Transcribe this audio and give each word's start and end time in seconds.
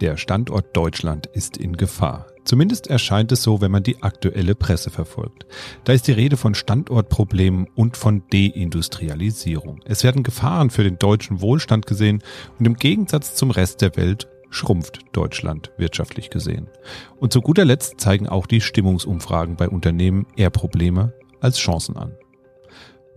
Der 0.00 0.16
Standort 0.16 0.76
Deutschland 0.76 1.26
ist 1.26 1.56
in 1.56 1.76
Gefahr. 1.76 2.26
Zumindest 2.44 2.86
erscheint 2.86 3.32
es 3.32 3.42
so, 3.42 3.60
wenn 3.60 3.72
man 3.72 3.82
die 3.82 4.00
aktuelle 4.02 4.54
Presse 4.54 4.90
verfolgt. 4.90 5.44
Da 5.84 5.92
ist 5.92 6.06
die 6.06 6.12
Rede 6.12 6.36
von 6.36 6.54
Standortproblemen 6.54 7.66
und 7.74 7.96
von 7.96 8.22
Deindustrialisierung. 8.32 9.80
Es 9.84 10.04
werden 10.04 10.22
Gefahren 10.22 10.70
für 10.70 10.84
den 10.84 10.98
deutschen 10.98 11.40
Wohlstand 11.40 11.86
gesehen 11.86 12.22
und 12.58 12.66
im 12.66 12.76
Gegensatz 12.76 13.34
zum 13.34 13.50
Rest 13.50 13.82
der 13.82 13.96
Welt 13.96 14.28
schrumpft 14.50 15.00
Deutschland 15.12 15.72
wirtschaftlich 15.78 16.30
gesehen. 16.30 16.68
Und 17.16 17.32
zu 17.32 17.40
guter 17.40 17.64
Letzt 17.64 18.00
zeigen 18.00 18.28
auch 18.28 18.46
die 18.46 18.60
Stimmungsumfragen 18.60 19.56
bei 19.56 19.68
Unternehmen 19.68 20.26
eher 20.36 20.50
Probleme 20.50 21.12
als 21.40 21.58
Chancen 21.58 21.96
an. 21.96 22.16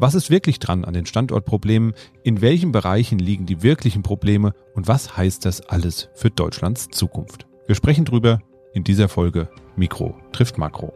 Was 0.01 0.15
ist 0.15 0.31
wirklich 0.31 0.57
dran 0.57 0.83
an 0.83 0.95
den 0.95 1.05
Standortproblemen? 1.05 1.93
In 2.23 2.41
welchen 2.41 2.71
Bereichen 2.71 3.19
liegen 3.19 3.45
die 3.45 3.61
wirklichen 3.61 4.01
Probleme? 4.01 4.55
Und 4.73 4.87
was 4.87 5.15
heißt 5.15 5.45
das 5.45 5.61
alles 5.61 6.09
für 6.15 6.31
Deutschlands 6.31 6.87
Zukunft? 6.89 7.45
Wir 7.67 7.75
sprechen 7.75 8.03
drüber 8.03 8.39
in 8.73 8.83
dieser 8.83 9.09
Folge 9.09 9.47
Mikro 9.75 10.15
trifft 10.31 10.57
Makro. 10.57 10.91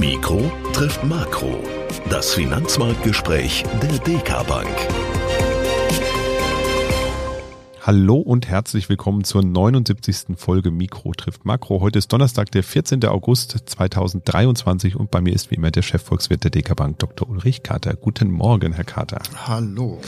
Mikro 0.00 0.50
trifft 0.72 1.04
Makro. 1.04 1.62
Das 2.08 2.32
Finanzmarktgespräch 2.32 3.64
der 3.82 3.98
DK 3.98 4.46
Bank. 4.46 5.15
Hallo 7.86 8.16
und 8.16 8.48
herzlich 8.48 8.88
willkommen 8.88 9.22
zur 9.22 9.44
79. 9.44 10.36
Folge 10.36 10.72
Mikro 10.72 11.12
trifft 11.12 11.44
Makro. 11.44 11.80
Heute 11.80 12.00
ist 12.00 12.12
Donnerstag, 12.12 12.50
der 12.50 12.64
14. 12.64 13.04
August 13.04 13.56
2023 13.64 14.96
und 14.96 15.12
bei 15.12 15.20
mir 15.20 15.32
ist 15.32 15.52
wie 15.52 15.54
immer 15.54 15.70
der 15.70 15.82
Chefvolkswirt 15.82 16.42
der 16.42 16.50
DK 16.50 16.74
Bank, 16.74 16.98
Dr. 16.98 17.30
Ulrich 17.30 17.62
Kater. 17.62 17.94
Guten 17.94 18.28
Morgen, 18.28 18.72
Herr 18.72 18.82
Kater. 18.82 19.22
Hallo. 19.46 20.00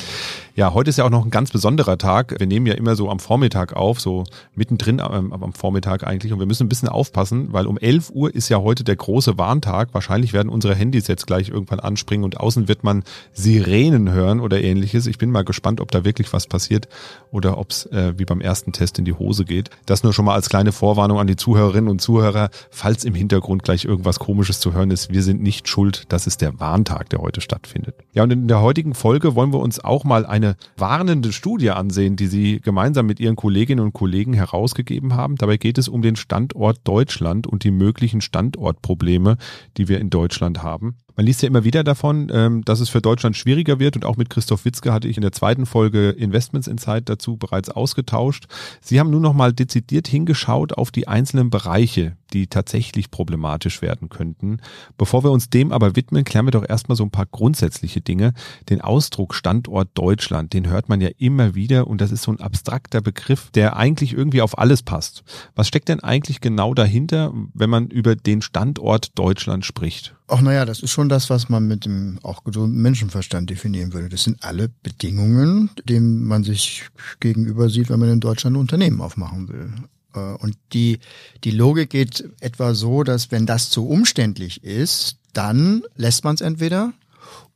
Ja, 0.58 0.74
heute 0.74 0.90
ist 0.90 0.96
ja 0.96 1.04
auch 1.04 1.10
noch 1.10 1.24
ein 1.24 1.30
ganz 1.30 1.52
besonderer 1.52 1.98
Tag. 1.98 2.34
Wir 2.36 2.48
nehmen 2.48 2.66
ja 2.66 2.74
immer 2.74 2.96
so 2.96 3.10
am 3.10 3.20
Vormittag 3.20 3.74
auf, 3.74 4.00
so 4.00 4.24
mittendrin 4.56 4.98
am, 4.98 5.32
am 5.32 5.52
Vormittag 5.52 6.04
eigentlich. 6.04 6.32
Und 6.32 6.40
wir 6.40 6.46
müssen 6.46 6.64
ein 6.64 6.68
bisschen 6.68 6.88
aufpassen, 6.88 7.52
weil 7.52 7.68
um 7.68 7.78
11 7.78 8.10
Uhr 8.10 8.34
ist 8.34 8.48
ja 8.48 8.58
heute 8.58 8.82
der 8.82 8.96
große 8.96 9.38
Warntag. 9.38 9.94
Wahrscheinlich 9.94 10.32
werden 10.32 10.48
unsere 10.48 10.74
Handys 10.74 11.06
jetzt 11.06 11.28
gleich 11.28 11.48
irgendwann 11.50 11.78
anspringen 11.78 12.24
und 12.24 12.40
außen 12.40 12.66
wird 12.66 12.82
man 12.82 13.04
Sirenen 13.32 14.10
hören 14.10 14.40
oder 14.40 14.60
ähnliches. 14.60 15.06
Ich 15.06 15.16
bin 15.16 15.30
mal 15.30 15.44
gespannt, 15.44 15.80
ob 15.80 15.92
da 15.92 16.04
wirklich 16.04 16.32
was 16.32 16.48
passiert 16.48 16.88
oder 17.30 17.56
ob 17.56 17.70
es 17.70 17.86
äh, 17.92 18.14
wie 18.16 18.24
beim 18.24 18.40
ersten 18.40 18.72
Test 18.72 18.98
in 18.98 19.04
die 19.04 19.12
Hose 19.14 19.44
geht. 19.44 19.70
Das 19.86 20.02
nur 20.02 20.12
schon 20.12 20.24
mal 20.24 20.34
als 20.34 20.48
kleine 20.48 20.72
Vorwarnung 20.72 21.20
an 21.20 21.28
die 21.28 21.36
Zuhörerinnen 21.36 21.88
und 21.88 22.00
Zuhörer, 22.00 22.50
falls 22.68 23.04
im 23.04 23.14
Hintergrund 23.14 23.62
gleich 23.62 23.84
irgendwas 23.84 24.18
Komisches 24.18 24.58
zu 24.58 24.72
hören 24.72 24.90
ist. 24.90 25.12
Wir 25.12 25.22
sind 25.22 25.40
nicht 25.40 25.68
schuld. 25.68 26.06
Das 26.08 26.26
ist 26.26 26.40
der 26.40 26.58
Warntag, 26.58 27.10
der 27.10 27.20
heute 27.20 27.42
stattfindet. 27.42 27.94
Ja, 28.12 28.24
und 28.24 28.32
in 28.32 28.48
der 28.48 28.60
heutigen 28.60 28.94
Folge 28.94 29.36
wollen 29.36 29.52
wir 29.52 29.60
uns 29.60 29.78
auch 29.84 30.02
mal 30.02 30.26
eine 30.26 30.47
warnende 30.76 31.32
Studie 31.32 31.70
ansehen, 31.70 32.16
die 32.16 32.26
Sie 32.26 32.60
gemeinsam 32.60 33.06
mit 33.06 33.20
Ihren 33.20 33.36
Kolleginnen 33.36 33.84
und 33.84 33.92
Kollegen 33.92 34.32
herausgegeben 34.32 35.14
haben. 35.14 35.36
Dabei 35.36 35.56
geht 35.56 35.78
es 35.78 35.88
um 35.88 36.02
den 36.02 36.16
Standort 36.16 36.80
Deutschland 36.84 37.46
und 37.46 37.64
die 37.64 37.70
möglichen 37.70 38.20
Standortprobleme, 38.20 39.36
die 39.76 39.88
wir 39.88 40.00
in 40.00 40.10
Deutschland 40.10 40.62
haben. 40.62 40.96
Man 41.18 41.26
liest 41.26 41.42
ja 41.42 41.48
immer 41.48 41.64
wieder 41.64 41.82
davon, 41.82 42.30
ähm, 42.32 42.64
dass 42.64 42.78
es 42.78 42.90
für 42.90 43.02
Deutschland 43.02 43.36
schwieriger 43.36 43.80
wird 43.80 43.96
und 43.96 44.04
auch 44.04 44.16
mit 44.16 44.30
Christoph 44.30 44.64
Witzke 44.64 44.92
hatte 44.92 45.08
ich 45.08 45.16
in 45.16 45.22
der 45.22 45.32
zweiten 45.32 45.66
Folge 45.66 46.10
Investments 46.10 46.68
Insight 46.68 47.08
dazu 47.08 47.36
bereits 47.36 47.70
ausgetauscht. 47.70 48.46
Sie 48.80 49.00
haben 49.00 49.10
nur 49.10 49.18
noch 49.18 49.32
mal 49.32 49.52
dezidiert 49.52 50.06
hingeschaut 50.06 50.74
auf 50.74 50.92
die 50.92 51.08
einzelnen 51.08 51.50
Bereiche, 51.50 52.16
die 52.32 52.46
tatsächlich 52.46 53.10
problematisch 53.10 53.82
werden 53.82 54.10
könnten. 54.10 54.60
Bevor 54.96 55.24
wir 55.24 55.32
uns 55.32 55.50
dem 55.50 55.72
aber 55.72 55.96
widmen, 55.96 56.22
klären 56.22 56.46
wir 56.46 56.52
doch 56.52 56.64
erstmal 56.68 56.94
so 56.94 57.02
ein 57.02 57.10
paar 57.10 57.26
grundsätzliche 57.26 58.00
Dinge. 58.00 58.32
Den 58.70 58.80
Ausdruck 58.80 59.34
Standort 59.34 59.88
Deutschland, 59.94 60.52
den 60.52 60.68
hört 60.68 60.88
man 60.88 61.00
ja 61.00 61.08
immer 61.18 61.56
wieder 61.56 61.88
und 61.88 62.00
das 62.00 62.12
ist 62.12 62.22
so 62.22 62.30
ein 62.30 62.38
abstrakter 62.38 63.00
Begriff, 63.00 63.50
der 63.50 63.76
eigentlich 63.76 64.12
irgendwie 64.12 64.40
auf 64.40 64.56
alles 64.56 64.84
passt. 64.84 65.24
Was 65.56 65.66
steckt 65.66 65.88
denn 65.88 65.98
eigentlich 65.98 66.40
genau 66.40 66.74
dahinter, 66.74 67.34
wenn 67.54 67.70
man 67.70 67.88
über 67.88 68.14
den 68.14 68.40
Standort 68.40 69.18
Deutschland 69.18 69.64
spricht? 69.64 70.14
Ach 70.30 70.42
naja, 70.42 70.66
das 70.66 70.80
ist 70.80 70.90
schon 70.90 71.08
das, 71.08 71.30
was 71.30 71.48
man 71.48 71.66
mit 71.66 71.86
dem 71.86 72.18
auch 72.22 72.44
gesunden 72.44 72.82
Menschenverstand 72.82 73.48
definieren 73.48 73.94
würde. 73.94 74.10
Das 74.10 74.24
sind 74.24 74.44
alle 74.44 74.68
Bedingungen, 74.82 75.70
denen 75.88 76.24
man 76.24 76.44
sich 76.44 76.84
gegenüber 77.18 77.70
sieht, 77.70 77.88
wenn 77.88 77.98
man 77.98 78.10
in 78.10 78.20
Deutschland 78.20 78.54
ein 78.54 78.60
Unternehmen 78.60 79.00
aufmachen 79.00 79.48
will. 79.48 79.72
Äh, 80.14 80.18
und 80.18 80.56
die, 80.74 80.98
die 81.44 81.50
Logik 81.50 81.88
geht 81.90 82.28
etwa 82.40 82.74
so, 82.74 83.04
dass 83.04 83.30
wenn 83.30 83.46
das 83.46 83.70
zu 83.70 83.88
umständlich 83.88 84.62
ist, 84.62 85.16
dann 85.32 85.82
lässt 85.96 86.24
man 86.24 86.34
es 86.34 86.42
entweder 86.42 86.92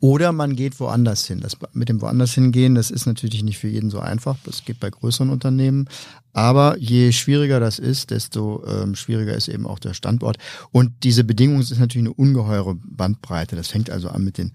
oder 0.02 0.32
man 0.32 0.56
geht 0.56 0.80
woanders 0.80 1.26
hin. 1.26 1.38
Das 1.38 1.56
mit 1.74 1.88
dem 1.88 2.02
woanders 2.02 2.34
hingehen, 2.34 2.74
das 2.74 2.90
ist 2.90 3.06
natürlich 3.06 3.44
nicht 3.44 3.58
für 3.58 3.68
jeden 3.68 3.88
so 3.88 4.00
einfach. 4.00 4.36
Das 4.44 4.64
geht 4.64 4.80
bei 4.80 4.90
größeren 4.90 5.30
Unternehmen. 5.30 5.88
Aber 6.32 6.76
je 6.76 7.12
schwieriger 7.12 7.60
das 7.60 7.78
ist, 7.78 8.10
desto 8.10 8.64
ähm, 8.66 8.96
schwieriger 8.96 9.32
ist 9.32 9.46
eben 9.46 9.64
auch 9.64 9.78
der 9.78 9.94
Standort. 9.94 10.38
Und 10.72 10.90
diese 11.04 11.22
Bedingung 11.22 11.60
ist 11.60 11.70
natürlich 11.78 12.08
eine 12.08 12.14
ungeheure 12.14 12.74
Bandbreite. 12.74 13.54
Das 13.54 13.68
fängt 13.68 13.90
also 13.90 14.08
an 14.08 14.24
mit 14.24 14.38
den 14.38 14.50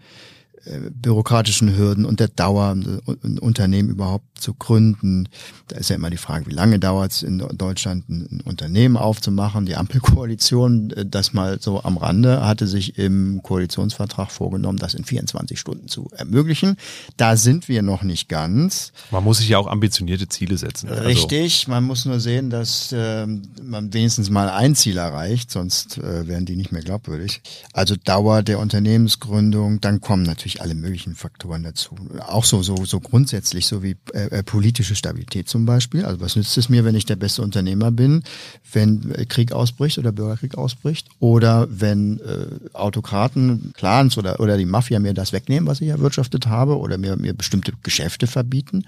bürokratischen 0.91 1.75
Hürden 1.77 2.05
und 2.05 2.19
der 2.19 2.27
Dauer, 2.27 2.71
ein 2.71 3.39
Unternehmen 3.39 3.89
überhaupt 3.89 4.25
zu 4.39 4.53
gründen. 4.53 5.29
Da 5.67 5.77
ist 5.77 5.89
ja 5.89 5.95
immer 5.95 6.09
die 6.09 6.17
Frage, 6.17 6.47
wie 6.47 6.53
lange 6.53 6.79
dauert 6.79 7.11
es 7.11 7.23
in 7.23 7.39
Deutschland, 7.39 8.09
ein 8.09 8.41
Unternehmen 8.45 8.97
aufzumachen. 8.97 9.65
Die 9.65 9.75
Ampelkoalition, 9.75 10.91
äh, 10.91 11.05
das 11.05 11.33
mal 11.33 11.59
so 11.59 11.83
am 11.83 11.97
Rande, 11.97 12.45
hatte 12.45 12.67
sich 12.67 12.97
im 12.97 13.41
Koalitionsvertrag 13.43 14.31
vorgenommen, 14.31 14.77
das 14.77 14.93
in 14.93 15.03
24 15.03 15.59
Stunden 15.59 15.87
zu 15.87 16.09
ermöglichen. 16.15 16.77
Da 17.17 17.37
sind 17.37 17.67
wir 17.67 17.81
noch 17.81 18.03
nicht 18.03 18.29
ganz. 18.29 18.91
Man 19.11 19.23
muss 19.23 19.39
sich 19.39 19.49
ja 19.49 19.57
auch 19.57 19.67
ambitionierte 19.67 20.27
Ziele 20.27 20.57
setzen. 20.57 20.89
Also 20.89 21.03
Richtig, 21.03 21.67
man 21.67 21.83
muss 21.83 22.05
nur 22.05 22.19
sehen, 22.19 22.49
dass 22.49 22.91
äh, 22.91 23.25
man 23.61 23.93
wenigstens 23.93 24.29
mal 24.29 24.49
ein 24.49 24.75
Ziel 24.75 24.97
erreicht, 24.97 25.51
sonst 25.51 25.97
äh, 25.97 26.27
wären 26.27 26.45
die 26.45 26.55
nicht 26.55 26.71
mehr 26.71 26.81
glaubwürdig. 26.81 27.41
Also 27.73 27.95
Dauer 27.95 28.43
der 28.43 28.59
Unternehmensgründung, 28.59 29.81
dann 29.81 30.01
kommen 30.01 30.23
natürlich 30.23 30.56
alle 30.61 30.75
möglichen 30.75 31.15
Faktoren 31.15 31.63
dazu. 31.63 31.95
Auch 32.19 32.45
so, 32.45 32.61
so, 32.63 32.85
so 32.85 32.99
grundsätzlich, 32.99 33.67
so 33.67 33.83
wie 33.83 33.95
äh, 34.13 34.27
äh, 34.27 34.43
politische 34.43 34.95
Stabilität 34.95 35.49
zum 35.49 35.65
Beispiel. 35.65 36.05
Also 36.05 36.19
was 36.19 36.35
nützt 36.35 36.57
es 36.57 36.69
mir, 36.69 36.85
wenn 36.85 36.95
ich 36.95 37.05
der 37.05 37.15
beste 37.15 37.41
Unternehmer 37.41 37.91
bin, 37.91 38.23
wenn 38.71 39.11
äh, 39.11 39.25
Krieg 39.25 39.51
ausbricht 39.51 39.97
oder 39.97 40.11
Bürgerkrieg 40.11 40.57
ausbricht 40.57 41.07
oder 41.19 41.67
wenn 41.69 42.19
äh, 42.19 42.75
Autokraten, 42.75 43.71
Clans 43.75 44.17
oder, 44.17 44.39
oder 44.39 44.57
die 44.57 44.65
Mafia 44.65 44.99
mir 44.99 45.13
das 45.13 45.33
wegnehmen, 45.33 45.67
was 45.67 45.81
ich 45.81 45.89
erwirtschaftet 45.89 46.47
habe 46.47 46.77
oder 46.77 46.97
mir, 46.97 47.15
mir 47.15 47.33
bestimmte 47.33 47.73
Geschäfte 47.83 48.27
verbieten. 48.27 48.85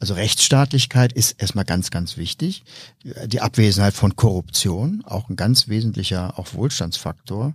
Also 0.00 0.14
Rechtsstaatlichkeit 0.14 1.12
ist 1.12 1.40
erstmal 1.40 1.64
ganz, 1.64 1.90
ganz 1.90 2.16
wichtig. 2.16 2.62
Die 3.26 3.40
Abwesenheit 3.40 3.94
von 3.94 4.14
Korruption, 4.14 5.02
auch 5.04 5.28
ein 5.28 5.36
ganz 5.36 5.68
wesentlicher 5.68 6.38
auch 6.38 6.54
Wohlstandsfaktor. 6.54 7.54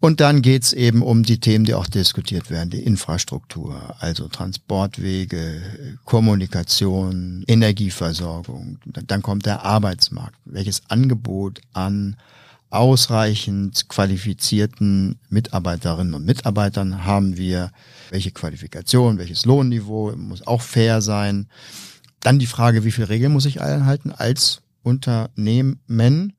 Und 0.00 0.20
dann 0.20 0.42
geht's 0.42 0.72
eben 0.72 1.02
um 1.02 1.24
die 1.24 1.40
Themen, 1.40 1.64
die 1.64 1.74
auch 1.74 1.88
diskutiert 1.88 2.50
werden, 2.50 2.70
die 2.70 2.84
Infrastruktur, 2.84 3.96
also 3.98 4.28
Transportwege, 4.28 5.60
Kommunikation, 6.04 7.42
Energieversorgung. 7.48 8.78
Dann 8.84 9.22
kommt 9.22 9.44
der 9.46 9.64
Arbeitsmarkt. 9.64 10.36
Welches 10.44 10.82
Angebot 10.88 11.60
an 11.72 12.16
ausreichend 12.70 13.88
qualifizierten 13.88 15.18
Mitarbeiterinnen 15.30 16.14
und 16.14 16.24
Mitarbeitern 16.24 17.04
haben 17.04 17.36
wir? 17.36 17.72
Welche 18.10 18.30
Qualifikation, 18.30 19.18
welches 19.18 19.46
Lohnniveau 19.46 20.14
muss 20.16 20.46
auch 20.46 20.62
fair 20.62 21.02
sein? 21.02 21.48
Dann 22.20 22.38
die 22.38 22.46
Frage, 22.46 22.84
wie 22.84 22.92
viel 22.92 23.04
Regeln 23.04 23.32
muss 23.32 23.46
ich 23.46 23.60
einhalten 23.60 24.12
als 24.12 24.62
Unternehmen? 24.82 26.34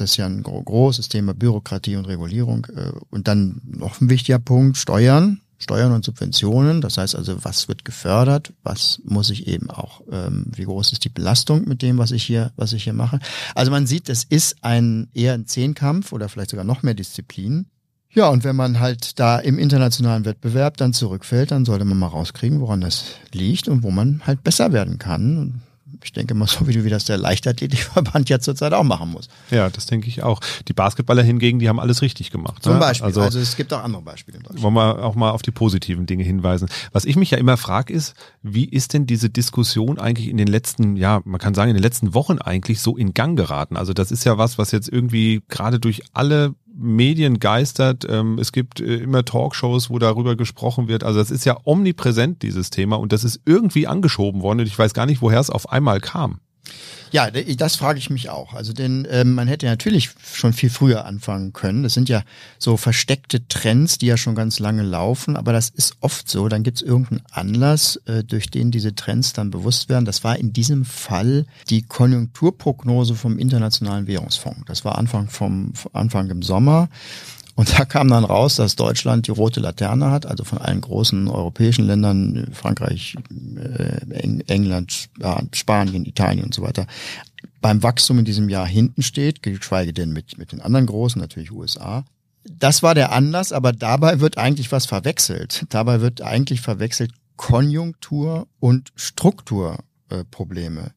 Das 0.00 0.12
ist 0.12 0.16
ja 0.16 0.26
ein 0.26 0.42
großes 0.42 1.08
Thema 1.08 1.34
Bürokratie 1.34 1.96
und 1.96 2.06
Regulierung. 2.06 2.66
Äh, 2.74 2.92
und 3.10 3.28
dann 3.28 3.60
noch 3.64 4.00
ein 4.00 4.10
wichtiger 4.10 4.38
Punkt, 4.38 4.76
Steuern. 4.76 5.40
Steuern 5.60 5.92
und 5.92 6.04
Subventionen. 6.04 6.80
Das 6.80 6.98
heißt 6.98 7.16
also, 7.16 7.44
was 7.44 7.66
wird 7.66 7.84
gefördert? 7.84 8.52
Was 8.62 9.00
muss 9.04 9.28
ich 9.30 9.48
eben 9.48 9.70
auch, 9.70 10.02
ähm, 10.10 10.46
wie 10.54 10.64
groß 10.64 10.92
ist 10.92 11.04
die 11.04 11.08
Belastung 11.08 11.66
mit 11.66 11.82
dem, 11.82 11.98
was 11.98 12.12
ich 12.12 12.22
hier, 12.22 12.52
was 12.54 12.72
ich 12.72 12.84
hier 12.84 12.92
mache? 12.92 13.18
Also 13.56 13.72
man 13.72 13.86
sieht, 13.86 14.08
es 14.08 14.22
ist 14.22 14.58
ein 14.62 15.08
eher 15.14 15.34
ein 15.34 15.46
Zehnkampf 15.46 16.12
oder 16.12 16.28
vielleicht 16.28 16.50
sogar 16.50 16.64
noch 16.64 16.84
mehr 16.84 16.94
Disziplin. 16.94 17.66
Ja, 18.10 18.28
und 18.28 18.44
wenn 18.44 18.56
man 18.56 18.78
halt 18.78 19.18
da 19.18 19.38
im 19.38 19.58
internationalen 19.58 20.24
Wettbewerb 20.24 20.76
dann 20.76 20.92
zurückfällt, 20.92 21.50
dann 21.50 21.64
sollte 21.64 21.84
man 21.84 21.98
mal 21.98 22.06
rauskriegen, 22.06 22.60
woran 22.60 22.80
das 22.80 23.16
liegt 23.32 23.68
und 23.68 23.82
wo 23.82 23.90
man 23.90 24.22
halt 24.26 24.44
besser 24.44 24.72
werden 24.72 24.98
kann 24.98 25.62
ich 26.02 26.12
denke 26.12 26.34
mal 26.34 26.46
so, 26.46 26.66
wie, 26.66 26.84
wie 26.84 26.90
das 26.90 27.04
der 27.04 27.18
Leichtathletikverband 27.18 28.28
ja 28.28 28.38
zurzeit 28.38 28.72
auch 28.72 28.84
machen 28.84 29.10
muss. 29.10 29.28
Ja, 29.50 29.68
das 29.70 29.86
denke 29.86 30.08
ich 30.08 30.22
auch. 30.22 30.40
Die 30.68 30.72
Basketballer 30.72 31.22
hingegen, 31.22 31.58
die 31.58 31.68
haben 31.68 31.80
alles 31.80 32.02
richtig 32.02 32.30
gemacht. 32.30 32.62
Zum 32.62 32.74
ne? 32.74 32.78
Beispiel. 32.78 33.06
Also, 33.06 33.20
also 33.22 33.38
es 33.38 33.56
gibt 33.56 33.72
auch 33.72 33.82
andere 33.82 34.02
Beispiele 34.02 34.38
in 34.38 34.44
Deutschland. 34.44 34.62
Wollen 34.62 34.74
wir 34.74 35.04
auch 35.04 35.14
mal 35.14 35.30
auf 35.30 35.42
die 35.42 35.50
positiven 35.50 36.06
Dinge 36.06 36.24
hinweisen. 36.24 36.68
Was 36.92 37.04
ich 37.04 37.16
mich 37.16 37.30
ja 37.30 37.38
immer 37.38 37.56
frage 37.56 37.92
ist, 37.92 38.14
wie 38.42 38.64
ist 38.64 38.94
denn 38.94 39.06
diese 39.06 39.30
Diskussion 39.30 39.98
eigentlich 39.98 40.28
in 40.28 40.36
den 40.36 40.48
letzten, 40.48 40.96
ja, 40.96 41.20
man 41.24 41.40
kann 41.40 41.54
sagen, 41.54 41.70
in 41.70 41.76
den 41.76 41.82
letzten 41.82 42.14
Wochen 42.14 42.38
eigentlich 42.38 42.80
so 42.80 42.96
in 42.96 43.14
Gang 43.14 43.36
geraten? 43.36 43.76
Also 43.76 43.92
das 43.92 44.10
ist 44.10 44.24
ja 44.24 44.38
was, 44.38 44.58
was 44.58 44.72
jetzt 44.72 44.88
irgendwie 44.88 45.42
gerade 45.48 45.80
durch 45.80 46.02
alle 46.12 46.54
Medien 46.78 47.40
geistert. 47.40 48.06
Ähm, 48.08 48.38
es 48.38 48.52
gibt 48.52 48.80
äh, 48.80 48.96
immer 48.96 49.24
Talkshows, 49.24 49.90
wo 49.90 49.98
darüber 49.98 50.36
gesprochen 50.36 50.88
wird. 50.88 51.04
Also 51.04 51.18
das 51.18 51.30
ist 51.30 51.44
ja 51.44 51.58
omnipräsent, 51.64 52.42
dieses 52.42 52.70
Thema. 52.70 52.96
Und 52.96 53.12
das 53.12 53.24
ist 53.24 53.40
irgendwie 53.44 53.86
angeschoben 53.86 54.42
worden. 54.42 54.60
Und 54.60 54.66
ich 54.66 54.78
weiß 54.78 54.94
gar 54.94 55.06
nicht, 55.06 55.20
woher 55.20 55.40
es 55.40 55.50
auf 55.50 55.70
einmal 55.70 56.00
kam. 56.00 56.40
Ja, 57.10 57.30
das 57.30 57.76
frage 57.76 57.98
ich 57.98 58.10
mich 58.10 58.28
auch. 58.28 58.54
Also 58.54 58.72
denn 58.72 59.04
äh, 59.06 59.24
man 59.24 59.48
hätte 59.48 59.66
natürlich 59.66 60.10
schon 60.32 60.52
viel 60.52 60.70
früher 60.70 61.06
anfangen 61.06 61.52
können. 61.52 61.82
Das 61.82 61.94
sind 61.94 62.08
ja 62.08 62.22
so 62.58 62.76
versteckte 62.76 63.46
Trends, 63.48 63.98
die 63.98 64.06
ja 64.06 64.16
schon 64.16 64.34
ganz 64.34 64.58
lange 64.58 64.82
laufen, 64.82 65.36
aber 65.36 65.52
das 65.52 65.70
ist 65.70 65.96
oft 66.00 66.28
so. 66.28 66.48
Dann 66.48 66.62
gibt 66.62 66.78
es 66.78 66.82
irgendeinen 66.82 67.22
Anlass, 67.30 67.96
äh, 68.06 68.24
durch 68.24 68.50
den 68.50 68.70
diese 68.70 68.94
Trends 68.94 69.32
dann 69.32 69.50
bewusst 69.50 69.88
werden. 69.88 70.04
Das 70.04 70.22
war 70.22 70.38
in 70.38 70.52
diesem 70.52 70.84
Fall 70.84 71.46
die 71.70 71.82
Konjunkturprognose 71.82 73.14
vom 73.14 73.38
Internationalen 73.38 74.06
Währungsfonds. 74.06 74.62
Das 74.66 74.84
war 74.84 74.98
Anfang 74.98 75.28
vom 75.28 75.72
Anfang 75.92 76.28
im 76.30 76.42
Sommer. 76.42 76.88
Und 77.58 77.76
da 77.76 77.84
kam 77.84 78.06
dann 78.06 78.22
raus, 78.24 78.54
dass 78.54 78.76
Deutschland 78.76 79.26
die 79.26 79.32
rote 79.32 79.58
Laterne 79.58 80.12
hat, 80.12 80.26
also 80.26 80.44
von 80.44 80.58
allen 80.58 80.80
großen 80.80 81.26
europäischen 81.26 81.86
Ländern, 81.86 82.52
Frankreich, 82.52 83.16
äh, 83.56 83.98
England, 84.46 85.08
Spanien, 85.52 86.06
Italien 86.06 86.44
und 86.44 86.54
so 86.54 86.62
weiter, 86.62 86.86
beim 87.60 87.82
Wachstum 87.82 88.20
in 88.20 88.24
diesem 88.24 88.48
Jahr 88.48 88.64
hinten 88.64 89.02
steht, 89.02 89.42
geschweige 89.42 89.92
denn 89.92 90.12
mit, 90.12 90.38
mit 90.38 90.52
den 90.52 90.60
anderen 90.60 90.86
großen, 90.86 91.20
natürlich 91.20 91.50
USA. 91.50 92.04
Das 92.44 92.84
war 92.84 92.94
der 92.94 93.10
Anlass, 93.10 93.50
aber 93.50 93.72
dabei 93.72 94.20
wird 94.20 94.38
eigentlich 94.38 94.70
was 94.70 94.86
verwechselt. 94.86 95.66
Dabei 95.70 96.00
wird 96.00 96.22
eigentlich 96.22 96.60
verwechselt 96.60 97.10
Konjunktur 97.34 98.46
und 98.60 98.92
Strukturprobleme. 98.94 100.80
Äh, 100.80 100.90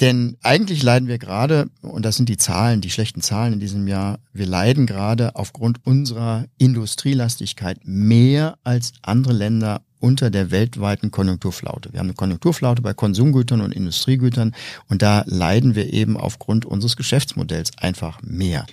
denn 0.00 0.36
eigentlich 0.42 0.82
leiden 0.82 1.08
wir 1.08 1.18
gerade, 1.18 1.70
und 1.82 2.04
das 2.04 2.16
sind 2.16 2.28
die 2.28 2.36
Zahlen, 2.36 2.80
die 2.80 2.90
schlechten 2.90 3.20
Zahlen 3.20 3.54
in 3.54 3.60
diesem 3.60 3.86
Jahr, 3.86 4.18
wir 4.32 4.46
leiden 4.46 4.86
gerade 4.86 5.36
aufgrund 5.36 5.86
unserer 5.86 6.46
Industrielastigkeit 6.58 7.78
mehr 7.84 8.58
als 8.64 8.92
andere 9.02 9.32
Länder 9.32 9.82
unter 10.00 10.30
der 10.30 10.50
weltweiten 10.50 11.10
Konjunkturflaute. 11.10 11.92
Wir 11.92 12.00
haben 12.00 12.08
eine 12.08 12.14
Konjunkturflaute 12.14 12.82
bei 12.82 12.92
Konsumgütern 12.92 13.60
und 13.60 13.72
Industriegütern 13.72 14.54
und 14.88 15.00
da 15.00 15.22
leiden 15.26 15.74
wir 15.76 15.92
eben 15.92 16.16
aufgrund 16.16 16.66
unseres 16.66 16.96
Geschäftsmodells 16.96 17.70
einfach 17.78 18.20
mehr. 18.22 18.66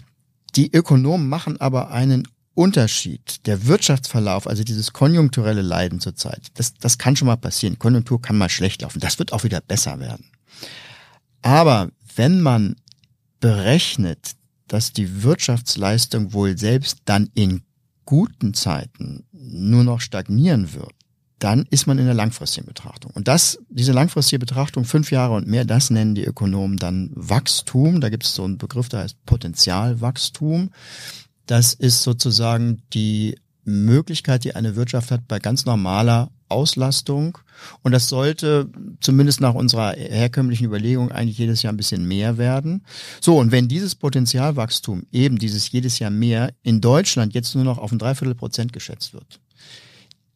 Die 0.56 0.74
Ökonomen 0.74 1.30
machen 1.30 1.62
aber 1.62 1.92
einen 1.92 2.28
Unterschied, 2.54 3.48
der 3.48 3.66
Wirtschaftsverlauf, 3.68 4.46
also 4.46 4.64
dieses 4.64 4.92
konjunkturelle 4.92 5.62
Leiden 5.62 6.02
zurzeit, 6.02 6.48
das, 6.56 6.74
das 6.74 6.98
kann 6.98 7.16
schon 7.16 7.28
mal 7.28 7.38
passieren. 7.38 7.80
Konjunktur 7.80 8.22
kann 8.22 8.38
mal 8.38 8.50
schlecht 8.50 8.82
laufen. 8.82 9.00
Das 9.00 9.20
wird 9.20 9.32
auch 9.32 9.46
wieder 9.46 9.62
besser 9.62 10.00
werden. 10.02 10.26
Aber 11.42 11.90
wenn 12.16 12.42
man 12.42 12.76
berechnet, 13.40 14.36
dass 14.68 14.94
die 14.94 15.24
Wirtschaftsleistung 15.24 16.34
wohl 16.34 16.58
selbst 16.58 17.00
dann 17.06 17.30
in 17.34 17.62
guten 18.06 18.54
Zeiten 18.54 19.26
nur 19.32 19.84
noch 19.84 20.02
stagnieren 20.02 20.74
wird, 20.74 20.94
dann 21.40 21.66
ist 21.72 21.88
man 21.88 21.98
in 21.98 22.06
der 22.06 22.14
langfristigen 22.14 22.68
Betrachtung. 22.68 23.12
Und 23.16 23.28
das, 23.28 23.58
diese 23.70 23.94
langfristige 23.94 24.40
Betrachtung, 24.40 24.86
fünf 24.86 25.12
Jahre 25.12 25.34
und 25.34 25.48
mehr, 25.48 25.66
das 25.66 25.90
nennen 25.90 26.14
die 26.14 26.24
Ökonomen 26.24 26.78
dann 26.78 27.10
Wachstum. 27.16 28.00
Da 28.00 28.10
gibt 28.10 28.26
es 28.26 28.36
so 28.36 28.44
einen 28.44 28.60
Begriff, 28.60 28.90
der 28.90 29.02
heißt 29.02 29.26
Potenzialwachstum. 29.26 30.70
Das 31.48 31.74
ist 31.74 32.04
sozusagen 32.04 32.84
die 32.94 33.40
Möglichkeit, 33.64 34.44
die 34.44 34.56
eine 34.56 34.76
Wirtschaft 34.76 35.12
hat, 35.12 35.28
bei 35.28 35.40
ganz 35.40 35.66
normaler 35.66 36.30
Auslastung. 36.50 37.38
Und 37.82 37.92
das 37.92 38.10
sollte 38.10 38.70
zumindest 39.00 39.42
nach 39.42 39.54
unserer 39.54 39.94
herkömmlichen 39.94 40.66
Überlegung 40.66 41.12
eigentlich 41.12 41.38
jedes 41.38 41.62
Jahr 41.62 41.74
ein 41.74 41.78
bisschen 41.78 42.08
mehr 42.08 42.38
werden. 42.38 42.84
So, 43.22 43.38
und 43.38 43.52
wenn 43.52 43.68
dieses 43.68 43.96
Potenzialwachstum, 43.96 45.06
eben 45.12 45.38
dieses 45.38 45.72
jedes 45.72 46.00
Jahr 46.00 46.12
mehr, 46.12 46.54
in 46.64 46.82
Deutschland 46.82 47.34
jetzt 47.34 47.56
nur 47.56 47.64
noch 47.64 47.78
auf 47.78 47.92
ein 47.92 48.00
Dreiviertel 48.00 48.36
Prozent 48.36 48.74
geschätzt 48.74 49.14
wird, 49.14 49.40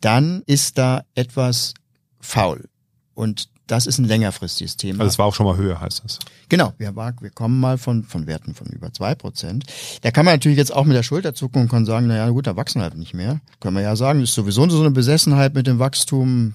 dann 0.02 0.44
ist 0.46 0.78
da 0.78 1.04
etwas 1.16 1.74
faul. 2.20 2.70
Und 3.14 3.50
das 3.68 3.88
ist 3.88 3.98
ein 3.98 4.06
längerfristiges 4.06 4.78
Thema. 4.78 5.02
Also 5.02 5.10
es 5.10 5.20
war 5.20 5.26
auch 5.26 5.34
schon 5.34 5.46
mal 5.46 5.58
höher, 5.58 5.82
heißt 5.82 6.04
das. 6.04 6.20
Genau, 6.50 6.74
wir, 6.78 6.96
war, 6.96 7.14
wir 7.20 7.32
kommen 7.32 7.60
mal 7.60 7.78
von, 7.78 8.04
von 8.04 8.28
Werten 8.28 8.54
von 8.54 8.68
über 8.68 8.94
zwei 8.94 9.16
Prozent. 9.16 9.66
Da 10.02 10.12
kann 10.12 10.26
man 10.26 10.36
natürlich 10.36 10.58
jetzt 10.58 10.74
auch 10.74 10.86
mit 10.86 10.96
der 10.96 11.04
Schulter 11.04 11.34
zucken 11.34 11.64
und 11.64 11.70
kann 11.70 11.86
sagen, 11.86 12.08
naja 12.08 12.30
gut, 12.30 12.48
da 12.48 12.56
wachsen 12.56 12.82
halt 12.82 12.96
nicht 12.96 13.14
mehr. 13.14 13.42
Können 13.60 13.76
wir 13.76 13.84
ja 13.84 13.96
sagen, 13.96 14.22
das 14.22 14.30
ist 14.30 14.36
sowieso 14.36 14.70
so 14.70 14.80
eine 14.80 14.92
Besessenheit 14.92 15.54
mit 15.56 15.68
dem 15.68 15.80
Wachstum, 15.80 16.54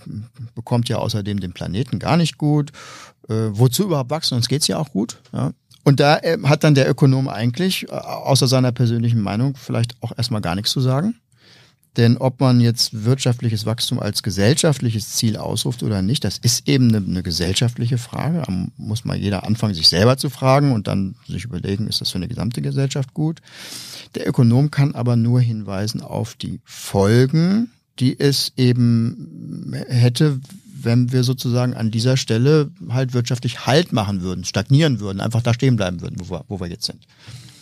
bekommt 0.54 0.88
ja 0.88 0.98
außerdem 0.98 1.40
den 1.40 1.52
Planeten 1.52 1.98
gar 1.98 2.16
nicht 2.16 2.38
gut. 2.38 2.70
Äh, 3.28 3.50
wozu 3.50 3.84
überhaupt 3.84 4.10
wachsen? 4.10 4.34
Uns 4.34 4.48
geht's 4.48 4.68
ja 4.68 4.78
auch 4.78 4.90
gut. 4.90 5.18
Ja. 5.32 5.52
Und 5.84 6.00
da 6.00 6.18
äh, 6.18 6.38
hat 6.44 6.64
dann 6.64 6.74
der 6.74 6.88
Ökonom 6.88 7.28
eigentlich, 7.28 7.88
äh, 7.88 7.92
außer 7.92 8.46
seiner 8.46 8.72
persönlichen 8.72 9.20
Meinung, 9.20 9.54
vielleicht 9.56 9.94
auch 10.02 10.12
erstmal 10.16 10.40
gar 10.40 10.54
nichts 10.54 10.70
zu 10.70 10.80
sagen. 10.80 11.16
Denn 11.96 12.18
ob 12.18 12.38
man 12.40 12.60
jetzt 12.60 13.04
wirtschaftliches 13.04 13.66
Wachstum 13.66 13.98
als 13.98 14.22
gesellschaftliches 14.22 15.10
Ziel 15.16 15.36
ausruft 15.36 15.82
oder 15.82 16.02
nicht, 16.02 16.22
das 16.22 16.38
ist 16.38 16.68
eben 16.68 16.88
eine, 16.88 17.04
eine, 17.04 17.22
gesellschaftliche 17.22 17.98
Frage. 17.98 18.42
Da 18.46 18.52
muss 18.76 19.04
mal 19.04 19.16
jeder 19.16 19.44
anfangen, 19.44 19.74
sich 19.74 19.88
selber 19.88 20.16
zu 20.16 20.30
fragen 20.30 20.72
und 20.72 20.86
dann 20.86 21.16
sich 21.26 21.44
überlegen, 21.44 21.88
ist 21.88 22.00
das 22.00 22.10
für 22.10 22.18
eine 22.18 22.28
gesamte 22.28 22.62
Gesellschaft 22.62 23.12
gut? 23.12 23.40
Der 24.14 24.28
Ökonom 24.28 24.70
kann 24.70 24.94
aber 24.94 25.16
nur 25.16 25.40
hinweisen 25.40 26.00
auf 26.00 26.36
die 26.36 26.60
Folgen, 26.64 27.70
die 27.98 28.18
es 28.18 28.52
eben 28.56 29.74
hätte, 29.88 30.40
wenn 30.82 31.12
wir 31.12 31.24
sozusagen 31.24 31.74
an 31.74 31.90
dieser 31.90 32.16
Stelle 32.16 32.70
halt 32.88 33.12
wirtschaftlich 33.12 33.66
Halt 33.66 33.92
machen 33.92 34.22
würden, 34.22 34.44
stagnieren 34.44 35.00
würden, 35.00 35.20
einfach 35.20 35.42
da 35.42 35.52
stehen 35.52 35.76
bleiben 35.76 36.00
würden, 36.00 36.16
wo 36.20 36.30
wir, 36.30 36.44
wo 36.48 36.60
wir 36.60 36.68
jetzt 36.68 36.86
sind. 36.86 37.06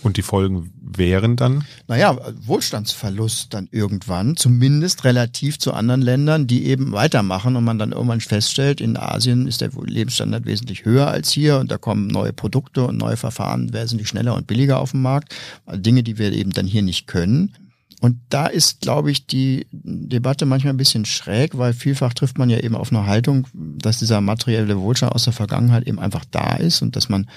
Und 0.02 0.16
die 0.16 0.22
Folgen 0.22 0.72
wären 0.80 1.36
dann? 1.36 1.64
Naja, 1.88 2.16
Wohlstandsverlust 2.42 3.52
dann 3.52 3.68
irgendwann, 3.72 4.36
zumindest 4.36 5.04
relativ 5.04 5.58
zu 5.58 5.72
anderen 5.72 6.02
Ländern, 6.02 6.46
die 6.46 6.66
eben 6.66 6.92
weitermachen 6.92 7.56
und 7.56 7.64
man 7.64 7.78
dann 7.78 7.92
irgendwann 7.92 8.20
feststellt, 8.20 8.80
in 8.80 8.96
Asien 8.96 9.46
ist 9.46 9.60
der 9.60 9.70
Lebensstandard 9.70 10.46
wesentlich 10.46 10.84
höher 10.84 11.08
als 11.08 11.32
hier 11.32 11.58
und 11.58 11.70
da 11.70 11.78
kommen 11.78 12.06
neue 12.06 12.32
Produkte 12.32 12.86
und 12.86 12.96
neue 12.96 13.16
Verfahren 13.16 13.72
wesentlich 13.72 14.08
schneller 14.08 14.34
und 14.34 14.46
billiger 14.46 14.78
auf 14.78 14.92
den 14.92 15.02
Markt. 15.02 15.34
Dinge, 15.72 16.02
die 16.02 16.18
wir 16.18 16.32
eben 16.32 16.52
dann 16.52 16.66
hier 16.66 16.82
nicht 16.82 17.06
können. 17.06 17.54
Und 18.00 18.20
da 18.28 18.46
ist, 18.46 18.80
glaube 18.80 19.10
ich, 19.10 19.26
die 19.26 19.66
Debatte 19.72 20.46
manchmal 20.46 20.72
ein 20.72 20.78
bisschen 20.78 21.04
schräg, 21.04 21.58
weil 21.58 21.72
vielfach 21.72 22.14
trifft 22.14 22.38
man 22.38 22.48
ja 22.48 22.58
eben 22.58 22.76
auf 22.76 22.92
eine 22.92 23.06
Haltung, 23.06 23.48
dass 23.52 23.98
dieser 23.98 24.20
materielle 24.20 24.78
Wohlstand 24.78 25.12
aus 25.12 25.24
der 25.24 25.32
Vergangenheit 25.32 25.86
eben 25.88 25.98
einfach 25.98 26.24
da 26.30 26.54
ist 26.54 26.80
und 26.80 26.94
dass 26.94 27.08
man 27.08 27.28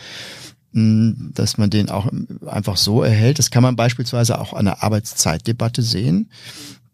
dass 0.73 1.57
man 1.57 1.69
den 1.69 1.89
auch 1.89 2.09
einfach 2.45 2.77
so 2.77 3.03
erhält. 3.03 3.39
Das 3.39 3.51
kann 3.51 3.63
man 3.63 3.75
beispielsweise 3.75 4.39
auch 4.39 4.53
an 4.53 4.65
der 4.65 4.83
Arbeitszeitdebatte 4.83 5.81
sehen. 5.81 6.29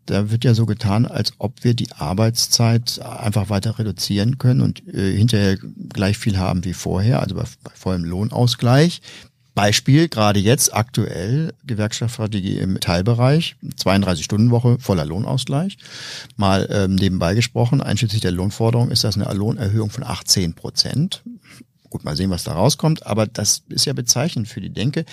Da 0.07 0.31
wird 0.31 0.45
ja 0.45 0.53
so 0.53 0.65
getan, 0.65 1.05
als 1.05 1.33
ob 1.37 1.63
wir 1.63 1.73
die 1.73 1.91
Arbeitszeit 1.91 3.01
einfach 3.01 3.49
weiter 3.49 3.77
reduzieren 3.77 4.37
können 4.37 4.61
und 4.61 4.87
äh, 4.87 5.15
hinterher 5.15 5.57
gleich 5.89 6.17
viel 6.17 6.37
haben 6.37 6.63
wie 6.63 6.73
vorher, 6.73 7.21
also 7.21 7.35
bei, 7.35 7.43
bei 7.63 7.71
vollem 7.75 8.05
Lohnausgleich. 8.05 9.01
Beispiel, 9.53 10.07
gerade 10.07 10.39
jetzt 10.39 10.73
aktuell, 10.73 11.51
Gewerkschaftsstrategie 11.65 12.59
im 12.59 12.79
Teilbereich, 12.79 13.55
32-Stunden-Woche, 13.77 14.77
voller 14.79 15.03
Lohnausgleich. 15.03 15.77
Mal 16.35 16.69
ähm, 16.71 16.93
nebenbei 16.93 17.33
gesprochen, 17.33 17.81
einschließlich 17.81 18.21
der 18.21 18.31
Lohnforderung 18.31 18.91
ist 18.91 19.03
das 19.03 19.17
eine 19.17 19.33
Lohnerhöhung 19.33 19.89
von 19.89 20.03
18 20.03 20.53
Prozent. 20.53 21.23
Gut, 21.89 22.03
mal 22.03 22.15
sehen, 22.15 22.29
was 22.29 22.43
da 22.43 22.53
rauskommt, 22.53 23.05
aber 23.05 23.27
das 23.27 23.63
ist 23.69 23.85
ja 23.85 23.93
bezeichnend 23.93 24.47
für 24.47 24.61
die 24.61 24.71
Denke. 24.71 25.05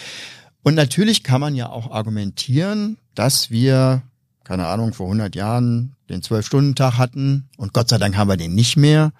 Und 0.62 0.74
natürlich 0.74 1.22
kann 1.22 1.40
man 1.40 1.54
ja 1.54 1.68
auch 1.68 1.90
argumentieren, 1.90 2.98
dass 3.14 3.50
wir, 3.50 4.02
keine 4.44 4.66
Ahnung, 4.66 4.92
vor 4.92 5.06
100 5.06 5.34
Jahren 5.36 5.94
den 6.08 6.22
Zwölf-Stunden-Tag 6.22 6.98
hatten 6.98 7.48
und 7.56 7.72
Gott 7.72 7.88
sei 7.88 7.98
Dank 7.98 8.16
haben 8.16 8.28
wir 8.28 8.36
den 8.36 8.54
nicht 8.54 8.76
mehr 8.76 9.12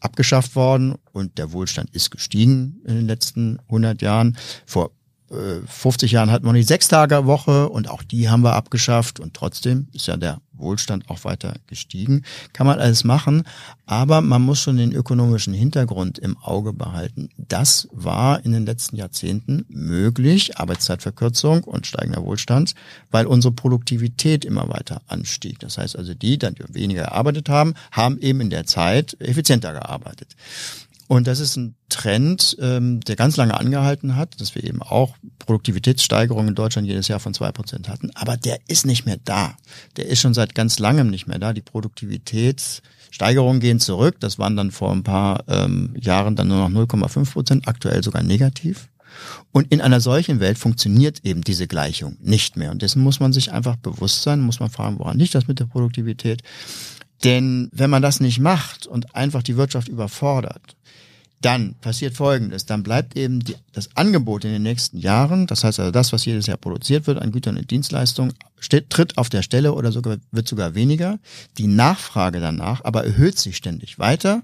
abgeschafft 0.00 0.56
worden 0.56 0.94
und 1.12 1.38
der 1.38 1.52
Wohlstand 1.52 1.90
ist 1.90 2.10
gestiegen 2.10 2.80
in 2.84 2.96
den 2.96 3.06
letzten 3.06 3.58
100 3.68 4.00
Jahren. 4.02 4.36
Vor 4.66 4.92
50 5.30 6.10
äh, 6.10 6.14
Jahren 6.14 6.30
hatten 6.30 6.44
wir 6.44 6.52
die 6.52 6.62
Sechstagewoche 6.62 7.68
und 7.68 7.88
auch 7.88 8.02
die 8.02 8.28
haben 8.28 8.42
wir 8.42 8.54
abgeschafft 8.54 9.20
und 9.20 9.34
trotzdem 9.34 9.86
ist 9.92 10.06
ja 10.06 10.16
der 10.16 10.40
Wohlstand 10.60 11.08
auch 11.10 11.24
weiter 11.24 11.54
gestiegen. 11.66 12.24
Kann 12.52 12.66
man 12.66 12.78
alles 12.78 13.04
machen, 13.04 13.44
aber 13.86 14.20
man 14.20 14.42
muss 14.42 14.60
schon 14.60 14.76
den 14.76 14.92
ökonomischen 14.92 15.54
Hintergrund 15.54 16.18
im 16.18 16.36
Auge 16.38 16.72
behalten. 16.72 17.30
Das 17.36 17.88
war 17.92 18.44
in 18.44 18.52
den 18.52 18.66
letzten 18.66 18.96
Jahrzehnten 18.96 19.64
möglich, 19.68 20.58
Arbeitszeitverkürzung 20.58 21.64
und 21.64 21.86
steigender 21.86 22.22
Wohlstand, 22.22 22.74
weil 23.10 23.26
unsere 23.26 23.52
Produktivität 23.52 24.44
immer 24.44 24.68
weiter 24.68 25.02
anstieg. 25.06 25.58
Das 25.58 25.78
heißt 25.78 25.96
also, 25.96 26.14
die, 26.14 26.38
die 26.38 26.50
weniger 26.68 27.04
gearbeitet 27.04 27.48
haben, 27.48 27.74
haben 27.92 28.18
eben 28.20 28.40
in 28.40 28.50
der 28.50 28.66
Zeit 28.66 29.16
effizienter 29.20 29.72
gearbeitet. 29.72 30.36
Und 31.10 31.26
das 31.26 31.40
ist 31.40 31.56
ein 31.56 31.74
Trend, 31.88 32.56
ähm, 32.60 33.00
der 33.00 33.16
ganz 33.16 33.36
lange 33.36 33.58
angehalten 33.58 34.14
hat, 34.14 34.40
dass 34.40 34.54
wir 34.54 34.62
eben 34.62 34.80
auch 34.80 35.16
Produktivitätssteigerungen 35.40 36.50
in 36.50 36.54
Deutschland 36.54 36.86
jedes 36.86 37.08
Jahr 37.08 37.18
von 37.18 37.34
zwei 37.34 37.50
Prozent 37.50 37.88
hatten. 37.88 38.12
Aber 38.14 38.36
der 38.36 38.60
ist 38.68 38.86
nicht 38.86 39.06
mehr 39.06 39.16
da. 39.24 39.56
Der 39.96 40.06
ist 40.06 40.20
schon 40.20 40.34
seit 40.34 40.54
ganz 40.54 40.78
langem 40.78 41.10
nicht 41.10 41.26
mehr 41.26 41.40
da. 41.40 41.52
Die 41.52 41.62
Produktivitätssteigerungen 41.62 43.58
gehen 43.58 43.80
zurück. 43.80 44.20
Das 44.20 44.38
waren 44.38 44.54
dann 44.54 44.70
vor 44.70 44.92
ein 44.92 45.02
paar 45.02 45.42
ähm, 45.48 45.96
Jahren 46.00 46.36
dann 46.36 46.46
nur 46.46 46.68
noch 46.68 46.86
0,5 46.86 47.32
Prozent, 47.32 47.66
aktuell 47.66 48.04
sogar 48.04 48.22
negativ. 48.22 48.88
Und 49.50 49.72
in 49.72 49.80
einer 49.80 50.00
solchen 50.00 50.38
Welt 50.38 50.58
funktioniert 50.58 51.24
eben 51.24 51.40
diese 51.42 51.66
Gleichung 51.66 52.18
nicht 52.20 52.56
mehr. 52.56 52.70
Und 52.70 52.82
dessen 52.82 53.02
muss 53.02 53.18
man 53.18 53.32
sich 53.32 53.50
einfach 53.50 53.74
bewusst 53.74 54.22
sein, 54.22 54.38
muss 54.42 54.60
man 54.60 54.70
fragen, 54.70 55.00
woran 55.00 55.18
liegt 55.18 55.34
das 55.34 55.48
mit 55.48 55.58
der 55.58 55.64
Produktivität? 55.64 56.44
Denn 57.24 57.68
wenn 57.72 57.90
man 57.90 58.00
das 58.00 58.20
nicht 58.20 58.38
macht 58.38 58.86
und 58.86 59.14
einfach 59.14 59.42
die 59.42 59.56
Wirtschaft 59.56 59.88
überfordert, 59.88 60.76
dann 61.40 61.74
passiert 61.80 62.14
Folgendes. 62.14 62.66
Dann 62.66 62.82
bleibt 62.82 63.16
eben 63.16 63.40
die, 63.40 63.56
das 63.72 63.96
Angebot 63.96 64.44
in 64.44 64.52
den 64.52 64.62
nächsten 64.62 64.98
Jahren, 64.98 65.46
das 65.46 65.64
heißt 65.64 65.80
also 65.80 65.90
das, 65.90 66.12
was 66.12 66.24
jedes 66.24 66.46
Jahr 66.46 66.58
produziert 66.58 67.06
wird 67.06 67.20
an 67.20 67.32
Gütern 67.32 67.56
und 67.56 67.70
Dienstleistungen, 67.70 68.34
steht, 68.58 68.90
tritt 68.90 69.16
auf 69.16 69.28
der 69.28 69.42
Stelle 69.42 69.72
oder 69.72 69.90
sogar, 69.92 70.18
wird 70.30 70.48
sogar 70.48 70.74
weniger. 70.74 71.18
Die 71.56 71.66
Nachfrage 71.66 72.40
danach 72.40 72.84
aber 72.84 73.04
erhöht 73.04 73.38
sich 73.38 73.56
ständig 73.56 73.98
weiter 73.98 74.42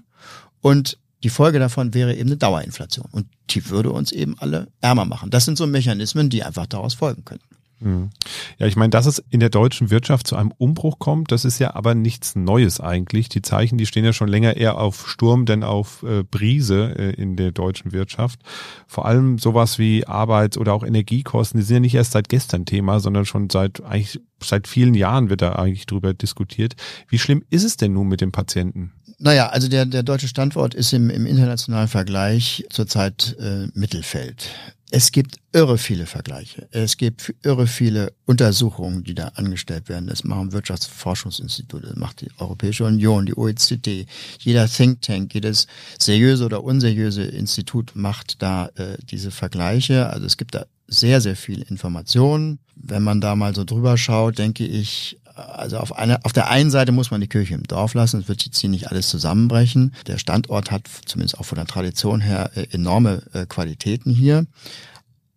und 0.61 0.97
die 1.23 1.29
Folge 1.29 1.59
davon 1.59 1.93
wäre 1.93 2.13
eben 2.13 2.29
eine 2.29 2.37
Dauerinflation. 2.37 3.07
Und 3.11 3.27
die 3.49 3.69
würde 3.69 3.91
uns 3.91 4.11
eben 4.11 4.37
alle 4.39 4.67
ärmer 4.81 5.05
machen. 5.05 5.31
Das 5.31 5.45
sind 5.45 5.57
so 5.57 5.65
Mechanismen, 5.65 6.29
die 6.29 6.43
einfach 6.43 6.67
daraus 6.67 6.93
folgen 6.93 7.25
können. 7.25 7.41
Hm. 7.79 8.09
Ja, 8.57 8.65
ich 8.65 8.75
meine, 8.75 8.89
dass 8.89 9.05
es 9.05 9.23
in 9.29 9.39
der 9.39 9.49
deutschen 9.49 9.91
Wirtschaft 9.91 10.25
zu 10.25 10.35
einem 10.35 10.51
Umbruch 10.57 10.97
kommt, 10.97 11.31
das 11.31 11.45
ist 11.45 11.59
ja 11.59 11.75
aber 11.75 11.93
nichts 11.93 12.35
Neues 12.35 12.79
eigentlich. 12.79 13.29
Die 13.29 13.43
Zeichen, 13.43 13.77
die 13.77 13.85
stehen 13.85 14.03
ja 14.03 14.13
schon 14.13 14.29
länger 14.29 14.57
eher 14.57 14.79
auf 14.79 15.07
Sturm 15.07 15.45
denn 15.45 15.63
auf 15.63 16.03
äh, 16.03 16.23
Brise 16.23 16.95
äh, 16.97 17.11
in 17.11 17.35
der 17.35 17.51
deutschen 17.51 17.91
Wirtschaft. 17.91 18.39
Vor 18.87 19.05
allem 19.05 19.37
sowas 19.37 19.77
wie 19.77 20.07
Arbeits- 20.07 20.57
oder 20.57 20.73
auch 20.73 20.83
Energiekosten, 20.83 21.59
die 21.59 21.65
sind 21.65 21.75
ja 21.75 21.79
nicht 21.81 21.95
erst 21.95 22.13
seit 22.13 22.29
gestern 22.29 22.65
Thema, 22.65 22.99
sondern 22.99 23.25
schon 23.25 23.49
seit 23.49 23.83
eigentlich 23.83 24.19
seit 24.43 24.67
vielen 24.67 24.93
Jahren 24.93 25.29
wird 25.29 25.41
da 25.41 25.53
eigentlich 25.53 25.85
drüber 25.85 26.13
diskutiert. 26.13 26.75
Wie 27.09 27.19
schlimm 27.19 27.43
ist 27.49 27.63
es 27.63 27.77
denn 27.77 27.93
nun 27.93 28.07
mit 28.07 28.21
dem 28.21 28.31
Patienten? 28.31 28.93
Naja, 29.19 29.49
also 29.49 29.67
der, 29.67 29.85
der 29.85 30.03
deutsche 30.03 30.27
Standort 30.27 30.75
ist 30.75 30.93
im, 30.93 31.09
im 31.09 31.25
internationalen 31.25 31.87
Vergleich 31.87 32.65
zurzeit 32.69 33.35
äh, 33.39 33.67
Mittelfeld. 33.73 34.51
Es 34.89 35.11
gibt 35.11 35.39
irre 35.51 35.77
viele 35.77 36.05
Vergleiche. 36.05 36.69
Es 36.71 36.95
gibt 36.95 37.35
irre 37.43 37.67
viele 37.67 38.13
Untersuchungen, 38.25 39.03
die 39.03 39.15
da 39.15 39.29
angestellt 39.35 39.89
werden. 39.89 40.07
Das 40.07 40.23
machen 40.23 40.53
Wirtschaftsforschungsinstitute, 40.53 41.87
das 41.87 41.97
macht 41.97 42.21
die 42.21 42.29
Europäische 42.37 42.85
Union, 42.85 43.25
die 43.25 43.35
OECD. 43.35 44.05
Jeder 44.39 44.67
Think 44.69 45.01
Tank, 45.01 45.33
jedes 45.33 45.67
seriöse 45.99 46.45
oder 46.45 46.63
unseriöse 46.63 47.23
Institut 47.23 47.95
macht 47.95 48.41
da 48.41 48.67
äh, 48.75 48.97
diese 49.03 49.31
Vergleiche. 49.31 50.09
Also 50.09 50.25
es 50.25 50.37
gibt 50.37 50.55
da 50.55 50.65
sehr, 50.87 51.19
sehr 51.19 51.35
viel 51.35 51.63
Informationen. 51.63 52.59
Wenn 52.75 53.03
man 53.03 53.19
da 53.19 53.35
mal 53.35 53.53
so 53.53 53.65
drüber 53.65 53.97
schaut, 53.97 54.37
denke 54.37 54.65
ich, 54.65 55.19
also 55.37 55.77
auf, 55.77 55.95
einer, 55.95 56.19
auf 56.23 56.33
der 56.33 56.49
einen 56.49 56.71
Seite 56.71 56.91
muss 56.91 57.11
man 57.11 57.21
die 57.21 57.27
Kirche 57.27 57.53
im 57.53 57.63
Dorf 57.63 57.93
lassen, 57.93 58.21
es 58.21 58.27
wird 58.27 58.43
jetzt 58.43 58.59
hier 58.59 58.69
nicht 58.69 58.89
alles 58.89 59.09
zusammenbrechen. 59.09 59.93
Der 60.07 60.17
Standort 60.17 60.71
hat 60.71 60.87
zumindest 61.05 61.39
auch 61.39 61.45
von 61.45 61.57
der 61.57 61.67
Tradition 61.67 62.21
her 62.21 62.51
äh, 62.55 62.67
enorme 62.71 63.21
äh, 63.33 63.45
Qualitäten 63.45 64.11
hier. 64.11 64.45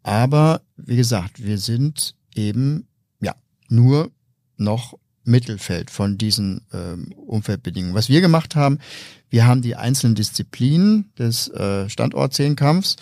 Aber 0.02 0.62
wie 0.76 0.96
gesagt, 0.96 1.44
wir 1.44 1.58
sind 1.58 2.14
eben 2.34 2.86
ja 3.20 3.34
nur 3.68 4.10
noch 4.56 4.94
Mittelfeld 5.24 5.90
von 5.90 6.16
diesen 6.16 6.62
ähm, 6.72 7.12
Umfeldbedingungen. 7.12 7.94
Was 7.94 8.08
wir 8.08 8.20
gemacht 8.20 8.56
haben, 8.56 8.78
wir 9.30 9.46
haben 9.46 9.62
die 9.62 9.76
einzelnen 9.76 10.16
Disziplinen 10.16 11.12
des 11.18 11.48
äh, 11.48 11.88
Standortzehnkampfs 11.88 12.96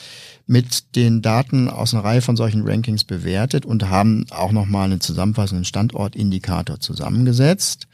mit 0.47 0.95
den 0.95 1.23
Daten 1.23 1.69
aus 1.69 1.93
einer 1.93 2.05
Reihe 2.05 2.23
von 2.23 2.37
solchen 2.37 2.63
Rankings 2.63 3.05
bewertet 3.05 3.67
und 3.67 3.89
haben 3.89 4.27
auch 4.31 4.53
nochmal 4.53 4.85
einen 4.85 5.01
zusammenfassenden 5.01 5.65
Standortindikator 5.65 6.81
zusammengesetzt. 6.81 7.89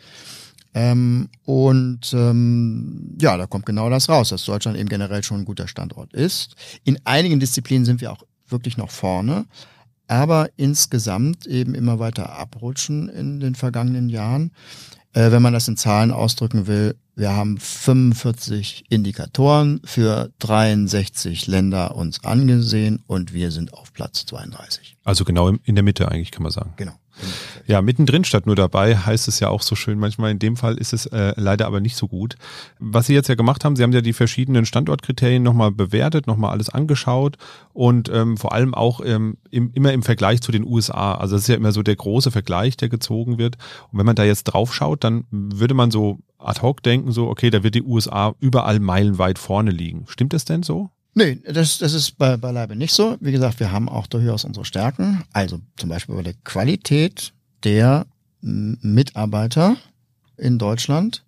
Ähm, 0.75 1.29
und 1.45 2.13
ähm, 2.13 3.17
ja, 3.21 3.37
da 3.37 3.47
kommt 3.47 3.67
genau 3.67 3.89
das 3.89 4.09
raus, 4.09 4.31
dass 4.31 4.45
Deutschland 4.45 4.77
eben 4.77 4.89
generell 4.89 5.23
schon 5.23 5.41
ein 5.41 5.45
guter 5.45 5.69
Standort 5.69 6.13
ist. 6.13 6.57
In 6.83 6.99
einigen 7.05 7.39
Disziplinen 7.39 7.85
sind 7.85 8.01
wir 8.01 8.13
auch 8.13 8.25
wirklich 8.49 8.77
noch 8.77 8.91
vorne, 8.91 9.47
aber 10.09 10.49
insgesamt 10.57 11.47
eben 11.47 11.75
immer 11.75 12.01
weiter 12.01 12.37
abrutschen 12.37 13.09
in 13.09 13.39
den 13.39 13.55
vergangenen 13.55 14.09
Jahren. 14.09 14.51
Äh, 15.15 15.31
wenn 15.31 15.43
man 15.43 15.53
das 15.53 15.69
in 15.69 15.77
Zahlen 15.77 16.11
ausdrücken 16.11 16.67
will, 16.67 16.97
wir 17.17 17.33
haben 17.33 17.59
45 17.59 18.87
Indikatoren 18.89 19.81
für 19.85 20.31
63 20.41 21.47
Länder 21.47 21.95
uns 21.95 22.25
angesehen 22.25 23.03
und 23.07 23.33
wir 23.33 23.53
sind 23.53 23.73
auf 23.73 23.93
Platz 23.93 24.27
32. 24.27 24.97
Also 25.05 25.25
genau 25.25 25.51
in 25.63 25.75
der 25.77 25.85
Mitte 25.85 26.11
eigentlich, 26.11 26.33
kann 26.33 26.43
man 26.43 26.51
sagen. 26.51 26.73
Genau. 26.77 26.95
Ja, 27.67 27.81
mittendrin 27.81 28.25
statt 28.25 28.47
nur 28.47 28.57
dabei 28.57 28.97
heißt 28.97 29.29
es 29.29 29.41
ja 29.41 29.49
auch 29.49 29.63
so 29.63 29.75
schön. 29.75 29.99
Manchmal 29.99 30.31
in 30.31 30.39
dem 30.39 30.57
Fall 30.57 30.77
ist 30.77 30.93
es 30.93 31.07
äh, 31.07 31.33
leider 31.37 31.67
aber 31.67 31.81
nicht 31.81 31.97
so 31.97 32.09
gut. 32.09 32.37
Was 32.79 33.07
Sie 33.07 33.15
jetzt 33.15 33.29
ja 33.29 33.35
gemacht 33.35 33.65
haben, 33.65 33.77
Sie 33.77 33.83
haben 33.83 33.93
ja 33.93 34.01
die 34.01 34.13
verschiedenen 34.13 34.67
Standortkriterien 34.67 35.43
nochmal 35.43 35.71
bewertet, 35.71 36.27
nochmal 36.27 36.51
alles 36.51 36.69
angeschaut 36.69 37.37
und 37.73 38.11
ähm, 38.13 38.37
vor 38.37 38.53
allem 38.53 38.75
auch 38.75 39.01
ähm, 39.05 39.39
im, 39.51 39.71
immer 39.73 39.93
im 39.93 40.03
Vergleich 40.03 40.41
zu 40.41 40.53
den 40.53 40.65
USA. 40.65 41.15
Also 41.15 41.37
das 41.37 41.43
ist 41.43 41.49
ja 41.49 41.57
immer 41.57 41.73
so 41.73 41.83
der 41.83 41.97
große 41.97 42.31
Vergleich, 42.31 42.77
der 42.77 42.89
gezogen 42.89 43.39
wird. 43.39 43.57
Und 43.91 43.99
wenn 43.99 44.07
man 44.07 44.17
da 44.17 44.25
jetzt 44.25 44.45
drauf 44.45 44.75
schaut, 44.75 45.05
dann 45.05 45.25
würde 45.31 45.75
man 45.75 45.91
so 45.91 46.19
ad 46.39 46.61
hoc 46.61 46.83
denken, 46.83 47.13
so, 47.13 47.29
okay, 47.29 47.51
da 47.51 47.63
wird 47.63 47.75
die 47.75 47.83
USA 47.83 48.35
überall 48.41 48.81
meilenweit 48.81 49.39
vorne 49.39 49.71
liegen. 49.71 50.05
Stimmt 50.09 50.33
das 50.33 50.45
denn 50.45 50.63
so? 50.63 50.91
Nee, 51.15 51.39
das, 51.47 51.79
das 51.79 51.93
ist 51.93 52.19
bei, 52.19 52.37
beileibe 52.37 52.75
nicht 52.75 52.93
so. 52.93 53.17
Wie 53.21 53.33
gesagt, 53.33 53.61
wir 53.61 53.71
haben 53.71 53.89
auch 53.89 54.07
durchaus 54.09 54.45
unsere 54.45 54.65
Stärken. 54.65 55.23
Also 55.33 55.61
zum 55.77 55.89
Beispiel 55.89 56.15
bei 56.17 56.23
der 56.23 56.35
Qualität 56.45 57.33
der 57.63 58.07
Mitarbeiter 58.41 59.77
in 60.37 60.59
Deutschland, 60.59 61.25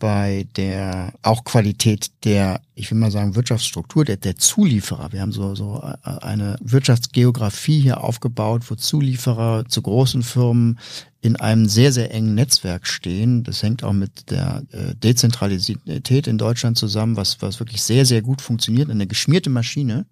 bei 0.00 0.48
der 0.56 1.12
auch 1.22 1.44
Qualität 1.44 2.10
der, 2.24 2.60
ich 2.74 2.90
will 2.90 2.98
mal 2.98 3.12
sagen, 3.12 3.36
Wirtschaftsstruktur, 3.36 4.04
der, 4.04 4.16
der 4.16 4.34
Zulieferer. 4.34 5.12
Wir 5.12 5.20
haben 5.20 5.30
so, 5.30 5.54
so 5.54 5.80
eine 6.02 6.56
Wirtschaftsgeografie 6.60 7.80
hier 7.80 8.02
aufgebaut, 8.02 8.68
wo 8.68 8.74
Zulieferer 8.74 9.66
zu 9.68 9.82
großen 9.82 10.24
Firmen 10.24 10.80
in 11.20 11.36
einem 11.36 11.68
sehr, 11.68 11.92
sehr 11.92 12.12
engen 12.12 12.34
Netzwerk 12.34 12.86
stehen. 12.86 13.44
Das 13.44 13.62
hängt 13.62 13.84
auch 13.84 13.92
mit 13.92 14.30
der 14.30 14.64
äh, 14.72 14.94
Dezentralität 14.96 16.26
in 16.26 16.38
Deutschland 16.38 16.78
zusammen, 16.78 17.16
was, 17.16 17.40
was 17.42 17.60
wirklich 17.60 17.82
sehr, 17.82 18.06
sehr 18.06 18.22
gut 18.22 18.40
funktioniert. 18.40 18.90
Eine 18.90 19.06
geschmierte 19.06 19.50
Maschine. 19.50 20.06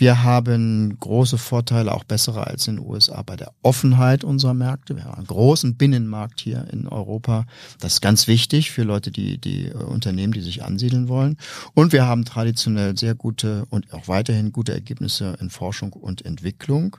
Wir 0.00 0.22
haben 0.22 0.96
große 0.98 1.36
Vorteile, 1.36 1.92
auch 1.92 2.04
bessere 2.04 2.46
als 2.46 2.66
in 2.66 2.76
den 2.76 2.86
USA 2.86 3.20
bei 3.20 3.36
der 3.36 3.52
Offenheit 3.60 4.24
unserer 4.24 4.54
Märkte. 4.54 4.96
Wir 4.96 5.04
haben 5.04 5.18
einen 5.18 5.26
großen 5.26 5.74
Binnenmarkt 5.74 6.40
hier 6.40 6.66
in 6.72 6.88
Europa. 6.88 7.44
Das 7.80 7.92
ist 7.92 8.00
ganz 8.00 8.26
wichtig 8.26 8.70
für 8.70 8.82
Leute, 8.82 9.10
die, 9.10 9.36
die 9.36 9.66
äh, 9.66 9.74
Unternehmen, 9.74 10.32
die 10.32 10.40
sich 10.40 10.64
ansiedeln 10.64 11.08
wollen. 11.08 11.36
Und 11.74 11.92
wir 11.92 12.06
haben 12.06 12.24
traditionell 12.24 12.96
sehr 12.96 13.14
gute 13.14 13.66
und 13.68 13.92
auch 13.92 14.08
weiterhin 14.08 14.52
gute 14.52 14.72
Ergebnisse 14.72 15.36
in 15.38 15.50
Forschung 15.50 15.92
und 15.92 16.24
Entwicklung. 16.24 16.96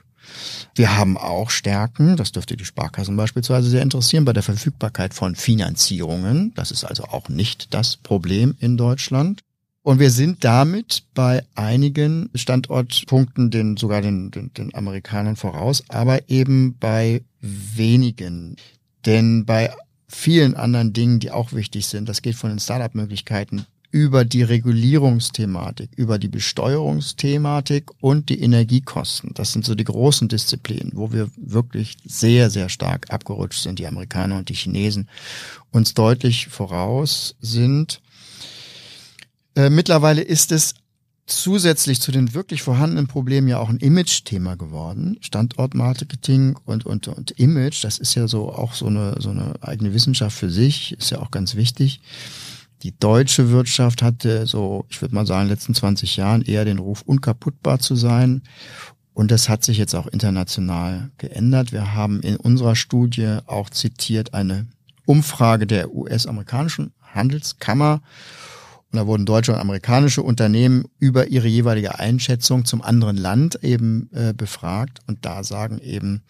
Wir 0.76 0.96
haben 0.96 1.16
auch 1.16 1.50
Stärken, 1.50 2.16
das 2.16 2.30
dürfte 2.30 2.56
die 2.56 2.64
Sparkassen 2.64 3.16
beispielsweise 3.16 3.68
sehr 3.68 3.82
interessieren, 3.82 4.24
bei 4.24 4.32
der 4.32 4.44
Verfügbarkeit 4.44 5.12
von 5.12 5.34
Finanzierungen. 5.34 6.54
Das 6.54 6.70
ist 6.70 6.84
also 6.84 7.02
auch 7.06 7.28
nicht 7.28 7.74
das 7.74 7.96
Problem 7.96 8.54
in 8.60 8.76
Deutschland. 8.76 9.42
Und 9.82 9.98
wir 9.98 10.10
sind 10.10 10.44
damit 10.44 11.04
bei 11.12 11.44
einigen 11.56 12.30
Standortpunkten 12.34 13.50
den, 13.50 13.76
sogar 13.76 14.00
den, 14.00 14.30
den, 14.30 14.52
den 14.54 14.74
Amerikanern 14.74 15.34
voraus, 15.36 15.82
aber 15.88 16.28
eben 16.28 16.76
bei 16.78 17.22
wenigen. 17.40 18.56
Denn 19.04 19.44
bei 19.44 19.74
vielen 20.08 20.54
anderen 20.54 20.92
Dingen, 20.92 21.18
die 21.18 21.32
auch 21.32 21.52
wichtig 21.52 21.86
sind, 21.86 22.08
das 22.08 22.22
geht 22.22 22.36
von 22.36 22.50
den 22.50 22.60
Startup-Möglichkeiten 22.60 23.66
über 23.90 24.24
die 24.24 24.42
Regulierungsthematik, 24.42 25.90
über 25.96 26.18
die 26.18 26.28
Besteuerungsthematik 26.28 27.90
und 28.00 28.30
die 28.30 28.40
Energiekosten. 28.40 29.32
Das 29.34 29.52
sind 29.52 29.66
so 29.66 29.74
die 29.74 29.84
großen 29.84 30.28
Disziplinen, 30.28 30.92
wo 30.94 31.12
wir 31.12 31.28
wirklich 31.36 31.98
sehr, 32.04 32.48
sehr 32.48 32.70
stark 32.70 33.10
abgerutscht 33.10 33.62
sind, 33.62 33.78
die 33.78 33.86
Amerikaner 33.86 34.38
und 34.38 34.48
die 34.48 34.54
Chinesen 34.54 35.08
uns 35.72 35.92
deutlich 35.92 36.46
voraus 36.48 37.36
sind. 37.40 38.00
Äh, 39.54 39.70
mittlerweile 39.70 40.22
ist 40.22 40.52
es 40.52 40.74
zusätzlich 41.26 42.00
zu 42.00 42.12
den 42.12 42.34
wirklich 42.34 42.62
vorhandenen 42.62 43.06
Problemen 43.06 43.48
ja 43.48 43.58
auch 43.58 43.68
ein 43.68 43.78
Image-Thema 43.78 44.56
geworden. 44.56 45.18
Standortmarketing 45.20 46.56
und, 46.64 46.84
und, 46.84 47.08
und 47.08 47.30
Image, 47.32 47.84
das 47.84 47.98
ist 47.98 48.14
ja 48.14 48.26
so 48.28 48.50
auch 48.50 48.74
so 48.74 48.86
eine, 48.86 49.16
so 49.20 49.30
eine 49.30 49.54
eigene 49.60 49.94
Wissenschaft 49.94 50.36
für 50.36 50.50
sich, 50.50 50.92
ist 50.98 51.10
ja 51.10 51.20
auch 51.20 51.30
ganz 51.30 51.54
wichtig. 51.54 52.00
Die 52.82 52.98
deutsche 52.98 53.50
Wirtschaft 53.50 54.02
hatte 54.02 54.46
so, 54.46 54.86
ich 54.90 55.00
würde 55.00 55.14
mal 55.14 55.26
sagen, 55.26 55.42
in 55.42 55.48
den 55.48 55.54
letzten 55.54 55.74
20 55.74 56.16
Jahren 56.16 56.42
eher 56.42 56.64
den 56.64 56.78
Ruf, 56.78 57.02
unkaputtbar 57.02 57.78
zu 57.78 57.94
sein. 57.94 58.42
Und 59.14 59.30
das 59.30 59.48
hat 59.48 59.62
sich 59.62 59.78
jetzt 59.78 59.94
auch 59.94 60.08
international 60.08 61.10
geändert. 61.18 61.70
Wir 61.70 61.94
haben 61.94 62.20
in 62.20 62.36
unserer 62.36 62.74
Studie 62.74 63.38
auch 63.46 63.70
zitiert 63.70 64.34
eine 64.34 64.66
Umfrage 65.06 65.66
der 65.66 65.94
US-amerikanischen 65.94 66.92
Handelskammer. 67.02 68.02
Und 68.92 68.98
da 68.98 69.06
wurden 69.06 69.24
deutsche 69.24 69.52
und 69.54 69.58
amerikanische 69.58 70.22
Unternehmen 70.22 70.84
über 70.98 71.28
ihre 71.28 71.48
jeweilige 71.48 71.98
Einschätzung 71.98 72.66
zum 72.66 72.82
anderen 72.82 73.16
Land 73.16 73.58
eben 73.62 74.10
äh, 74.12 74.34
befragt. 74.34 75.00
Und 75.06 75.24
da 75.24 75.44
sagen 75.44 75.78
eben 75.78 76.22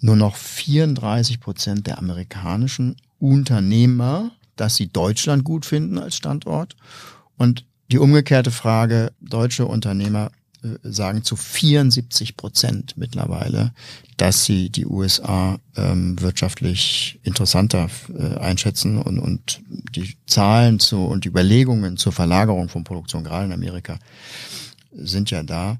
nur 0.00 0.16
noch 0.16 0.34
34 0.34 1.38
Prozent 1.38 1.86
der 1.86 1.98
amerikanischen 1.98 2.96
Unternehmer, 3.20 4.32
dass 4.56 4.74
sie 4.74 4.88
Deutschland 4.88 5.44
gut 5.44 5.64
finden 5.64 5.96
als 5.96 6.16
Standort. 6.16 6.76
Und 7.36 7.64
die 7.92 7.98
umgekehrte 7.98 8.50
Frage, 8.50 9.12
deutsche 9.20 9.66
Unternehmer 9.66 10.32
sagen 10.82 11.24
zu 11.24 11.36
74 11.36 12.36
Prozent 12.36 12.96
mittlerweile, 12.96 13.72
dass 14.16 14.44
sie 14.44 14.70
die 14.70 14.86
USA 14.86 15.58
ähm, 15.76 16.20
wirtschaftlich 16.20 17.18
interessanter 17.22 17.88
äh, 18.16 18.36
einschätzen 18.38 18.98
und, 18.98 19.18
und 19.18 19.60
die 19.94 20.16
Zahlen 20.26 20.78
zu 20.78 21.04
und 21.04 21.24
die 21.24 21.28
Überlegungen 21.28 21.96
zur 21.96 22.12
Verlagerung 22.12 22.68
von 22.68 22.84
Produktion 22.84 23.24
gerade 23.24 23.46
in 23.46 23.52
Amerika 23.52 23.98
sind 24.94 25.30
ja 25.30 25.42
da. 25.42 25.78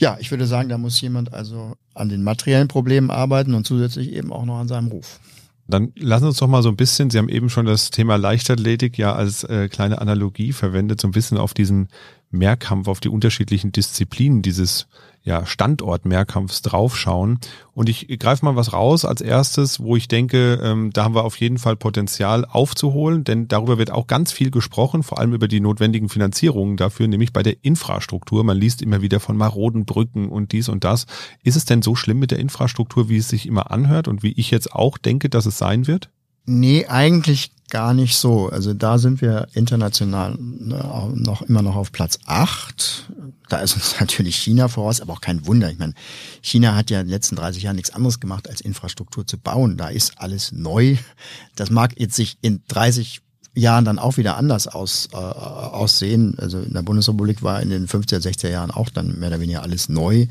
Ja, 0.00 0.16
ich 0.20 0.30
würde 0.30 0.46
sagen, 0.46 0.68
da 0.68 0.78
muss 0.78 1.00
jemand 1.00 1.32
also 1.32 1.76
an 1.94 2.08
den 2.08 2.22
materiellen 2.22 2.68
Problemen 2.68 3.10
arbeiten 3.10 3.54
und 3.54 3.66
zusätzlich 3.66 4.12
eben 4.12 4.32
auch 4.32 4.44
noch 4.44 4.58
an 4.58 4.68
seinem 4.68 4.88
Ruf. 4.88 5.20
Dann 5.68 5.92
lassen 5.96 6.24
uns 6.24 6.38
doch 6.38 6.48
mal 6.48 6.62
so 6.62 6.70
ein 6.70 6.76
bisschen, 6.76 7.10
Sie 7.10 7.18
haben 7.18 7.28
eben 7.28 7.50
schon 7.50 7.66
das 7.66 7.90
Thema 7.90 8.16
Leichtathletik 8.16 8.96
ja 8.96 9.14
als 9.14 9.44
äh, 9.44 9.68
kleine 9.68 10.00
Analogie 10.00 10.52
verwendet, 10.52 11.00
so 11.00 11.08
ein 11.08 11.12
bisschen 11.12 11.36
auf 11.36 11.52
diesen 11.52 11.88
Mehrkampf, 12.30 12.88
auf 12.88 13.00
die 13.00 13.08
unterschiedlichen 13.08 13.72
Disziplinen 13.72 14.42
dieses 14.42 14.86
ja, 15.28 15.44
Standort-Mehrkampfs 15.44 16.62
draufschauen. 16.62 17.38
Und 17.74 17.88
ich 17.88 18.08
greife 18.18 18.44
mal 18.44 18.56
was 18.56 18.72
raus 18.72 19.04
als 19.04 19.20
erstes, 19.20 19.78
wo 19.78 19.94
ich 19.94 20.08
denke, 20.08 20.58
ähm, 20.62 20.90
da 20.92 21.04
haben 21.04 21.14
wir 21.14 21.24
auf 21.24 21.38
jeden 21.38 21.58
Fall 21.58 21.76
Potenzial 21.76 22.44
aufzuholen, 22.46 23.24
denn 23.24 23.46
darüber 23.46 23.78
wird 23.78 23.90
auch 23.90 24.06
ganz 24.06 24.32
viel 24.32 24.50
gesprochen, 24.50 25.02
vor 25.02 25.18
allem 25.18 25.34
über 25.34 25.46
die 25.46 25.60
notwendigen 25.60 26.08
Finanzierungen 26.08 26.76
dafür, 26.76 27.08
nämlich 27.08 27.32
bei 27.32 27.42
der 27.42 27.56
Infrastruktur. 27.62 28.42
Man 28.42 28.56
liest 28.56 28.80
immer 28.80 29.02
wieder 29.02 29.20
von 29.20 29.36
maroden 29.36 29.84
Brücken 29.84 30.28
und 30.28 30.52
dies 30.52 30.68
und 30.68 30.84
das. 30.84 31.06
Ist 31.42 31.56
es 31.56 31.66
denn 31.66 31.82
so 31.82 31.94
schlimm 31.94 32.18
mit 32.18 32.30
der 32.30 32.38
Infrastruktur, 32.38 33.08
wie 33.08 33.18
es 33.18 33.28
sich 33.28 33.46
immer 33.46 33.70
anhört 33.70 34.08
und 34.08 34.22
wie 34.22 34.32
ich 34.32 34.50
jetzt 34.50 34.72
auch 34.72 34.96
denke, 34.96 35.28
dass 35.28 35.46
es 35.46 35.58
sein 35.58 35.86
wird? 35.86 36.10
Nee, 36.46 36.86
eigentlich 36.86 37.50
gar 37.68 37.94
nicht 37.94 38.16
so. 38.16 38.48
Also 38.48 38.74
da 38.74 38.98
sind 38.98 39.20
wir 39.20 39.48
international 39.52 40.36
ne, 40.38 41.12
noch 41.14 41.42
immer 41.42 41.62
noch 41.62 41.76
auf 41.76 41.92
Platz 41.92 42.18
acht. 42.26 43.10
Da 43.48 43.58
ist 43.58 43.74
uns 43.74 43.96
natürlich 44.00 44.36
China 44.36 44.68
voraus, 44.68 45.00
aber 45.00 45.12
auch 45.12 45.20
kein 45.20 45.46
Wunder. 45.46 45.70
Ich 45.70 45.78
meine, 45.78 45.94
China 46.42 46.74
hat 46.74 46.90
ja 46.90 47.00
in 47.00 47.06
den 47.06 47.12
letzten 47.12 47.36
30 47.36 47.62
Jahren 47.62 47.76
nichts 47.76 47.90
anderes 47.90 48.20
gemacht, 48.20 48.48
als 48.48 48.60
Infrastruktur 48.60 49.26
zu 49.26 49.38
bauen. 49.38 49.76
Da 49.76 49.88
ist 49.88 50.14
alles 50.16 50.52
neu. 50.52 50.96
Das 51.56 51.70
mag 51.70 51.98
jetzt 51.98 52.16
sich 52.16 52.38
in 52.40 52.62
30 52.68 53.20
Jahren 53.54 53.84
dann 53.84 53.98
auch 53.98 54.16
wieder 54.16 54.36
anders 54.36 54.68
aus, 54.68 55.08
äh, 55.12 55.16
aussehen. 55.16 56.36
Also 56.38 56.60
in 56.60 56.72
der 56.72 56.82
Bundesrepublik 56.82 57.42
war 57.42 57.60
in 57.60 57.70
den 57.70 57.88
50er, 57.88 58.20
60er 58.20 58.50
Jahren 58.50 58.70
auch 58.70 58.88
dann 58.88 59.18
mehr 59.18 59.28
oder 59.28 59.40
weniger 59.40 59.62
alles 59.62 59.88
neu. 59.88 60.26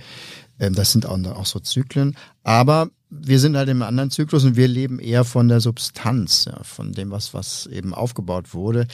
Ähm, 0.60 0.74
das 0.74 0.91
sind 0.91 1.06
auch, 1.06 1.20
auch 1.25 1.46
so 1.46 1.60
Zyklen. 1.60 2.17
Aber 2.44 2.89
wir 3.09 3.39
sind 3.39 3.55
halt 3.55 3.69
im 3.69 3.81
anderen 3.81 4.11
Zyklus 4.11 4.43
und 4.43 4.55
wir 4.55 4.67
leben 4.67 4.99
eher 4.99 5.23
von 5.23 5.47
der 5.47 5.61
Substanz, 5.61 6.45
ja, 6.45 6.61
von 6.63 6.91
dem, 6.91 7.11
was, 7.11 7.33
was 7.33 7.65
eben 7.67 7.93
aufgebaut 7.93 8.53
wurde. 8.53 8.87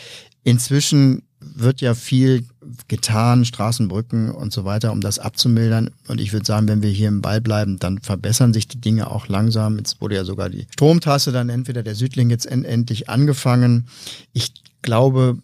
Inzwischen 0.43 1.24
wird 1.39 1.82
ja 1.82 1.93
viel 1.93 2.46
getan, 2.88 3.46
Straßenbrücken 3.46 4.32
und 4.32 4.53
so 4.53 4.65
weiter, 4.65 4.91
um 4.91 5.01
das 5.01 5.20
abzumildern. 5.20 5.89
Und 6.08 6.22
ich 6.22 6.32
würde 6.32 6.46
sagen, 6.46 6.67
wenn 6.67 6.84
wir 6.84 6.89
hier 6.89 7.08
im 7.08 7.22
Ball 7.22 7.41
bleiben, 7.41 7.79
dann 7.79 8.00
verbessern 8.00 8.53
sich 8.53 8.67
die 8.67 8.79
Dinge 8.79 9.10
auch 9.10 9.27
langsam. 9.27 9.77
Jetzt 9.77 10.00
wurde 10.00 10.15
ja 10.15 10.24
sogar 10.24 10.50
die 10.50 10.67
Stromtasse 10.72 11.32
dann 11.32 11.50
entweder 11.50 11.84
der 11.84 11.96
Südling 11.96 12.29
jetzt 12.29 12.46
endlich 12.46 13.10
angefangen. 13.10 13.88
Ich 14.32 14.53
glaube, 14.82 15.38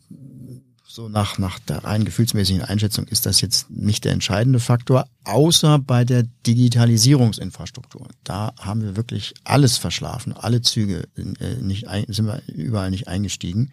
so 0.92 1.08
nach, 1.08 1.38
nach 1.38 1.60
der 1.60 1.84
rein 1.84 2.04
gefühlsmäßigen 2.04 2.64
Einschätzung 2.64 3.06
ist 3.06 3.28
das 3.28 3.42
jetzt 3.42 3.70
nicht 3.70 4.06
der 4.06 4.12
entscheidende 4.12 4.60
Faktor, 4.60 5.08
außer 5.24 5.78
bei 5.78 6.04
der 6.04 6.24
Digitalisierungsinfrastruktur. 6.48 8.08
Da 8.24 8.54
haben 8.60 8.82
wir 8.82 8.96
wirklich 8.96 9.36
alles 9.44 9.78
verschlafen, 9.78 10.34
alle 10.34 10.62
Züge 10.62 11.08
äh, 11.16 11.62
nicht, 11.62 11.86
sind 12.08 12.26
wir 12.26 12.42
überall 12.48 12.90
nicht 12.90 13.08
eingestiegen. 13.08 13.72